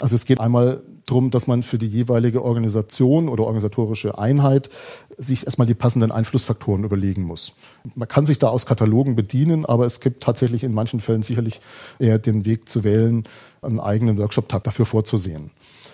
Also 0.00 0.16
es 0.16 0.24
geht 0.24 0.40
einmal 0.40 0.82
darum, 1.06 1.30
dass 1.30 1.46
man 1.46 1.62
für 1.62 1.78
die 1.78 1.86
jeweilige 1.86 2.42
Organisation 2.42 3.28
oder 3.28 3.44
organisatorische 3.44 4.18
Einheit 4.18 4.70
sich 5.16 5.44
erstmal 5.46 5.66
die 5.66 5.74
passenden 5.74 6.12
Einflussfaktoren 6.12 6.84
überlegen 6.84 7.22
muss. 7.22 7.52
Man 7.94 8.08
kann 8.08 8.24
sich 8.24 8.38
da 8.38 8.48
aus 8.48 8.66
Katalogen 8.66 9.14
bedienen, 9.14 9.64
aber 9.66 9.86
es 9.86 10.00
gibt 10.00 10.22
tatsächlich 10.22 10.64
in 10.64 10.74
manchen 10.74 11.00
Fällen 11.00 11.22
sicherlich 11.22 11.60
eher 11.98 12.18
den 12.18 12.44
Weg 12.44 12.68
zu 12.68 12.84
wählen, 12.84 13.24
einen 13.62 13.80
eigenen 13.80 14.18
Workshop-Tag 14.18 14.64
dafür 14.64 14.86
vorzusehen. 14.86 15.50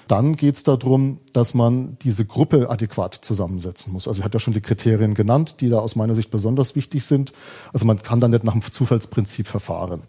Dann 0.09 0.37
geht 0.37 0.57
es 0.57 0.63
darum, 0.63 1.21
dass 1.35 1.55
man 1.55 1.99
diese 1.99 2.25
Gruppe 2.25 2.71
adäquat 2.71 3.15
zusammensetzen 3.15 3.93
muss. 3.93 4.09
Also 4.09 4.21
ich 4.21 4.25
hatte 4.25 4.37
ja 4.37 4.41
schon 4.41 4.55
die 4.55 4.63
Kriterien 4.63 5.15
genannt, 5.15 5.57
die 5.61 5.69
da 5.69 5.79
aus 5.79 5.97
meiner 5.97 6.15
Sicht 6.15 6.31
besonders 6.31 6.75
wichtig 6.75 7.05
sind. 7.05 7.33
Also 7.73 7.85
man 7.85 8.03
kann 8.03 8.19
dann 8.19 8.31
nicht 8.31 8.43
nach 8.43 8.53
dem 8.53 8.63
Zufallsprinzip 8.63 9.47
verfahren. 9.47 10.03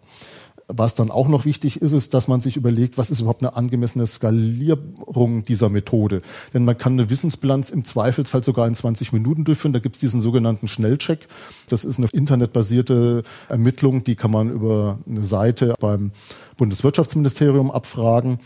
Was 0.72 0.94
dann 0.94 1.10
auch 1.10 1.26
noch 1.26 1.44
wichtig 1.44 1.82
ist, 1.82 1.92
ist, 1.92 2.14
dass 2.14 2.28
man 2.28 2.40
sich 2.40 2.56
überlegt, 2.56 2.96
was 2.96 3.10
ist 3.10 3.20
überhaupt 3.20 3.42
eine 3.42 3.56
angemessene 3.56 4.06
Skalierung 4.06 5.44
dieser 5.44 5.68
Methode. 5.68 6.22
Denn 6.54 6.64
man 6.64 6.78
kann 6.78 6.92
eine 6.92 7.10
Wissensbilanz 7.10 7.70
im 7.70 7.84
Zweifelsfall 7.84 8.44
sogar 8.44 8.68
in 8.68 8.74
20 8.74 9.12
Minuten 9.12 9.44
durchführen. 9.44 9.72
Da 9.72 9.80
gibt 9.80 9.96
es 9.96 10.00
diesen 10.00 10.20
sogenannten 10.20 10.68
Schnellcheck. 10.68 11.26
Das 11.68 11.84
ist 11.84 11.98
eine 11.98 12.06
internetbasierte 12.12 13.24
Ermittlung, 13.48 14.04
die 14.04 14.14
kann 14.14 14.30
man 14.30 14.48
über 14.48 14.98
eine 15.08 15.24
Seite 15.24 15.74
beim 15.80 16.12
Bundeswirtschaftsministerium 16.56 17.70
abfragen. 17.70 18.38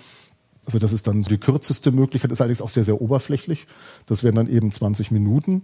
Also 0.66 0.78
das 0.78 0.92
ist 0.92 1.06
dann 1.06 1.22
die 1.22 1.38
kürzeste 1.38 1.92
Möglichkeit, 1.92 2.32
ist 2.32 2.40
allerdings 2.40 2.62
auch 2.62 2.70
sehr, 2.70 2.84
sehr 2.84 3.00
oberflächlich. 3.00 3.66
Das 4.06 4.24
wären 4.24 4.36
dann 4.36 4.48
eben 4.48 4.72
20 4.72 5.10
Minuten. 5.10 5.62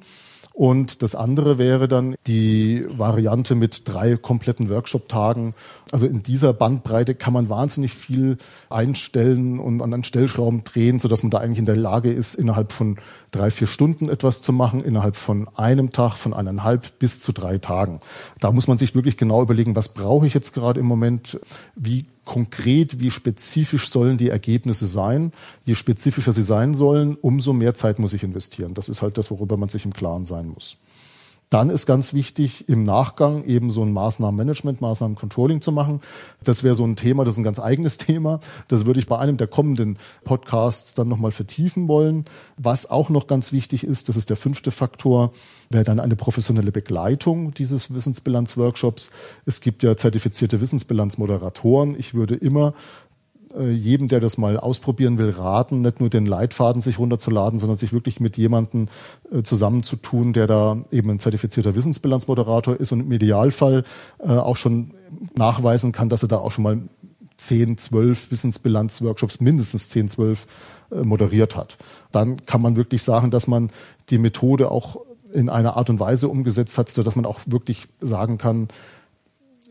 Und 0.53 1.03
das 1.03 1.15
andere 1.15 1.59
wäre 1.59 1.89
dann 1.89 2.17
die 2.27 2.85
Variante 2.91 3.55
mit 3.55 3.89
drei 3.89 4.17
kompletten 4.17 4.69
Workshop-Tagen. 4.69 5.55
Also 5.91 6.07
in 6.07 6.23
dieser 6.23 6.53
Bandbreite 6.53 7.15
kann 7.15 7.33
man 7.33 7.49
wahnsinnig 7.49 7.93
viel 7.93 8.37
einstellen 8.69 9.59
und 9.59 9.81
an 9.81 9.91
den 9.91 10.05
Stellschrauben 10.05 10.65
drehen, 10.65 10.99
sodass 10.99 11.23
man 11.23 11.31
da 11.31 11.39
eigentlich 11.39 11.61
in 11.61 11.65
der 11.67 11.77
Lage 11.77 12.13
ist, 12.13 12.35
innerhalb 12.35 12.73
von 12.73 12.99
drei, 13.31 13.51
vier 13.51 13.69
Stunden 13.69 14.09
etwas 14.09 14.43
zu 14.43 14.53
machen, 14.53 14.83
innerhalb 14.83 15.17
von 15.17 15.49
einem 15.57 15.93
Tag, 15.93 16.15
von 16.17 16.35
eineinhalb 16.35 16.99
bis 16.99 17.21
zu 17.21 17.33
drei 17.33 17.59
Tagen. 17.59 18.01
Da 18.41 18.51
muss 18.53 18.67
man 18.67 18.77
sich 18.77 18.95
wirklich 18.95 19.17
genau 19.17 19.43
überlegen, 19.43 19.77
was 19.77 19.95
brauche 19.95 20.27
ich 20.27 20.35
jetzt 20.35 20.53
gerade 20.53 20.81
im 20.81 20.87
Moment, 20.87 21.39
wie 21.75 22.07
konkret, 22.31 23.01
wie 23.01 23.11
spezifisch 23.11 23.89
sollen 23.89 24.17
die 24.17 24.29
Ergebnisse 24.29 24.87
sein. 24.87 25.33
Je 25.65 25.75
spezifischer 25.75 26.33
sie 26.33 26.43
sein 26.43 26.77
sollen, 26.77 27.17
umso 27.17 27.53
mehr 27.53 27.75
Zeit 27.75 27.99
muss 27.99 28.13
ich 28.13 28.23
investieren. 28.23 28.73
Das 28.73 28.89
ist 28.89 29.03
halt 29.03 29.19
das, 29.19 29.33
worüber 29.33 29.57
man 29.57 29.69
sich 29.69 29.85
im 29.85 29.93
Klaren 29.93 30.27
sein 30.27 30.47
muss. 30.47 30.77
Dann 31.51 31.69
ist 31.69 31.87
ganz 31.87 32.15
wichtig, 32.15 32.69
im 32.69 32.85
Nachgang 32.85 33.43
eben 33.45 33.73
so 33.73 33.83
ein 33.83 33.93
Maßnahmenmanagement, 33.93 34.81
Maßnahmencontrolling 34.81 35.61
zu 35.61 35.73
machen. 35.73 36.01
Das 36.45 36.63
wäre 36.63 36.77
so 36.77 36.85
ein 36.85 36.95
Thema, 36.95 37.25
das 37.25 37.35
ist 37.35 37.39
ein 37.39 37.45
ganz 37.45 37.59
eigenes 37.59 37.99
Thema. 37.99 38.39
Das 38.69 38.87
würde 38.87 39.01
ich 39.01 39.09
bei 39.09 39.19
einem 39.19 39.37
der 39.37 39.49
kommenden 39.49 39.99
Podcasts 40.23 40.95
dann 40.95 41.09
nochmal 41.09 41.33
vertiefen 41.33 41.89
wollen. 41.89 42.25
Was 42.57 42.89
auch 42.89 43.09
noch 43.11 43.27
ganz 43.27 43.51
wichtig 43.51 43.83
ist, 43.83 44.09
das 44.09 44.17
ist 44.17 44.31
der 44.31 44.37
fünfte 44.37 44.71
Faktor, 44.71 45.33
wäre 45.71 45.83
dann 45.83 45.99
eine 45.99 46.15
professionelle 46.15 46.71
Begleitung 46.71 47.53
dieses 47.53 47.93
Wissensbilanzworkshops. 47.93 49.11
Es 49.45 49.61
gibt 49.61 49.83
ja 49.83 49.97
zertifizierte 49.97 50.61
Wissensbilanzmoderatoren. 50.61 51.99
Ich 51.99 52.15
würde 52.15 52.37
immer 52.37 52.75
äh, 53.57 53.71
jedem, 53.71 54.09
der 54.09 54.21
das 54.21 54.39
mal 54.39 54.57
ausprobieren 54.57 55.19
will, 55.19 55.31
raten, 55.31 55.81
nicht 55.81 56.01
nur 56.01 56.11
den 56.11 56.27
Leitfaden 56.27 56.83
sich 56.83 56.99
runterzuladen, 56.99 57.59
sondern 57.59 57.77
sich 57.77 57.93
wirklich 57.93 58.21
mit 58.21 58.37
jemandem 58.37 58.89
äh, 59.33 59.43
zusammenzutun, 59.43 60.33
der 60.33 60.47
da 60.47 60.79
eben 60.91 61.11
ein 61.11 61.21
zertifizierter 61.21 61.75
Wissensbilanzmoderator 61.75 62.79
ist 62.79 62.93
und 62.93 63.01
im 63.01 63.13
Idealfall 63.13 63.85
äh, 64.21 64.29
auch 64.29 64.57
schon 64.57 64.93
nachweisen 65.37 65.93
kann, 65.93 66.09
dass 66.09 66.23
er 66.23 66.29
da 66.29 66.39
auch 66.39 66.53
schon 66.53 66.65
mal 66.65 66.83
10, 67.39 67.79
12 67.79 68.31
Wissensbilanzworkshops, 68.31 69.41
mindestens 69.41 69.89
10, 69.89 70.09
12 70.11 70.47
äh, 70.93 71.03
moderiert 71.03 71.57
hat. 71.57 71.77
Dann 72.13 72.45
kann 72.47 72.63
man 72.63 72.77
wirklich 72.77 73.03
sagen, 73.03 73.31
dass 73.31 73.47
man 73.47 73.71
die 74.11 74.19
Methode 74.19 74.71
auch 74.71 75.01
in 75.33 75.49
einer 75.49 75.77
Art 75.77 75.91
und 75.91 76.01
Weise 76.01 76.29
umgesetzt 76.29 76.77
hat, 76.79 76.89
so 76.89 77.03
dass 77.03 77.17
man 77.17 77.27
auch 77.27 77.41
wirklich 77.47 77.89
sagen 78.01 78.39
kann, 78.39 78.69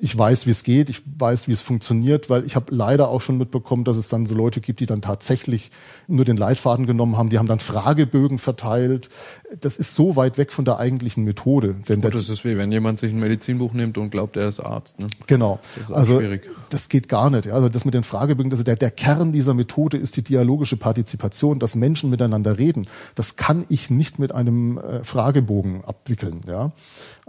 ich 0.02 0.18
weiß, 0.18 0.46
wie 0.48 0.52
es 0.52 0.64
geht, 0.64 0.90
ich 0.90 1.02
weiß, 1.18 1.48
wie 1.48 1.52
es 1.52 1.62
funktioniert, 1.62 2.30
weil 2.30 2.46
ich 2.46 2.56
habe 2.56 2.74
leider 2.74 3.10
auch 3.10 3.22
schon 3.22 3.38
mitbekommen, 3.38 3.84
dass 3.84 3.98
es 3.98 4.08
dann 4.08 4.26
so 4.26 4.34
Leute 4.34 4.62
gibt, 4.62 4.80
die 4.80 4.86
dann 4.86 5.02
tatsächlich 5.02 5.72
nur 6.08 6.24
den 6.24 6.38
Leitfaden 6.38 6.86
genommen 6.86 7.18
haben, 7.18 7.30
die 7.30 7.38
haben 7.38 7.48
dann 7.48 7.60
Fragebögen 7.60 8.38
verteilt. 8.38 9.10
Das 9.60 9.78
ist 9.78 9.96
so 9.96 10.16
weit 10.16 10.38
weg 10.38 10.54
von 10.54 10.64
der 10.64 10.80
eigentlichen 10.80 11.26
Methode. 11.26 11.76
Denn 11.90 12.02
Gut, 12.02 12.16
das 12.16 12.30
ist 12.30 12.46
wie 12.46 12.58
wenn 12.58 12.72
jemand 12.72 13.00
sich 13.00 13.12
ein 13.12 13.20
Medizinbuch 13.20 13.74
nimmt 13.74 13.98
und 13.98 14.10
glaubt, 14.10 14.38
er 14.38 14.48
ist 14.48 14.62
Arzt. 14.62 15.00
Ne? 15.00 15.08
Genau. 15.28 15.60
Das 15.78 15.92
also 15.92 16.20
schwierig. 16.20 16.44
das 16.70 16.88
geht 16.88 17.10
gar 17.10 17.30
nicht. 17.30 17.50
Also 17.50 17.68
das 17.68 17.84
mit 17.84 17.94
den 17.94 18.04
Fragebögen, 18.04 18.52
also 18.52 18.64
der, 18.64 18.78
der 18.78 18.92
Kern 18.92 19.34
dieser 19.34 19.54
Methode 19.54 19.98
ist 19.98 20.16
die 20.16 20.24
dialogische 20.24 20.78
Partizipation, 20.78 21.60
dass 21.60 21.76
Menschen 21.76 22.10
miteinander 22.10 22.58
reden. 22.58 22.88
Das 23.16 23.36
kann 23.36 23.66
ich 23.68 23.90
nicht 23.90 24.18
mit 24.18 24.34
einem 24.34 24.78
äh, 24.78 25.04
Fragebogen 25.04 25.84
abwickeln. 25.84 26.42
Ja. 26.48 26.72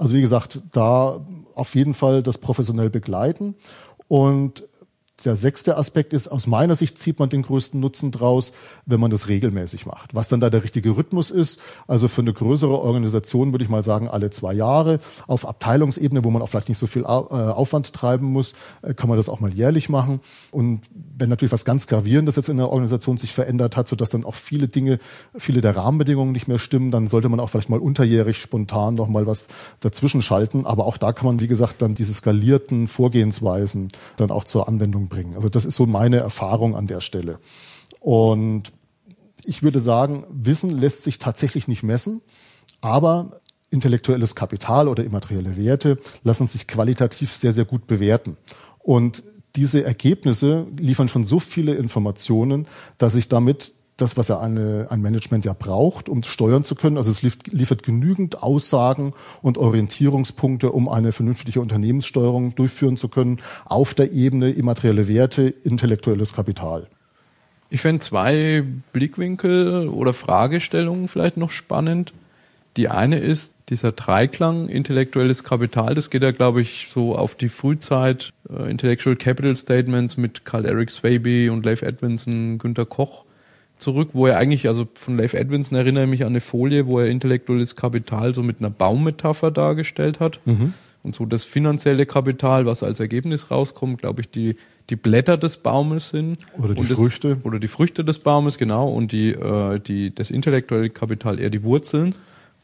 Also 0.00 0.14
wie 0.14 0.22
gesagt, 0.22 0.62
da 0.72 1.20
auf 1.54 1.74
jeden 1.74 1.92
Fall 1.92 2.22
das 2.22 2.38
professionell 2.38 2.88
begleiten 2.88 3.54
und 4.08 4.64
der 5.26 5.36
sechste 5.36 5.76
Aspekt 5.76 6.14
ist, 6.14 6.28
aus 6.28 6.46
meiner 6.46 6.74
Sicht 6.74 6.96
zieht 6.96 7.18
man 7.18 7.28
den 7.28 7.42
größten 7.42 7.78
Nutzen 7.78 8.10
draus, 8.10 8.52
wenn 8.86 8.98
man 8.98 9.10
das 9.10 9.28
regelmäßig 9.28 9.84
macht. 9.84 10.14
Was 10.14 10.30
dann 10.30 10.40
da 10.40 10.48
der 10.48 10.64
richtige 10.64 10.96
Rhythmus 10.96 11.30
ist, 11.30 11.60
also 11.86 12.08
für 12.08 12.22
eine 12.22 12.32
größere 12.32 12.80
Organisation 12.80 13.52
würde 13.52 13.62
ich 13.62 13.70
mal 13.70 13.82
sagen, 13.82 14.08
alle 14.08 14.30
zwei 14.30 14.54
Jahre. 14.54 15.00
Auf 15.26 15.46
Abteilungsebene, 15.46 16.24
wo 16.24 16.30
man 16.30 16.40
auch 16.40 16.48
vielleicht 16.48 16.70
nicht 16.70 16.78
so 16.78 16.86
viel 16.86 17.02
äh, 17.02 17.04
Aufwand 17.04 17.92
treiben 17.92 18.24
muss, 18.24 18.54
äh, 18.80 18.94
kann 18.94 19.10
man 19.10 19.18
das 19.18 19.28
auch 19.28 19.40
mal 19.40 19.52
jährlich 19.52 19.90
machen. 19.90 20.20
Und 20.50 20.80
wenn 21.20 21.28
natürlich 21.28 21.52
was 21.52 21.64
ganz 21.64 21.86
Gravierendes 21.86 22.36
jetzt 22.36 22.48
in 22.48 22.56
der 22.56 22.68
Organisation 22.68 23.16
sich 23.16 23.32
verändert 23.32 23.76
hat, 23.76 23.86
sodass 23.86 24.10
dann 24.10 24.24
auch 24.24 24.34
viele 24.34 24.66
Dinge, 24.68 24.98
viele 25.36 25.60
der 25.60 25.76
Rahmenbedingungen 25.76 26.32
nicht 26.32 26.48
mehr 26.48 26.58
stimmen, 26.58 26.90
dann 26.90 27.08
sollte 27.08 27.28
man 27.28 27.38
auch 27.38 27.48
vielleicht 27.48 27.68
mal 27.68 27.78
unterjährig 27.78 28.38
spontan 28.38 28.94
noch 28.94 29.08
mal 29.08 29.26
was 29.26 29.48
dazwischen 29.80 30.22
schalten. 30.22 30.66
Aber 30.66 30.86
auch 30.86 30.96
da 30.96 31.12
kann 31.12 31.26
man, 31.26 31.40
wie 31.40 31.48
gesagt, 31.48 31.82
dann 31.82 31.94
diese 31.94 32.14
skalierten 32.14 32.88
Vorgehensweisen 32.88 33.88
dann 34.16 34.30
auch 34.30 34.44
zur 34.44 34.66
Anwendung 34.66 35.08
bringen. 35.08 35.34
Also 35.36 35.48
das 35.48 35.64
ist 35.64 35.76
so 35.76 35.86
meine 35.86 36.16
Erfahrung 36.16 36.74
an 36.74 36.86
der 36.86 37.00
Stelle. 37.00 37.38
Und 38.00 38.72
ich 39.44 39.62
würde 39.62 39.80
sagen, 39.80 40.24
Wissen 40.30 40.70
lässt 40.70 41.04
sich 41.04 41.18
tatsächlich 41.18 41.68
nicht 41.68 41.82
messen, 41.82 42.22
aber 42.80 43.40
intellektuelles 43.70 44.34
Kapital 44.34 44.88
oder 44.88 45.04
immaterielle 45.04 45.56
Werte 45.56 45.98
lassen 46.24 46.46
sich 46.46 46.66
qualitativ 46.66 47.34
sehr, 47.34 47.52
sehr 47.52 47.64
gut 47.64 47.86
bewerten. 47.86 48.36
Und 48.78 49.22
diese 49.56 49.84
Ergebnisse 49.84 50.66
liefern 50.78 51.08
schon 51.08 51.24
so 51.24 51.38
viele 51.38 51.74
Informationen, 51.74 52.66
dass 52.98 53.14
ich 53.14 53.28
damit 53.28 53.72
das, 54.00 54.16
was 54.16 54.28
ja 54.28 54.40
eine, 54.40 54.86
ein 54.90 55.02
Management 55.02 55.44
ja 55.44 55.52
braucht, 55.52 56.08
um 56.08 56.22
steuern 56.22 56.64
zu 56.64 56.74
können. 56.74 56.96
Also 56.96 57.10
es 57.10 57.22
liefert, 57.22 57.48
liefert 57.48 57.82
genügend 57.82 58.42
Aussagen 58.42 59.12
und 59.42 59.58
Orientierungspunkte, 59.58 60.72
um 60.72 60.88
eine 60.88 61.12
vernünftige 61.12 61.60
Unternehmenssteuerung 61.60 62.54
durchführen 62.54 62.96
zu 62.96 63.08
können, 63.08 63.40
auf 63.66 63.94
der 63.94 64.12
Ebene 64.12 64.50
immaterielle 64.50 65.08
Werte, 65.08 65.42
intellektuelles 65.42 66.32
Kapital. 66.32 66.86
Ich 67.68 67.82
fände 67.82 68.00
zwei 68.00 68.64
Blickwinkel 68.92 69.88
oder 69.88 70.12
Fragestellungen 70.12 71.06
vielleicht 71.06 71.36
noch 71.36 71.50
spannend. 71.50 72.12
Die 72.76 72.88
eine 72.88 73.18
ist 73.18 73.56
dieser 73.68 73.92
Dreiklang 73.92 74.68
intellektuelles 74.68 75.42
Kapital. 75.44 75.94
Das 75.94 76.10
geht 76.10 76.22
ja, 76.22 76.30
glaube 76.30 76.62
ich, 76.62 76.88
so 76.92 77.16
auf 77.16 77.34
die 77.34 77.48
Frühzeit 77.48 78.30
äh, 78.48 78.70
Intellectual 78.70 79.16
Capital 79.16 79.56
Statements 79.56 80.16
mit 80.16 80.44
Carl 80.44 80.64
Eric 80.66 80.90
Swaby 80.90 81.50
und 81.50 81.64
Leif 81.64 81.82
Edwinson, 81.82 82.58
Günter 82.58 82.86
Koch 82.86 83.24
zurück, 83.78 84.10
wo 84.12 84.26
er 84.26 84.36
eigentlich, 84.36 84.68
also 84.68 84.86
von 84.94 85.16
Leif 85.16 85.34
Edwinson 85.34 85.76
erinnere 85.76 86.04
ich 86.04 86.10
mich 86.10 86.22
an 86.22 86.28
eine 86.28 86.40
Folie, 86.40 86.86
wo 86.86 87.00
er 87.00 87.06
intellektuelles 87.06 87.76
Kapital 87.76 88.34
so 88.34 88.42
mit 88.42 88.60
einer 88.60 88.70
Baummetapher 88.70 89.50
dargestellt 89.50 90.20
hat. 90.20 90.40
Mhm. 90.44 90.74
Und 91.02 91.14
so 91.14 91.24
das 91.24 91.44
finanzielle 91.44 92.04
Kapital, 92.04 92.66
was 92.66 92.82
als 92.82 93.00
Ergebnis 93.00 93.50
rauskommt, 93.50 94.02
glaube 94.02 94.20
ich, 94.20 94.30
die, 94.30 94.56
die 94.90 94.96
Blätter 94.96 95.38
des 95.38 95.56
Baumes 95.56 96.10
sind. 96.10 96.36
Oder 96.58 96.74
die 96.74 96.84
Früchte. 96.84 97.38
oder 97.42 97.58
die 97.58 97.68
Früchte 97.68 98.04
des 98.04 98.18
Baumes, 98.18 98.58
genau. 98.58 98.90
Und 98.90 99.12
die, 99.12 99.30
äh, 99.30 99.80
die, 99.80 100.14
das 100.14 100.30
intellektuelle 100.30 100.90
Kapital 100.90 101.40
eher 101.40 101.48
die 101.48 101.62
Wurzeln. 101.62 102.14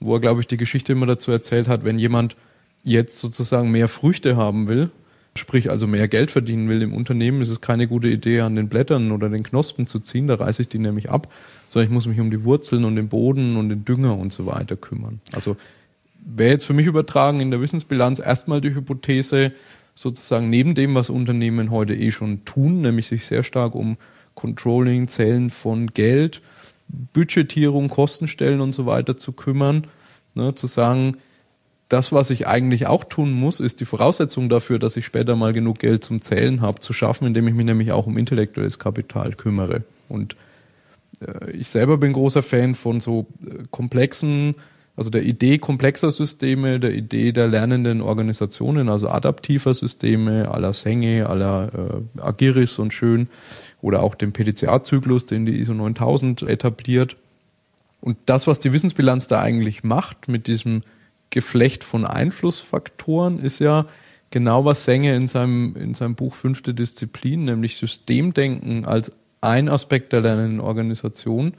Wo 0.01 0.15
er, 0.15 0.21
glaube 0.21 0.41
ich, 0.41 0.47
die 0.47 0.57
Geschichte 0.57 0.93
immer 0.93 1.07
dazu 1.07 1.31
erzählt 1.31 1.69
hat, 1.69 1.85
wenn 1.85 1.99
jemand 1.99 2.37
jetzt 2.85 3.19
sozusagen 3.19 3.71
mehr 3.71 3.89
Früchte 3.89 4.37
haben 4.37 4.69
will, 4.69 4.91
sprich 5.35 5.71
also 5.71 5.87
mehr 5.87 6.09
Geld 6.09 6.31
verdienen 6.31 6.69
will 6.69 6.83
im 6.83 6.95
Unternehmen, 6.95 7.43
ist 7.43 7.49
es 7.49 7.61
keine 7.61 7.89
gute 7.89 8.09
Idee, 8.09 8.41
an 8.41 8.55
den 8.55 8.69
Blättern 8.69 9.13
oder 9.13 9.29
den 9.29 9.43
Knospen 9.43 9.87
zu 9.87 10.01
ziehen, 10.01 10.29
da 10.29 10.37
reiße 10.37 10.63
ich 10.63 10.69
die 10.69 10.79
nämlich 10.79 11.11
ab, 11.11 11.33
sondern 11.69 11.89
ich 11.89 11.93
muss 11.93 12.07
mich 12.07 12.21
um 12.21 12.31
die 12.31 12.45
Wurzeln 12.45 12.85
und 12.85 12.97
den 12.97 13.09
Boden 13.09 13.57
und 13.57 13.69
den 13.69 13.85
Dünger 13.85 14.17
und 14.17 14.33
so 14.33 14.47
weiter 14.47 14.77
kümmern. 14.77 15.21
Also 15.33 15.57
wäre 16.25 16.51
jetzt 16.51 16.65
für 16.65 16.75
mich 16.75 16.87
übertragen 16.87 17.41
in 17.41 17.51
der 17.51 17.61
Wissensbilanz 17.61 18.19
erstmal 18.19 18.61
die 18.61 18.75
Hypothese, 18.75 19.53
sozusagen 19.95 20.51
neben 20.51 20.75
dem, 20.75 20.95
was 20.95 21.09
Unternehmen 21.09 21.71
heute 21.71 21.95
eh 21.95 22.11
schon 22.11 22.45
tun, 22.45 22.83
nämlich 22.83 23.07
sich 23.07 23.25
sehr 23.25 23.43
stark 23.43 23.75
um 23.75 23.97
Controlling, 24.35 25.09
Zählen 25.09 25.49
von 25.49 25.89
Geld, 25.89 26.43
Budgetierung, 26.89 27.89
Kostenstellen 27.89 28.61
und 28.61 28.73
so 28.73 28.87
weiter 28.87 29.17
zu 29.17 29.33
kümmern, 29.33 29.87
ne, 30.35 30.55
zu 30.55 30.67
sagen, 30.67 31.17
das, 31.89 32.11
was 32.11 32.31
ich 32.31 32.47
eigentlich 32.47 32.87
auch 32.87 33.05
tun 33.05 33.33
muss, 33.33 33.61
ist 33.61 33.81
die 33.81 33.85
Voraussetzung 33.85 34.49
dafür, 34.49 34.79
dass 34.79 34.97
ich 34.97 35.07
später 35.07 35.37
mal 35.37 35.53
genug 35.53 35.79
Geld 35.79 36.03
zum 36.03 36.21
Zählen 36.21 36.61
habe, 36.61 36.81
zu 36.81 36.93
schaffen, 36.93 37.27
indem 37.27 37.47
ich 37.47 37.55
mich 37.55 37.67
nämlich 37.67 37.93
auch 37.93 38.07
um 38.07 38.19
intellektuelles 38.19 38.79
Kapital 38.79 39.35
kümmere. 39.35 39.85
Und 40.09 40.37
äh, 41.21 41.53
ich 41.53 41.69
selber 41.69 41.97
bin 41.99 42.13
großer 42.13 42.43
Fan 42.43 42.75
von 42.75 43.01
so 43.01 43.27
äh, 43.45 43.65
komplexen, 43.71 44.57
also 44.97 45.11
der 45.11 45.25
Idee 45.25 45.59
komplexer 45.59 46.11
Systeme, 46.11 46.81
der 46.81 46.95
Idee 46.95 47.33
der 47.33 47.49
lernenden 47.49 48.01
Organisationen, 48.01 48.89
also 48.89 49.09
adaptiver 49.09 49.75
Systeme, 49.75 50.51
aller 50.51 50.73
Senge, 50.73 51.29
aller 51.29 52.03
äh, 52.17 52.21
Agiris 52.21 52.79
und 52.79 52.95
schön, 52.95 53.29
oder 53.83 54.03
auch 54.03 54.15
dem 54.15 54.33
PDCA-Zyklus, 54.33 55.27
den 55.27 55.45
die 55.45 55.59
ISO 55.59 55.75
9000 55.75 56.43
etabliert. 56.43 57.17
Und 58.01 58.17
das, 58.27 58.47
was 58.47 58.59
die 58.59 58.73
Wissensbilanz 58.73 59.29
da 59.29 59.41
eigentlich 59.41 59.85
macht 59.85 60.29
mit 60.29 60.47
diesem 60.47 60.81
Geflecht 61.31 61.85
von 61.85 62.07
Einflussfaktoren 62.07 63.39
ist 63.41 63.59
ja 63.59 63.87
genau 64.31 64.65
was 64.65 64.85
Senge 64.85 65.15
in 65.15 65.29
seinem, 65.29 65.77
in 65.77 65.93
seinem 65.95 66.15
Buch 66.15 66.35
Fünfte 66.35 66.73
Disziplin, 66.73 67.45
nämlich 67.45 67.77
Systemdenken 67.77 68.87
als 68.87 69.13
ein 69.41 69.69
Aspekt 69.69 70.13
der 70.13 70.23
lernenden 70.23 70.61
Organisation 70.61 71.55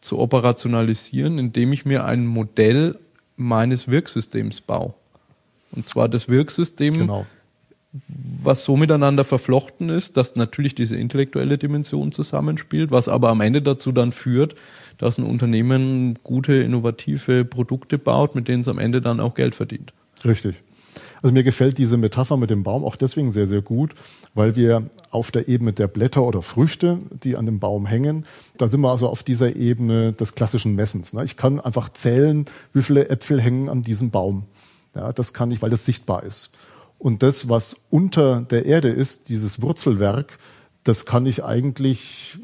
zu 0.00 0.18
operationalisieren, 0.18 1.38
indem 1.38 1.72
ich 1.72 1.84
mir 1.84 2.04
ein 2.04 2.26
Modell 2.26 2.98
meines 3.36 3.88
Wirksystems 3.88 4.60
baue. 4.60 4.94
Und 5.72 5.86
zwar 5.86 6.08
das 6.08 6.28
Wirksystem, 6.28 6.98
genau. 6.98 7.26
was 8.42 8.64
so 8.64 8.76
miteinander 8.76 9.24
verflochten 9.24 9.88
ist, 9.88 10.16
dass 10.16 10.36
natürlich 10.36 10.74
diese 10.74 10.96
intellektuelle 10.96 11.58
Dimension 11.58 12.12
zusammenspielt, 12.12 12.90
was 12.90 13.08
aber 13.08 13.30
am 13.30 13.40
Ende 13.40 13.62
dazu 13.62 13.92
dann 13.92 14.12
führt, 14.12 14.54
dass 14.98 15.18
ein 15.18 15.24
Unternehmen 15.24 16.18
gute, 16.22 16.54
innovative 16.54 17.44
Produkte 17.44 17.98
baut, 17.98 18.34
mit 18.34 18.48
denen 18.48 18.62
es 18.62 18.68
am 18.68 18.78
Ende 18.78 19.02
dann 19.02 19.20
auch 19.20 19.34
Geld 19.34 19.54
verdient. 19.54 19.92
Richtig. 20.24 20.56
Also 21.26 21.34
mir 21.34 21.42
gefällt 21.42 21.78
diese 21.78 21.96
Metapher 21.96 22.36
mit 22.36 22.50
dem 22.50 22.62
Baum 22.62 22.84
auch 22.84 22.94
deswegen 22.94 23.32
sehr, 23.32 23.48
sehr 23.48 23.60
gut, 23.60 23.96
weil 24.34 24.54
wir 24.54 24.88
auf 25.10 25.32
der 25.32 25.48
Ebene 25.48 25.72
der 25.72 25.88
Blätter 25.88 26.22
oder 26.22 26.40
Früchte, 26.40 27.00
die 27.10 27.34
an 27.34 27.46
dem 27.46 27.58
Baum 27.58 27.84
hängen, 27.84 28.24
da 28.58 28.68
sind 28.68 28.80
wir 28.80 28.92
also 28.92 29.08
auf 29.08 29.24
dieser 29.24 29.56
Ebene 29.56 30.12
des 30.12 30.36
klassischen 30.36 30.76
Messens. 30.76 31.14
Ne? 31.14 31.24
Ich 31.24 31.36
kann 31.36 31.58
einfach 31.58 31.88
zählen, 31.88 32.46
wie 32.72 32.80
viele 32.80 33.08
Äpfel 33.08 33.40
hängen 33.40 33.68
an 33.68 33.82
diesem 33.82 34.12
Baum. 34.12 34.44
Ja, 34.94 35.12
das 35.12 35.32
kann 35.32 35.50
ich, 35.50 35.62
weil 35.62 35.70
das 35.70 35.84
sichtbar 35.84 36.22
ist. 36.22 36.50
Und 36.96 37.24
das, 37.24 37.48
was 37.48 37.74
unter 37.90 38.42
der 38.42 38.64
Erde 38.64 38.90
ist, 38.90 39.28
dieses 39.28 39.60
Wurzelwerk, 39.60 40.38
das 40.84 41.06
kann 41.06 41.26
ich 41.26 41.42
eigentlich 41.42 42.38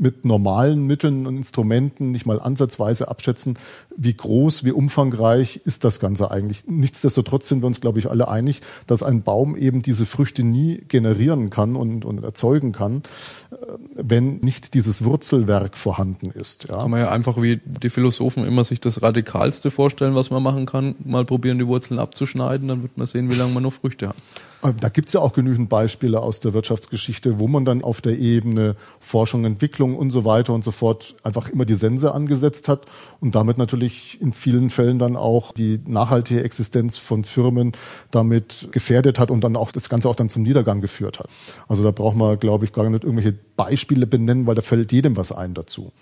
mit 0.00 0.24
normalen 0.24 0.86
Mitteln 0.86 1.26
und 1.26 1.36
Instrumenten 1.36 2.10
nicht 2.10 2.26
mal 2.26 2.40
ansatzweise 2.40 3.08
abschätzen, 3.08 3.58
wie 3.96 4.14
groß, 4.14 4.64
wie 4.64 4.72
umfangreich 4.72 5.60
ist 5.64 5.84
das 5.84 6.00
Ganze 6.00 6.30
eigentlich. 6.30 6.64
Nichtsdestotrotz 6.66 7.48
sind 7.48 7.62
wir 7.62 7.66
uns, 7.66 7.80
glaube 7.80 7.98
ich, 7.98 8.10
alle 8.10 8.28
einig, 8.28 8.62
dass 8.86 9.02
ein 9.02 9.22
Baum 9.22 9.56
eben 9.56 9.82
diese 9.82 10.06
Früchte 10.06 10.42
nie 10.42 10.82
generieren 10.88 11.50
kann 11.50 11.76
und, 11.76 12.04
und 12.04 12.24
erzeugen 12.24 12.72
kann, 12.72 13.02
äh, 13.50 13.56
wenn 13.94 14.38
nicht 14.38 14.74
dieses 14.74 15.04
Wurzelwerk 15.04 15.76
vorhanden 15.76 16.30
ist. 16.30 16.68
Ja. 16.68 16.78
Kann 16.78 16.90
man 16.90 17.00
ja 17.00 17.10
einfach 17.10 17.40
wie 17.40 17.60
die 17.64 17.90
Philosophen 17.90 18.44
immer 18.44 18.64
sich 18.64 18.80
das 18.80 19.02
Radikalste 19.02 19.70
vorstellen, 19.70 20.14
was 20.14 20.30
man 20.30 20.42
machen 20.42 20.64
kann, 20.64 20.94
mal 21.04 21.26
probieren, 21.26 21.58
die 21.58 21.66
Wurzeln 21.66 22.00
abzuschneiden, 22.00 22.68
dann 22.68 22.82
wird 22.82 22.96
man 22.96 23.06
sehen, 23.06 23.30
wie 23.30 23.34
lange 23.34 23.52
man 23.52 23.62
noch 23.62 23.74
Früchte 23.74 24.08
hat. 24.08 24.16
Äh, 24.62 24.72
da 24.78 24.88
gibt's 24.88 25.12
ja 25.12 25.20
auch 25.20 25.32
genügend 25.32 25.68
Beispiele 25.68 26.20
aus 26.20 26.40
der 26.40 26.52
Wirtschaftsgeschichte, 26.52 27.38
wo 27.38 27.48
man 27.48 27.64
dann 27.64 27.82
auf 27.82 28.00
der 28.00 28.18
Ebene 28.18 28.76
Forschung, 28.98 29.44
Entwicklung 29.44 29.96
und 29.96 30.10
so 30.10 30.24
weiter 30.24 30.52
und 30.52 30.64
so 30.64 30.70
fort 30.70 31.16
einfach 31.22 31.48
immer 31.48 31.64
die 31.64 31.74
Sense 31.74 32.12
angesetzt 32.12 32.68
hat 32.68 32.82
und 33.20 33.34
damit 33.34 33.58
natürlich 33.58 34.20
in 34.20 34.32
vielen 34.32 34.70
Fällen 34.70 34.98
dann 34.98 35.16
auch 35.16 35.52
die 35.52 35.80
nachhaltige 35.86 36.42
Existenz 36.42 36.98
von 36.98 37.24
Firmen 37.24 37.72
damit 38.10 38.68
gefährdet 38.72 39.18
hat 39.18 39.30
und 39.30 39.42
dann 39.42 39.56
auch 39.56 39.72
das 39.72 39.88
Ganze 39.88 40.08
auch 40.08 40.16
dann 40.16 40.28
zum 40.28 40.42
Niedergang 40.42 40.80
geführt 40.80 41.18
hat. 41.18 41.28
Also 41.68 41.82
da 41.82 41.90
braucht 41.90 42.16
man, 42.16 42.38
glaube 42.38 42.64
ich, 42.64 42.72
gar 42.72 42.88
nicht 42.88 43.04
irgendwelche 43.04 43.36
Beispiele 43.56 44.06
benennen, 44.06 44.46
weil 44.46 44.54
da 44.54 44.62
fällt 44.62 44.92
jedem 44.92 45.16
was 45.16 45.32
ein 45.32 45.54
dazu. 45.54 45.92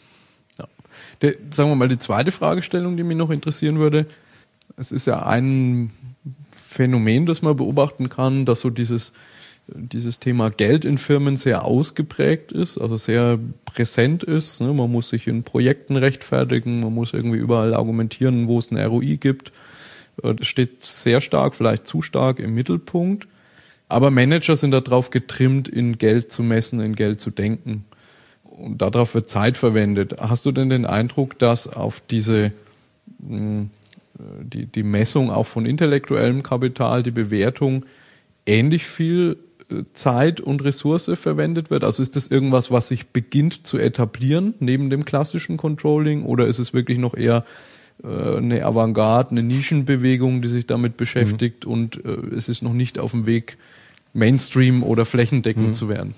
Ja. 0.58 0.66
Der, 1.22 1.34
sagen 1.52 1.70
wir 1.70 1.76
mal, 1.76 1.88
die 1.88 1.98
zweite 1.98 2.32
Fragestellung, 2.32 2.96
die 2.96 3.04
mich 3.04 3.16
noch 3.16 3.30
interessieren 3.30 3.78
würde, 3.78 4.06
es 4.76 4.92
ist 4.92 5.06
ja 5.06 5.24
ein 5.24 5.90
Phänomen, 6.68 7.24
das 7.24 7.40
man 7.40 7.56
beobachten 7.56 8.10
kann, 8.10 8.44
dass 8.44 8.60
so 8.60 8.68
dieses, 8.68 9.14
dieses 9.68 10.18
Thema 10.18 10.50
Geld 10.50 10.84
in 10.84 10.98
Firmen 10.98 11.38
sehr 11.38 11.64
ausgeprägt 11.64 12.52
ist, 12.52 12.76
also 12.76 12.98
sehr 12.98 13.38
präsent 13.64 14.22
ist. 14.22 14.60
Ne? 14.60 14.74
Man 14.74 14.92
muss 14.92 15.08
sich 15.08 15.26
in 15.28 15.44
Projekten 15.44 15.96
rechtfertigen, 15.96 16.80
man 16.80 16.92
muss 16.92 17.14
irgendwie 17.14 17.38
überall 17.38 17.72
argumentieren, 17.72 18.48
wo 18.48 18.58
es 18.58 18.70
ein 18.70 18.76
ROI 18.76 19.16
gibt. 19.16 19.50
Äh, 20.22 20.34
das 20.34 20.46
steht 20.46 20.82
sehr 20.82 21.22
stark, 21.22 21.54
vielleicht 21.54 21.86
zu 21.86 22.02
stark 22.02 22.38
im 22.38 22.54
Mittelpunkt. 22.54 23.28
Aber 23.88 24.10
Manager 24.10 24.54
sind 24.54 24.72
darauf 24.72 25.08
getrimmt, 25.08 25.70
in 25.70 25.96
Geld 25.96 26.30
zu 26.30 26.42
messen, 26.42 26.82
in 26.82 26.94
Geld 26.94 27.18
zu 27.18 27.30
denken. 27.30 27.86
Und 28.42 28.82
darauf 28.82 29.14
wird 29.14 29.30
Zeit 29.30 29.56
verwendet. 29.56 30.16
Hast 30.20 30.44
du 30.44 30.52
denn 30.52 30.68
den 30.68 30.84
Eindruck, 30.84 31.38
dass 31.38 31.66
auf 31.66 32.02
diese 32.10 32.52
hm, 33.26 33.70
die, 34.42 34.66
die 34.66 34.82
Messung 34.82 35.30
auch 35.30 35.46
von 35.46 35.66
intellektuellem 35.66 36.42
Kapital, 36.42 37.02
die 37.02 37.10
Bewertung 37.10 37.84
ähnlich 38.46 38.86
viel 38.86 39.36
äh, 39.70 39.82
Zeit 39.92 40.40
und 40.40 40.64
Ressource 40.64 41.10
verwendet 41.14 41.70
wird? 41.70 41.84
Also 41.84 42.02
ist 42.02 42.16
das 42.16 42.28
irgendwas, 42.28 42.70
was 42.70 42.88
sich 42.88 43.08
beginnt 43.08 43.66
zu 43.66 43.78
etablieren 43.78 44.54
neben 44.58 44.90
dem 44.90 45.04
klassischen 45.04 45.56
Controlling 45.56 46.22
oder 46.22 46.46
ist 46.46 46.58
es 46.58 46.74
wirklich 46.74 46.98
noch 46.98 47.14
eher 47.14 47.44
äh, 48.02 48.36
eine 48.36 48.64
Avantgarde, 48.64 49.30
eine 49.32 49.42
Nischenbewegung, 49.42 50.42
die 50.42 50.48
sich 50.48 50.66
damit 50.66 50.96
beschäftigt 50.96 51.66
mhm. 51.66 51.72
und 51.72 52.04
äh, 52.04 52.34
es 52.36 52.48
ist 52.48 52.62
noch 52.62 52.72
nicht 52.72 52.98
auf 52.98 53.12
dem 53.12 53.26
Weg, 53.26 53.58
Mainstream 54.14 54.82
oder 54.82 55.04
flächendeckend 55.04 55.68
mhm. 55.68 55.72
zu 55.74 55.88
werden? 55.88 56.14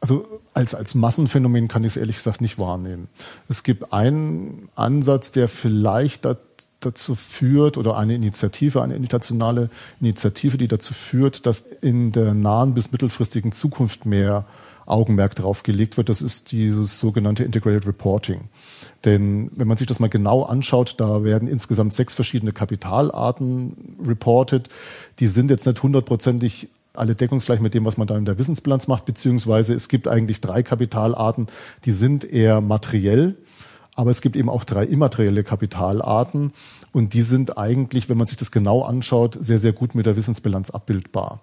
Also 0.00 0.40
als, 0.52 0.74
als 0.74 0.94
Massenphänomen 0.94 1.68
kann 1.68 1.82
ich 1.84 1.92
es 1.92 1.96
ehrlich 1.96 2.16
gesagt 2.16 2.40
nicht 2.40 2.58
wahrnehmen. 2.58 3.08
Es 3.48 3.62
gibt 3.62 3.92
einen 3.92 4.68
Ansatz, 4.74 5.32
der 5.32 5.48
vielleicht 5.48 6.24
da 6.24 6.36
dazu 6.84 7.14
führt 7.14 7.76
oder 7.76 7.96
eine 7.96 8.14
Initiative, 8.14 8.82
eine 8.82 8.96
internationale 8.96 9.70
Initiative, 10.00 10.58
die 10.58 10.68
dazu 10.68 10.94
führt, 10.94 11.46
dass 11.46 11.60
in 11.60 12.12
der 12.12 12.34
nahen 12.34 12.74
bis 12.74 12.92
mittelfristigen 12.92 13.52
Zukunft 13.52 14.06
mehr 14.06 14.44
Augenmerk 14.86 15.34
darauf 15.34 15.62
gelegt 15.62 15.96
wird. 15.96 16.08
Das 16.08 16.20
ist 16.20 16.52
dieses 16.52 16.98
sogenannte 16.98 17.44
Integrated 17.44 17.86
Reporting. 17.86 18.42
Denn 19.04 19.50
wenn 19.54 19.68
man 19.68 19.76
sich 19.76 19.86
das 19.86 20.00
mal 20.00 20.08
genau 20.08 20.42
anschaut, 20.42 20.96
da 20.98 21.24
werden 21.24 21.48
insgesamt 21.48 21.92
sechs 21.92 22.14
verschiedene 22.14 22.52
Kapitalarten 22.52 23.96
reported. 24.06 24.68
Die 25.20 25.26
sind 25.26 25.50
jetzt 25.50 25.66
nicht 25.66 25.82
hundertprozentig 25.82 26.68
alle 26.94 27.14
deckungsgleich 27.14 27.60
mit 27.60 27.74
dem, 27.74 27.84
was 27.84 27.96
man 27.96 28.06
da 28.06 28.16
in 28.16 28.24
der 28.24 28.38
Wissensbilanz 28.38 28.86
macht, 28.86 29.04
beziehungsweise 29.04 29.74
es 29.74 29.88
gibt 29.88 30.06
eigentlich 30.06 30.40
drei 30.40 30.62
Kapitalarten, 30.62 31.48
die 31.84 31.90
sind 31.90 32.24
eher 32.24 32.60
materiell 32.60 33.36
aber 33.96 34.10
es 34.10 34.20
gibt 34.20 34.36
eben 34.36 34.48
auch 34.48 34.64
drei 34.64 34.84
immaterielle 34.84 35.44
Kapitalarten 35.44 36.52
und 36.92 37.14
die 37.14 37.22
sind 37.22 37.58
eigentlich, 37.58 38.08
wenn 38.08 38.18
man 38.18 38.26
sich 38.26 38.36
das 38.36 38.50
genau 38.50 38.82
anschaut, 38.82 39.36
sehr, 39.40 39.58
sehr 39.58 39.72
gut 39.72 39.94
mit 39.94 40.06
der 40.06 40.16
Wissensbilanz 40.16 40.70
abbildbar. 40.70 41.40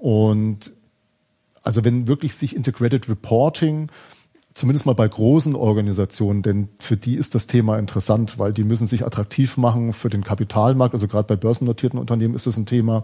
Und 0.00 0.72
also 1.62 1.84
wenn 1.84 2.06
wirklich 2.08 2.34
sich 2.34 2.54
Integrated 2.54 3.08
Reporting 3.08 3.88
zumindest 4.54 4.86
mal 4.86 4.94
bei 4.94 5.08
großen 5.08 5.56
Organisationen, 5.56 6.42
denn 6.42 6.68
für 6.78 6.96
die 6.96 7.16
ist 7.16 7.34
das 7.34 7.48
Thema 7.48 7.76
interessant, 7.78 8.38
weil 8.38 8.52
die 8.52 8.62
müssen 8.62 8.86
sich 8.86 9.04
attraktiv 9.04 9.56
machen 9.56 9.92
für 9.92 10.10
den 10.10 10.22
Kapitalmarkt. 10.22 10.94
Also 10.94 11.08
gerade 11.08 11.26
bei 11.26 11.36
börsennotierten 11.36 11.98
Unternehmen 11.98 12.36
ist 12.36 12.46
das 12.46 12.56
ein 12.56 12.66
Thema 12.66 13.02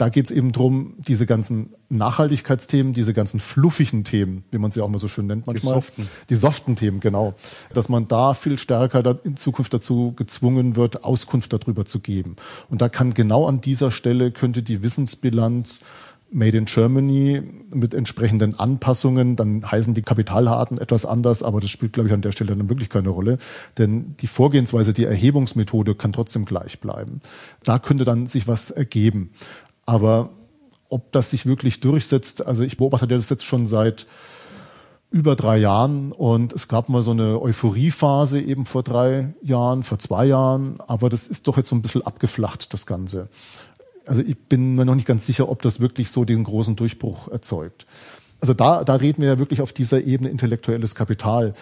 da 0.00 0.08
geht 0.08 0.26
es 0.26 0.30
eben 0.30 0.52
drum, 0.52 0.94
diese 0.96 1.26
ganzen 1.26 1.74
Nachhaltigkeitsthemen, 1.90 2.94
diese 2.94 3.12
ganzen 3.12 3.38
fluffigen 3.38 4.02
Themen, 4.02 4.44
wie 4.50 4.56
man 4.56 4.70
sie 4.70 4.80
auch 4.80 4.88
mal 4.88 4.98
so 4.98 5.08
schön 5.08 5.26
nennt 5.26 5.46
manchmal. 5.46 5.74
Die 5.74 5.80
soften. 5.80 6.08
Die 6.30 6.34
soften 6.36 6.76
Themen, 6.76 7.00
genau. 7.00 7.34
Dass 7.74 7.90
man 7.90 8.08
da 8.08 8.32
viel 8.32 8.56
stärker 8.56 9.18
in 9.24 9.36
Zukunft 9.36 9.74
dazu 9.74 10.12
gezwungen 10.16 10.76
wird, 10.76 11.04
Auskunft 11.04 11.52
darüber 11.52 11.84
zu 11.84 12.00
geben. 12.00 12.36
Und 12.70 12.80
da 12.80 12.88
kann 12.88 13.12
genau 13.12 13.46
an 13.46 13.60
dieser 13.60 13.90
Stelle 13.90 14.30
könnte 14.30 14.62
die 14.62 14.82
Wissensbilanz 14.82 15.80
Made 16.32 16.56
in 16.56 16.64
Germany 16.64 17.42
mit 17.74 17.92
entsprechenden 17.92 18.58
Anpassungen, 18.58 19.34
dann 19.34 19.68
heißen 19.68 19.94
die 19.94 20.02
Kapitalharten 20.02 20.78
etwas 20.78 21.04
anders, 21.04 21.42
aber 21.42 21.60
das 21.60 21.70
spielt, 21.70 21.92
glaube 21.92 22.08
ich, 22.08 22.14
an 22.14 22.22
der 22.22 22.30
Stelle 22.30 22.54
dann 22.54 22.68
wirklich 22.68 22.88
keine 22.88 23.08
Rolle. 23.08 23.38
Denn 23.78 24.14
die 24.20 24.28
Vorgehensweise, 24.28 24.92
die 24.92 25.04
Erhebungsmethode 25.04 25.96
kann 25.96 26.12
trotzdem 26.12 26.44
gleich 26.44 26.78
bleiben. 26.78 27.20
Da 27.64 27.80
könnte 27.80 28.04
dann 28.04 28.28
sich 28.28 28.46
was 28.46 28.70
ergeben. 28.70 29.30
Aber 29.90 30.30
ob 30.88 31.10
das 31.10 31.30
sich 31.30 31.46
wirklich 31.46 31.80
durchsetzt, 31.80 32.46
also 32.46 32.62
ich 32.62 32.76
beobachte 32.76 33.08
das 33.08 33.28
jetzt 33.28 33.44
schon 33.44 33.66
seit 33.66 34.06
über 35.10 35.34
drei 35.34 35.58
Jahren 35.58 36.12
und 36.12 36.52
es 36.52 36.68
gab 36.68 36.88
mal 36.88 37.02
so 37.02 37.10
eine 37.10 37.42
Euphoriephase 37.42 38.40
eben 38.40 38.66
vor 38.66 38.84
drei 38.84 39.34
Jahren, 39.42 39.82
vor 39.82 39.98
zwei 39.98 40.26
Jahren, 40.26 40.80
aber 40.80 41.08
das 41.08 41.26
ist 41.26 41.48
doch 41.48 41.56
jetzt 41.56 41.70
so 41.70 41.74
ein 41.74 41.82
bisschen 41.82 42.02
abgeflacht, 42.02 42.72
das 42.72 42.86
Ganze. 42.86 43.28
Also 44.06 44.22
ich 44.22 44.38
bin 44.38 44.76
mir 44.76 44.84
noch 44.84 44.94
nicht 44.94 45.08
ganz 45.08 45.26
sicher, 45.26 45.48
ob 45.48 45.60
das 45.62 45.80
wirklich 45.80 46.12
so 46.12 46.24
den 46.24 46.44
großen 46.44 46.76
Durchbruch 46.76 47.26
erzeugt. 47.26 47.84
Also 48.40 48.54
da, 48.54 48.84
da 48.84 48.94
reden 48.94 49.22
wir 49.22 49.30
ja 49.30 49.38
wirklich 49.40 49.60
auf 49.60 49.72
dieser 49.72 50.04
Ebene 50.04 50.30
intellektuelles 50.30 50.94
Kapital. 50.94 51.52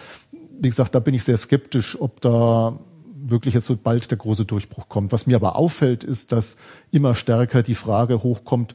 Wie 0.59 0.69
gesagt, 0.69 0.93
da 0.93 0.99
bin 0.99 1.15
ich 1.15 1.23
sehr 1.23 1.37
skeptisch, 1.37 1.99
ob 1.99 2.21
da 2.21 2.77
wirklich 3.21 3.53
jetzt 3.53 3.65
so 3.65 3.75
bald 3.75 4.09
der 4.11 4.17
große 4.17 4.45
Durchbruch 4.45 4.89
kommt. 4.89 5.11
Was 5.11 5.27
mir 5.27 5.35
aber 5.35 5.55
auffällt, 5.55 6.03
ist, 6.03 6.31
dass 6.31 6.57
immer 6.91 7.15
stärker 7.15 7.63
die 7.63 7.75
Frage 7.75 8.23
hochkommt, 8.23 8.73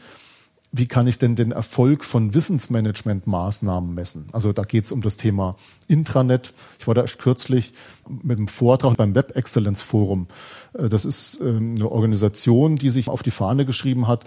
wie 0.76 0.88
kann 0.88 1.06
ich 1.06 1.18
denn 1.18 1.36
den 1.36 1.52
Erfolg 1.52 2.04
von 2.04 2.34
Wissensmanagementmaßnahmen 2.34 3.94
messen? 3.94 4.26
Also 4.32 4.52
da 4.52 4.64
geht 4.64 4.86
es 4.86 4.92
um 4.92 5.02
das 5.02 5.16
Thema 5.16 5.54
Intranet. 5.86 6.52
Ich 6.80 6.88
war 6.88 6.94
da 6.94 7.02
erst 7.02 7.20
kürzlich 7.20 7.74
mit 8.08 8.38
einem 8.38 8.48
Vortrag 8.48 8.96
beim 8.96 9.14
Web 9.14 9.36
Excellence 9.36 9.82
Forum. 9.82 10.26
Äh, 10.76 10.88
das 10.88 11.04
ist 11.04 11.38
ähm, 11.40 11.76
eine 11.78 11.88
Organisation, 11.88 12.74
die 12.74 12.90
sich 12.90 13.08
auf 13.08 13.22
die 13.22 13.30
Fahne 13.30 13.64
geschrieben 13.64 14.08
hat, 14.08 14.24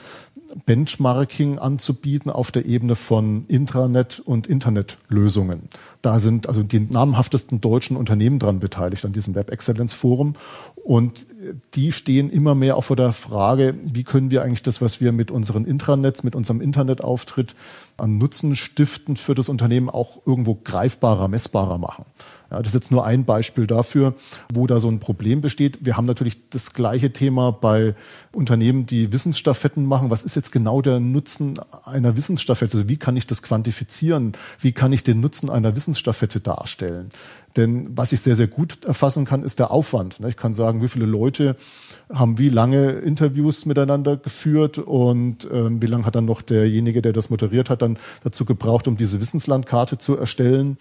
Benchmarking 0.66 1.60
anzubieten 1.60 2.32
auf 2.32 2.52
der 2.52 2.66
Ebene 2.66 2.96
von 2.96 3.46
Intranet 3.48 4.20
und 4.20 4.48
Internetlösungen. 4.48 5.70
Da 6.02 6.20
sind 6.20 6.48
also 6.48 6.64
die 6.64 6.80
namhaftesten 6.80 7.62
deutschen 7.62 7.98
Unternehmen 7.98 8.40
dran 8.40 8.60
beteiligt 8.60 9.06
an 9.06 9.14
diesem 9.14 9.36
Web 9.36 9.52
Excellence 9.52 9.94
Forum. 9.94 10.34
Und 10.88 11.28
die 11.74 11.92
stehen 11.92 12.30
immer 12.30 12.56
mehr 12.56 12.78
auch 12.78 12.86
vor 12.86 12.96
der 12.96 13.12
Frage, 13.12 13.76
wie 13.84 14.06
können 14.06 14.32
wir 14.32 14.42
eigentlich 14.42 14.64
das, 14.64 14.80
was 14.80 15.02
wir 15.02 15.12
mit 15.12 15.32
unseren 15.32 15.66
Intranets, 15.66 16.24
mit 16.24 16.34
unserem 16.34 16.62
Internetauftritt 16.62 17.56
an 17.98 18.18
Nutzen 18.18 18.56
stiften 18.56 19.18
für 19.18 19.36
das 19.36 19.50
Unternehmen 19.50 19.90
auch 19.90 20.22
irgendwo 20.26 20.56
greifbarer, 20.56 21.28
messbarer 21.28 21.78
machen. 21.78 22.06
Ja, 22.50 22.60
das 22.60 22.70
ist 22.70 22.76
jetzt 22.76 22.92
nur 22.92 23.06
ein 23.06 23.26
Beispiel 23.26 23.68
dafür, 23.68 24.16
wo 24.54 24.66
da 24.66 24.80
so 24.80 24.88
ein 24.88 25.00
Problem 25.00 25.42
besteht. 25.42 25.80
Wir 25.82 25.98
haben 25.98 26.06
natürlich 26.06 26.50
das 26.50 26.72
gleiche 26.74 27.12
Thema 27.12 27.52
bei 27.52 27.94
Unternehmen, 28.32 28.86
die 28.86 29.12
Wissensstaffetten 29.12 29.86
machen. 29.86 30.10
Was 30.10 30.24
ist 30.24 30.38
jetzt 30.38 30.54
genau 30.54 30.82
der 30.82 31.02
Nutzen 31.02 31.60
einer 31.84 32.16
Wissensstaffette? 32.16 32.78
Also 32.78 32.88
wie 32.88 32.96
kann 32.96 33.18
ich 33.18 33.28
das 33.28 33.42
quantifizieren? 33.44 34.32
Wie 34.62 34.72
kann 34.72 34.94
ich 34.94 35.04
den 35.04 35.20
Nutzen 35.20 35.50
einer 35.50 35.76
Wissensstaffette 35.76 36.40
darstellen? 36.40 37.10
Denn 37.58 37.90
was 37.98 38.12
ich 38.12 38.22
sehr, 38.22 38.36
sehr 38.36 38.48
gut 38.48 38.86
erfassen 38.86 39.26
kann, 39.26 39.44
ist 39.44 39.60
der 39.60 39.72
Aufwand. 39.72 40.20
Ich 40.28 40.38
kann 40.38 40.54
sagen, 40.54 40.82
wie 40.82 40.88
viele 40.88 41.06
Leute 41.06 41.56
haben 42.14 42.38
wie 42.38 42.50
lange 42.50 42.92
Interviews 42.92 43.66
miteinander 43.66 44.16
geführt 44.16 44.78
und 44.78 45.48
ähm, 45.52 45.82
wie 45.82 45.88
lange 45.88 46.06
hat 46.06 46.16
dann 46.16 46.26
noch 46.26 46.42
derjenige, 46.42 47.02
der 47.02 47.12
das 47.12 47.30
moderiert 47.30 47.70
hat, 47.70 47.82
dann 47.82 47.98
dazu 48.24 48.46
gebraucht, 48.46 48.88
um 48.88 48.96
diese 48.96 49.20
Wissenslandkarte 49.20 49.98
zu 49.98 50.16
erstellen. 50.16 50.78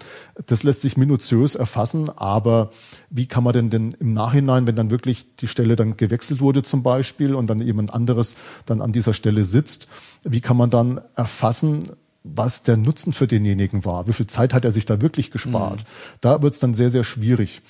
Das 0.46 0.62
lässt 0.62 0.82
sich 0.82 0.96
minutiös 0.96 1.54
erfassen, 1.54 2.10
aber 2.10 2.70
wie 3.10 3.26
kann 3.26 3.42
man 3.42 3.54
denn 3.54 3.70
denn 3.70 3.96
im 3.98 4.12
Nachhinein, 4.12 4.66
wenn 4.66 4.76
dann 4.76 4.90
wirklich 4.90 5.34
die 5.36 5.48
Stelle 5.48 5.74
dann 5.74 5.96
gewechselt 5.96 6.40
wurde 6.40 6.62
zum 6.62 6.82
Beispiel 6.82 7.34
und 7.34 7.48
dann 7.48 7.60
jemand 7.60 7.92
anderes 7.92 8.36
dann 8.66 8.80
an 8.80 8.92
dieser 8.92 9.14
Stelle 9.14 9.44
sitzt, 9.44 9.88
wie 10.22 10.40
kann 10.40 10.56
man 10.56 10.70
dann 10.70 11.00
erfassen, 11.14 11.90
was 12.34 12.62
der 12.62 12.76
Nutzen 12.76 13.12
für 13.12 13.26
denjenigen 13.26 13.84
war. 13.84 14.06
Wie 14.06 14.12
viel 14.12 14.26
Zeit 14.26 14.54
hat 14.54 14.64
er 14.64 14.72
sich 14.72 14.86
da 14.86 15.00
wirklich 15.00 15.30
gespart? 15.30 15.80
Mhm. 15.80 16.18
Da 16.20 16.42
wird 16.42 16.54
es 16.54 16.60
dann 16.60 16.74
sehr, 16.74 16.90
sehr 16.90 17.04
schwierig. 17.04 17.62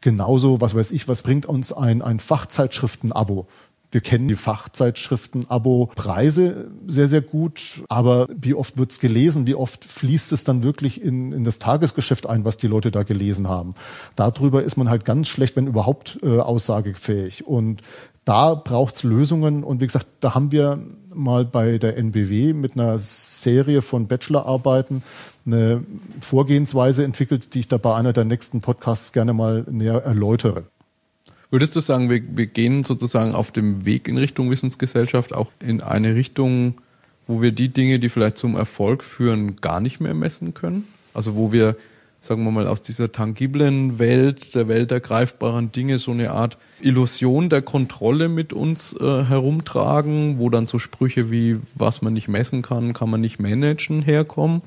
Genauso, 0.00 0.60
was 0.60 0.74
weiß 0.74 0.92
ich, 0.92 1.08
was 1.08 1.22
bringt 1.22 1.46
uns 1.46 1.72
ein, 1.72 2.02
ein 2.02 2.20
Fachzeitschriften-Abo? 2.20 3.46
Wir 3.92 4.00
kennen 4.00 4.28
die 4.28 4.36
Fachzeitschriften-Abo-Preise 4.36 6.70
sehr, 6.86 7.08
sehr 7.08 7.22
gut. 7.22 7.82
Aber 7.88 8.28
wie 8.34 8.54
oft 8.54 8.78
wird's 8.78 9.00
gelesen? 9.00 9.48
Wie 9.48 9.56
oft 9.56 9.84
fließt 9.84 10.30
es 10.32 10.44
dann 10.44 10.62
wirklich 10.62 11.02
in, 11.02 11.32
in 11.32 11.42
das 11.44 11.58
Tagesgeschäft 11.58 12.28
ein, 12.28 12.44
was 12.44 12.56
die 12.56 12.68
Leute 12.68 12.92
da 12.92 13.02
gelesen 13.02 13.48
haben? 13.48 13.74
Darüber 14.14 14.62
ist 14.62 14.76
man 14.76 14.88
halt 14.88 15.04
ganz 15.04 15.26
schlecht, 15.26 15.56
wenn 15.56 15.66
überhaupt 15.66 16.20
äh, 16.22 16.38
aussagefähig. 16.38 17.48
Und 17.48 17.82
da 18.24 18.54
braucht's 18.54 19.02
Lösungen. 19.02 19.64
Und 19.64 19.80
wie 19.80 19.86
gesagt, 19.86 20.06
da 20.20 20.34
haben 20.34 20.52
wir 20.52 20.78
mal 21.14 21.44
bei 21.44 21.78
der 21.78 21.96
NBW 21.96 22.52
mit 22.52 22.78
einer 22.78 22.98
Serie 22.98 23.82
von 23.82 24.06
Bachelorarbeiten 24.06 25.02
eine 25.46 25.82
Vorgehensweise 26.20 27.04
entwickelt, 27.04 27.54
die 27.54 27.60
ich 27.60 27.68
da 27.68 27.78
bei 27.78 27.94
einer 27.94 28.12
der 28.12 28.24
nächsten 28.24 28.60
Podcasts 28.60 29.12
gerne 29.12 29.32
mal 29.32 29.64
näher 29.70 30.02
erläutere. 30.04 30.64
Würdest 31.50 31.74
du 31.74 31.80
sagen, 31.80 32.10
wir, 32.10 32.22
wir 32.36 32.46
gehen 32.46 32.84
sozusagen 32.84 33.34
auf 33.34 33.50
dem 33.50 33.84
Weg 33.84 34.06
in 34.06 34.16
Richtung 34.16 34.50
Wissensgesellschaft 34.50 35.34
auch 35.34 35.50
in 35.58 35.80
eine 35.80 36.14
Richtung, 36.14 36.74
wo 37.26 37.42
wir 37.42 37.52
die 37.52 37.68
Dinge, 37.68 37.98
die 37.98 38.08
vielleicht 38.08 38.38
zum 38.38 38.56
Erfolg 38.56 39.02
führen, 39.02 39.56
gar 39.56 39.80
nicht 39.80 40.00
mehr 40.00 40.14
messen 40.14 40.54
können? 40.54 40.86
Also 41.12 41.34
wo 41.34 41.50
wir, 41.50 41.76
sagen 42.20 42.44
wir 42.44 42.50
mal, 42.50 42.66
aus 42.66 42.82
dieser 42.82 43.12
tangiblen 43.12 43.98
Welt, 43.98 44.54
der 44.54 44.68
Welt 44.68 44.90
der 44.90 45.00
greifbaren 45.00 45.72
Dinge, 45.72 45.98
so 45.98 46.10
eine 46.10 46.30
Art 46.32 46.58
Illusion 46.80 47.48
der 47.48 47.62
Kontrolle 47.62 48.28
mit 48.28 48.52
uns 48.52 48.94
äh, 48.98 49.24
herumtragen, 49.24 50.38
wo 50.38 50.50
dann 50.50 50.66
so 50.66 50.78
Sprüche 50.78 51.30
wie, 51.30 51.58
was 51.74 52.02
man 52.02 52.12
nicht 52.12 52.28
messen 52.28 52.62
kann, 52.62 52.92
kann 52.92 53.10
man 53.10 53.20
nicht 53.20 53.38
managen 53.40 54.02
herkommen 54.02 54.62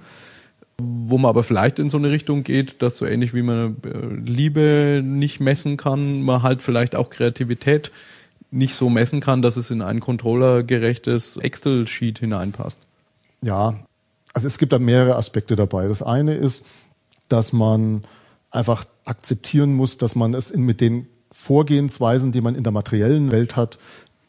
wo 0.82 1.18
man 1.18 1.30
aber 1.30 1.44
vielleicht 1.44 1.80
in 1.80 1.90
so 1.90 1.98
eine 1.98 2.10
Richtung 2.10 2.44
geht, 2.44 2.82
dass 2.82 2.98
so 2.98 3.06
ähnlich 3.06 3.34
wie 3.34 3.42
man 3.42 3.78
äh, 3.86 4.30
Liebe 4.30 5.02
nicht 5.04 5.40
messen 5.40 5.78
kann, 5.78 6.22
man 6.22 6.42
halt 6.42 6.62
vielleicht 6.62 6.96
auch 6.96 7.10
Kreativität 7.10 7.92
nicht 8.52 8.76
so 8.76 8.90
messen 8.90 9.20
kann, 9.20 9.42
dass 9.42 9.58
es 9.58 9.72
in 9.72 9.82
ein 9.82 10.00
controllergerechtes 10.00 11.38
Excel-Sheet 11.38 12.20
hineinpasst. 12.20 12.80
Ja, 13.42 13.76
also 14.34 14.48
es 14.48 14.58
gibt 14.58 14.74
da 14.74 14.80
mehrere 14.80 15.16
Aspekte 15.16 15.56
dabei. 15.56 15.88
Das 15.88 16.04
eine 16.04 16.36
ist, 16.36 16.66
dass 17.28 17.54
man 17.54 18.04
einfach 18.52 18.86
akzeptieren 19.06 19.74
muss, 19.74 19.98
dass 19.98 20.16
man 20.16 20.34
es 20.34 20.56
mit 20.56 20.82
den 20.82 21.08
Vorgehensweisen, 21.32 22.32
die 22.32 22.42
man 22.42 22.56
in 22.56 22.64
der 22.64 22.72
materiellen 22.72 23.32
Welt 23.32 23.56
hat, 23.56 23.80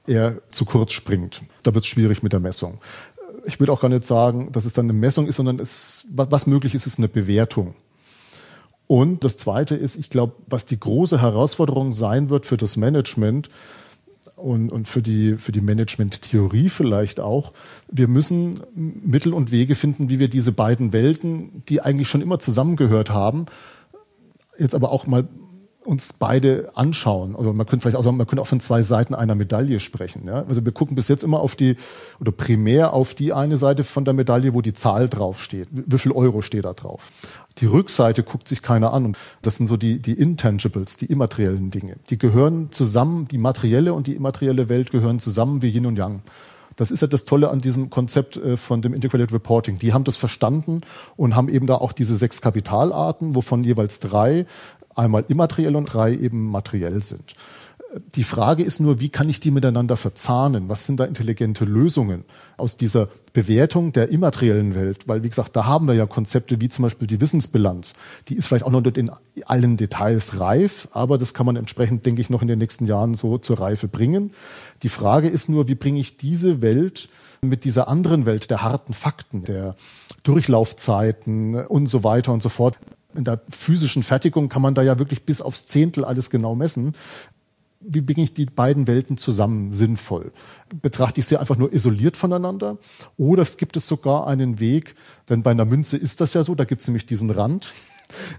eher 0.07 0.41
zu 0.49 0.65
kurz 0.65 0.93
springt. 0.93 1.43
Da 1.63 1.75
wird 1.75 1.85
es 1.85 1.91
schwierig 1.91 2.23
mit 2.23 2.33
der 2.33 2.41
Messung 2.41 2.81
ich 3.47 3.61
würde 3.61 3.73
auch 3.73 3.81
gar 3.81 3.89
nicht 3.89 4.05
sagen, 4.05 4.51
dass 4.53 4.65
es 4.65 4.73
dann 4.73 4.87
eine 4.87 4.99
Messung 4.99 5.27
ist, 5.27 5.37
sondern 5.37 5.59
es, 5.59 6.07
was 6.11 6.47
möglich 6.47 6.75
ist, 6.75 6.87
ist 6.87 6.99
eine 6.99 7.09
Bewertung. 7.09 7.75
Und 8.87 9.25
das 9.25 9.37
Zweite 9.37 9.75
ist, 9.75 9.97
ich 9.97 10.11
glaube, 10.11 10.35
was 10.47 10.67
die 10.67 10.79
große 10.79 11.21
Herausforderung 11.21 11.93
sein 11.93 12.29
wird 12.29 12.47
für 12.47 12.57
das 12.57 12.77
Management 12.77 13.49
und, 14.37 14.73
und 14.73 14.89
für 14.89 15.03
die, 15.03 15.37
für 15.37 15.53
die 15.53 15.61
Management-Theorie 15.61 16.69
vielleicht 16.69 17.21
auch, 17.21 17.53
wir 17.91 18.09
müssen 18.09 18.61
Mittel 18.75 19.33
und 19.33 19.51
Wege 19.51 19.75
finden, 19.75 20.09
wie 20.09 20.19
wir 20.19 20.29
diese 20.29 20.53
beiden 20.53 20.93
Welten, 20.93 21.63
die 21.69 21.81
eigentlich 21.81 22.09
schon 22.09 22.23
immer 22.23 22.39
zusammengehört 22.39 23.11
haben, 23.11 23.47
jetzt 24.59 24.75
aber 24.75 24.93
auch 24.93 25.07
mal 25.07 25.27
uns 25.85 26.13
beide 26.13 26.71
anschauen. 26.75 27.37
Also 27.37 27.53
man 27.53 27.67
könnte 27.67 27.83
vielleicht 27.83 27.97
auch 27.97 28.05
sagen, 28.05 28.17
man 28.17 28.27
könnte 28.27 28.43
auch 28.43 28.47
von 28.47 28.61
zwei 28.61 28.83
Seiten 28.83 29.15
einer 29.15 29.35
Medaille 29.35 29.81
sprechen. 29.81 30.27
Ja? 30.27 30.45
Also 30.49 30.65
wir 30.65 30.73
gucken 30.73 30.95
bis 30.97 31.09
jetzt 31.09 31.23
immer 31.23 31.41
auf 31.41 31.57
die 31.57 31.77
oder 32.21 32.33
primär 32.33 32.93
auf 32.93 33.15
die 33.15 33.33
eine 33.33 33.57
Seite 33.57 33.85
von 33.85 34.05
der 34.05 34.15
Medaille, 34.15 34.55
wo 34.55 34.63
die 34.63 34.73
Zahl 34.73 35.09
draufsteht. 35.09 35.69
Wie 35.71 35.99
viel 35.99 36.13
Euro 36.13 36.43
steht 36.43 36.65
da 36.65 36.73
drauf? 36.73 37.11
Die 37.59 37.67
Rückseite 37.67 38.23
guckt 38.23 38.49
sich 38.49 38.63
keiner 38.63 38.93
an. 38.93 39.05
Und 39.05 39.19
das 39.43 39.57
sind 39.57 39.67
so 39.67 39.77
die, 39.77 40.01
die 40.01 40.15
Intangibles, 40.15 40.97
die 40.97 41.07
immateriellen 41.07 41.71
Dinge. 41.71 41.97
Die 42.11 42.19
gehören 42.19 42.73
zusammen, 42.73 43.29
die 43.29 43.39
materielle 43.39 43.93
und 43.93 44.07
die 44.07 44.15
immaterielle 44.15 44.69
Welt 44.69 44.91
gehören 44.91 45.21
zusammen 45.21 45.63
wie 45.63 45.69
Yin 45.69 45.87
und 45.87 45.97
Yang. 45.97 46.23
Das 46.77 46.91
ist 46.91 47.03
ja 47.03 47.07
das 47.07 47.25
Tolle 47.25 47.51
an 47.51 47.61
diesem 47.61 47.91
Konzept 47.91 48.37
äh, 48.37 48.57
von 48.57 48.83
dem 48.83 48.95
Integrated 48.95 49.33
Reporting. 49.33 49.79
Die 49.79 49.93
haben 49.93 50.05
das 50.05 50.17
verstanden 50.17 50.81
und 51.17 51.37
haben 51.37 51.49
eben 51.49 51.67
da 51.67 51.77
auch 51.77 51.93
diese 51.93 52.17
sechs 52.17 52.41
Kapitalarten, 52.41 53.35
wovon 53.35 53.63
jeweils 53.63 54.01
drei 54.01 54.47
einmal 54.95 55.25
immateriell 55.29 55.77
und 55.77 55.87
drei 55.87 56.15
eben 56.15 56.49
materiell 56.49 57.03
sind. 57.03 57.35
Die 58.17 58.25
Frage 58.25 58.65
ist 58.65 58.81
nur, 58.81 58.99
wie 58.99 59.09
kann 59.09 59.29
ich 59.29 59.39
die 59.39 59.53
miteinander 59.53 59.97
verzahnen? 59.97 60.69
Was 60.69 60.85
sind 60.85 60.99
da 60.99 61.05
intelligente 61.05 61.65
Lösungen 61.65 62.25
aus 62.57 62.77
dieser 62.77 63.09
Bewertung 63.33 63.93
der 63.93 64.09
immateriellen 64.09 64.75
Welt? 64.75 65.07
Weil, 65.07 65.23
wie 65.23 65.29
gesagt, 65.29 65.55
da 65.55 65.67
haben 65.67 65.87
wir 65.87 65.95
ja 65.95 66.07
Konzepte 66.07 66.61
wie 66.61 66.69
zum 66.69 66.83
Beispiel 66.83 67.07
die 67.07 67.21
Wissensbilanz. 67.21 67.95
Die 68.29 68.35
ist 68.35 68.47
vielleicht 68.47 68.65
auch 68.65 68.73
noch 68.73 68.83
nicht 68.83 68.99
in 68.99 69.13
allen 69.47 69.77
Details 69.77 70.41
reif, 70.41 70.89
aber 70.91 71.19
das 71.19 71.35
kann 71.35 71.47
man 71.47 71.55
entsprechend, 71.55 72.05
denke 72.05 72.21
ich, 72.21 72.31
noch 72.31 72.43
in 72.43 72.49
den 72.49 72.59
nächsten 72.59 72.87
Jahren 72.87 73.15
so 73.15 73.39
zur 73.39 73.61
Reife 73.61 73.87
bringen. 73.87 74.33
Die 74.83 74.89
Frage 74.89 75.29
ist 75.29 75.49
nur, 75.49 75.69
wie 75.69 75.77
bringe 75.77 76.01
ich 76.01 76.17
diese 76.17 76.63
Welt 76.63 77.09
mit 77.43 77.65
dieser 77.65 77.87
anderen 77.87 78.27
Welt 78.27 78.51
der 78.51 78.63
harten 78.63 78.93
Fakten, 78.93 79.45
der 79.45 79.77
Durchlaufzeiten 80.25 81.55
und 81.55 81.87
so 81.87 82.03
weiter 82.03 82.33
und 82.33 82.43
so 82.43 82.49
fort 82.49 82.77
in 83.17 83.25
der 83.25 83.41
physischen 83.49 84.03
Fertigung 84.03 84.49
kann 84.49 84.63
man 84.63 84.75
da 84.75 84.83
ja 84.83 84.99
wirklich 84.99 85.25
bis 85.25 85.41
aufs 85.41 85.67
Zehntel 85.67 86.05
alles 86.05 86.31
genau 86.31 86.55
messen. 86.55 86.95
Wie 87.81 88.01
bringe 88.01 88.23
ich 88.23 88.33
die 88.33 88.47
beiden 88.47 88.87
Welten 88.87 89.19
zusammen 89.19 89.71
sinnvoll? 89.71 90.33
Betrachte 90.81 91.21
ich 91.21 91.27
sie 91.27 91.37
einfach 91.37 91.57
nur 91.57 91.73
isoliert 91.73 92.17
voneinander? 92.17 92.79
Oder 93.19 93.45
gibt 93.45 93.77
es 93.77 93.87
sogar 93.87 94.27
einen 94.27 94.59
Weg, 94.59 94.95
denn 95.29 95.43
bei 95.43 95.51
einer 95.51 95.67
Münze 95.67 95.97
ist 95.97 96.21
das 96.21 96.33
ja 96.33 96.45
so, 96.45 96.55
da 96.55 96.65
gibt 96.65 96.81
es 96.81 96.89
nämlich 96.89 97.05
diesen 97.05 97.31
Rand, 97.31 97.73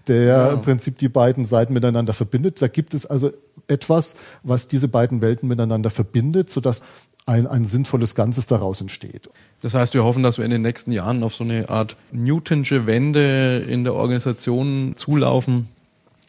der 0.08 0.24
ja. 0.24 0.50
im 0.50 0.62
Prinzip 0.62 0.98
die 0.98 1.10
beiden 1.10 1.46
Seiten 1.46 1.74
miteinander 1.74 2.14
verbindet. 2.14 2.62
Da 2.62 2.68
gibt 2.68 2.94
es 2.96 3.06
also 3.06 3.32
etwas, 3.68 4.16
was 4.42 4.68
diese 4.68 4.88
beiden 4.88 5.22
Welten 5.22 5.48
miteinander 5.48 5.92
verbindet, 5.92 6.50
sodass 6.50 6.84
ein, 7.26 7.48
ein 7.48 7.66
sinnvolles 7.66 8.16
Ganzes 8.16 8.48
daraus 8.48 8.82
entsteht. 8.82 9.30
Das 9.66 9.74
heißt, 9.74 9.96
wir 9.96 10.04
hoffen, 10.04 10.22
dass 10.22 10.38
wir 10.38 10.46
in 10.46 10.52
den 10.52 10.62
nächsten 10.62 10.92
Jahren 10.92 11.24
auf 11.24 11.34
so 11.34 11.44
eine 11.44 11.70
Art 11.70 11.96
Newtonsche 12.12 12.86
Wende 12.86 13.66
in 13.68 13.84
der 13.84 13.96
Organisation 13.96 14.94
zulaufen, 14.96 15.70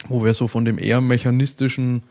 wo 0.09 0.25
wir 0.25 0.33
so 0.33 0.47
von 0.47 0.65
dem 0.65 0.79
eher 0.79 1.01
mechanistischen 1.01 2.01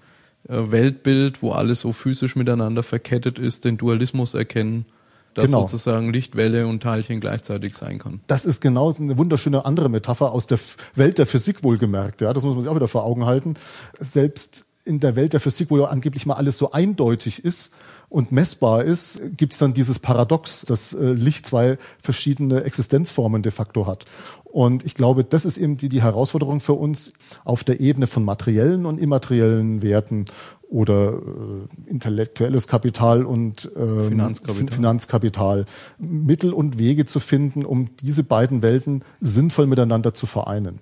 äh, 0.48 0.70
Weltbild, 0.70 1.42
wo 1.42 1.50
alles 1.50 1.80
so 1.80 1.92
physisch 1.92 2.36
miteinander 2.36 2.84
verkettet 2.84 3.40
ist, 3.40 3.64
den 3.64 3.76
Dualismus 3.76 4.34
erkennen 4.34 4.86
dass 5.34 5.46
genau. 5.46 5.62
sozusagen 5.66 6.12
Lichtwelle 6.12 6.66
und 6.66 6.82
Teilchen 6.82 7.20
gleichzeitig 7.20 7.76
sein 7.76 7.98
kann. 7.98 8.20
Das 8.26 8.46
ist 8.46 8.62
genau 8.62 8.94
eine 8.98 9.18
wunderschöne 9.18 9.66
andere 9.66 9.90
Metapher 9.90 10.32
aus 10.32 10.46
der 10.46 10.58
Welt 10.94 11.18
der 11.18 11.26
Physik 11.26 11.62
wohlgemerkt. 11.62 12.22
Ja, 12.22 12.32
das 12.32 12.42
muss 12.42 12.54
man 12.54 12.62
sich 12.62 12.70
auch 12.70 12.76
wieder 12.76 12.88
vor 12.88 13.04
Augen 13.04 13.26
halten. 13.26 13.54
Selbst 13.98 14.64
in 14.86 15.00
der 15.00 15.16
Welt 15.16 15.32
der 15.32 15.40
Physik, 15.40 15.70
wo 15.70 15.78
ja 15.78 15.86
angeblich 15.86 16.26
mal 16.26 16.34
alles 16.34 16.58
so 16.58 16.72
eindeutig 16.72 17.44
ist, 17.44 17.72
und 18.08 18.30
messbar 18.30 18.84
ist, 18.84 19.20
gibt 19.36 19.52
es 19.52 19.58
dann 19.58 19.74
dieses 19.74 19.98
Paradox, 19.98 20.62
dass 20.62 20.92
äh, 20.92 21.12
Licht 21.12 21.46
zwei 21.46 21.76
verschiedene 21.98 22.62
Existenzformen 22.62 23.42
de 23.42 23.50
facto 23.50 23.86
hat. 23.86 24.04
Und 24.44 24.86
ich 24.86 24.94
glaube, 24.94 25.24
das 25.24 25.44
ist 25.44 25.58
eben 25.58 25.76
die, 25.76 25.88
die 25.88 26.02
Herausforderung 26.02 26.60
für 26.60 26.74
uns 26.74 27.12
auf 27.44 27.64
der 27.64 27.80
Ebene 27.80 28.06
von 28.06 28.24
materiellen 28.24 28.86
und 28.86 28.98
immateriellen 28.98 29.82
Werten 29.82 30.26
oder 30.68 31.14
äh, 31.14 31.90
intellektuelles 31.90 32.68
Kapital 32.68 33.24
und 33.24 33.70
äh, 33.76 34.08
Finanzkapital. 34.08 34.72
Finanzkapital, 34.72 35.64
Mittel 35.98 36.52
und 36.52 36.78
Wege 36.78 37.06
zu 37.06 37.20
finden, 37.20 37.64
um 37.64 37.90
diese 37.96 38.22
beiden 38.22 38.62
Welten 38.62 39.02
sinnvoll 39.20 39.66
miteinander 39.66 40.14
zu 40.14 40.26
vereinen. 40.26 40.80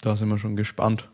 Da 0.00 0.16
sind 0.16 0.28
wir 0.30 0.38
schon 0.38 0.56
gespannt 0.56 1.08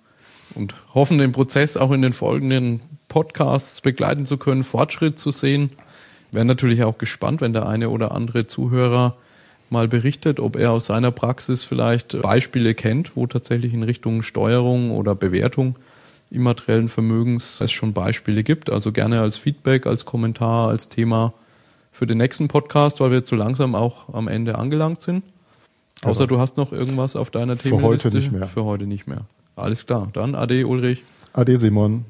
und 0.55 0.75
hoffen, 0.95 1.19
den 1.19 1.33
Prozess 1.33 1.77
auch 1.77 1.91
in 1.93 2.03
den 2.03 2.13
folgenden 2.13 2.81
Podcasts 3.09 3.81
begleiten 3.81 4.27
zu 4.27 4.37
können, 4.37 4.65
Fortschritt 4.65 5.19
zu 5.19 5.31
sehen. 5.31 5.71
Wäre 6.33 6.45
natürlich 6.45 6.85
auch 6.85 6.99
gespannt, 6.99 7.41
wenn 7.41 7.53
der 7.53 7.67
eine 7.67 7.91
oder 7.91 8.13
andere 8.13 8.47
Zuhörer 8.47 9.17
mal 9.71 9.89
berichtet, 9.89 10.41
ob 10.41 10.57
er 10.57 10.73
aus 10.73 10.87
seiner 10.87 11.11
Praxis 11.11 11.65
vielleicht 11.65 12.21
Beispiele 12.21 12.75
kennt, 12.75 13.17
wo 13.17 13.27
tatsächlich 13.27 13.75
in 13.75 13.83
Richtung 13.83 14.23
Steuerung 14.23 14.91
oder 14.91 15.15
Bewertung 15.15 15.77
immateriellen 16.31 16.89
Vermögens 16.89 17.61
es 17.61 17.73
schon 17.73 17.93
Beispiele 17.93 18.43
gibt. 18.43 18.71
Also 18.71 18.93
gerne 18.93 19.21
als 19.21 19.37
Feedback, 19.37 19.87
als 19.87 20.05
Kommentar, 20.05 20.69
als 20.69 20.89
Thema 20.89 21.33
für 21.93 22.07
den 22.07 22.19
nächsten 22.19 22.49
Podcast, 22.49 23.01
weil 23.01 23.11
wir 23.11 23.25
zu 23.25 23.37
langsam 23.37 23.75
auch 23.75 24.13
am 24.13 24.29
Ende 24.29 24.57
angelangt 24.57 25.03
sind. 25.03 25.25
Außer 26.03 26.23
ja. 26.23 26.27
du 26.27 26.39
hast 26.39 26.57
noch 26.57 26.73
irgendwas 26.73 27.17
auf 27.17 27.31
deiner 27.31 27.57
Themenliste. 27.57 27.79
Für 27.79 27.83
heute 27.83 28.17
nicht 28.17 28.33
mehr. 28.33 28.47
Für 28.47 28.65
heute 28.65 28.87
nicht 28.87 29.07
mehr. 29.07 29.25
Alles 29.57 29.87
klar. 29.87 30.09
Dann 30.13 30.35
Ade 30.35 30.67
Ulrich. 30.67 31.03
Ade 31.33 31.57
Simon. 31.57 32.05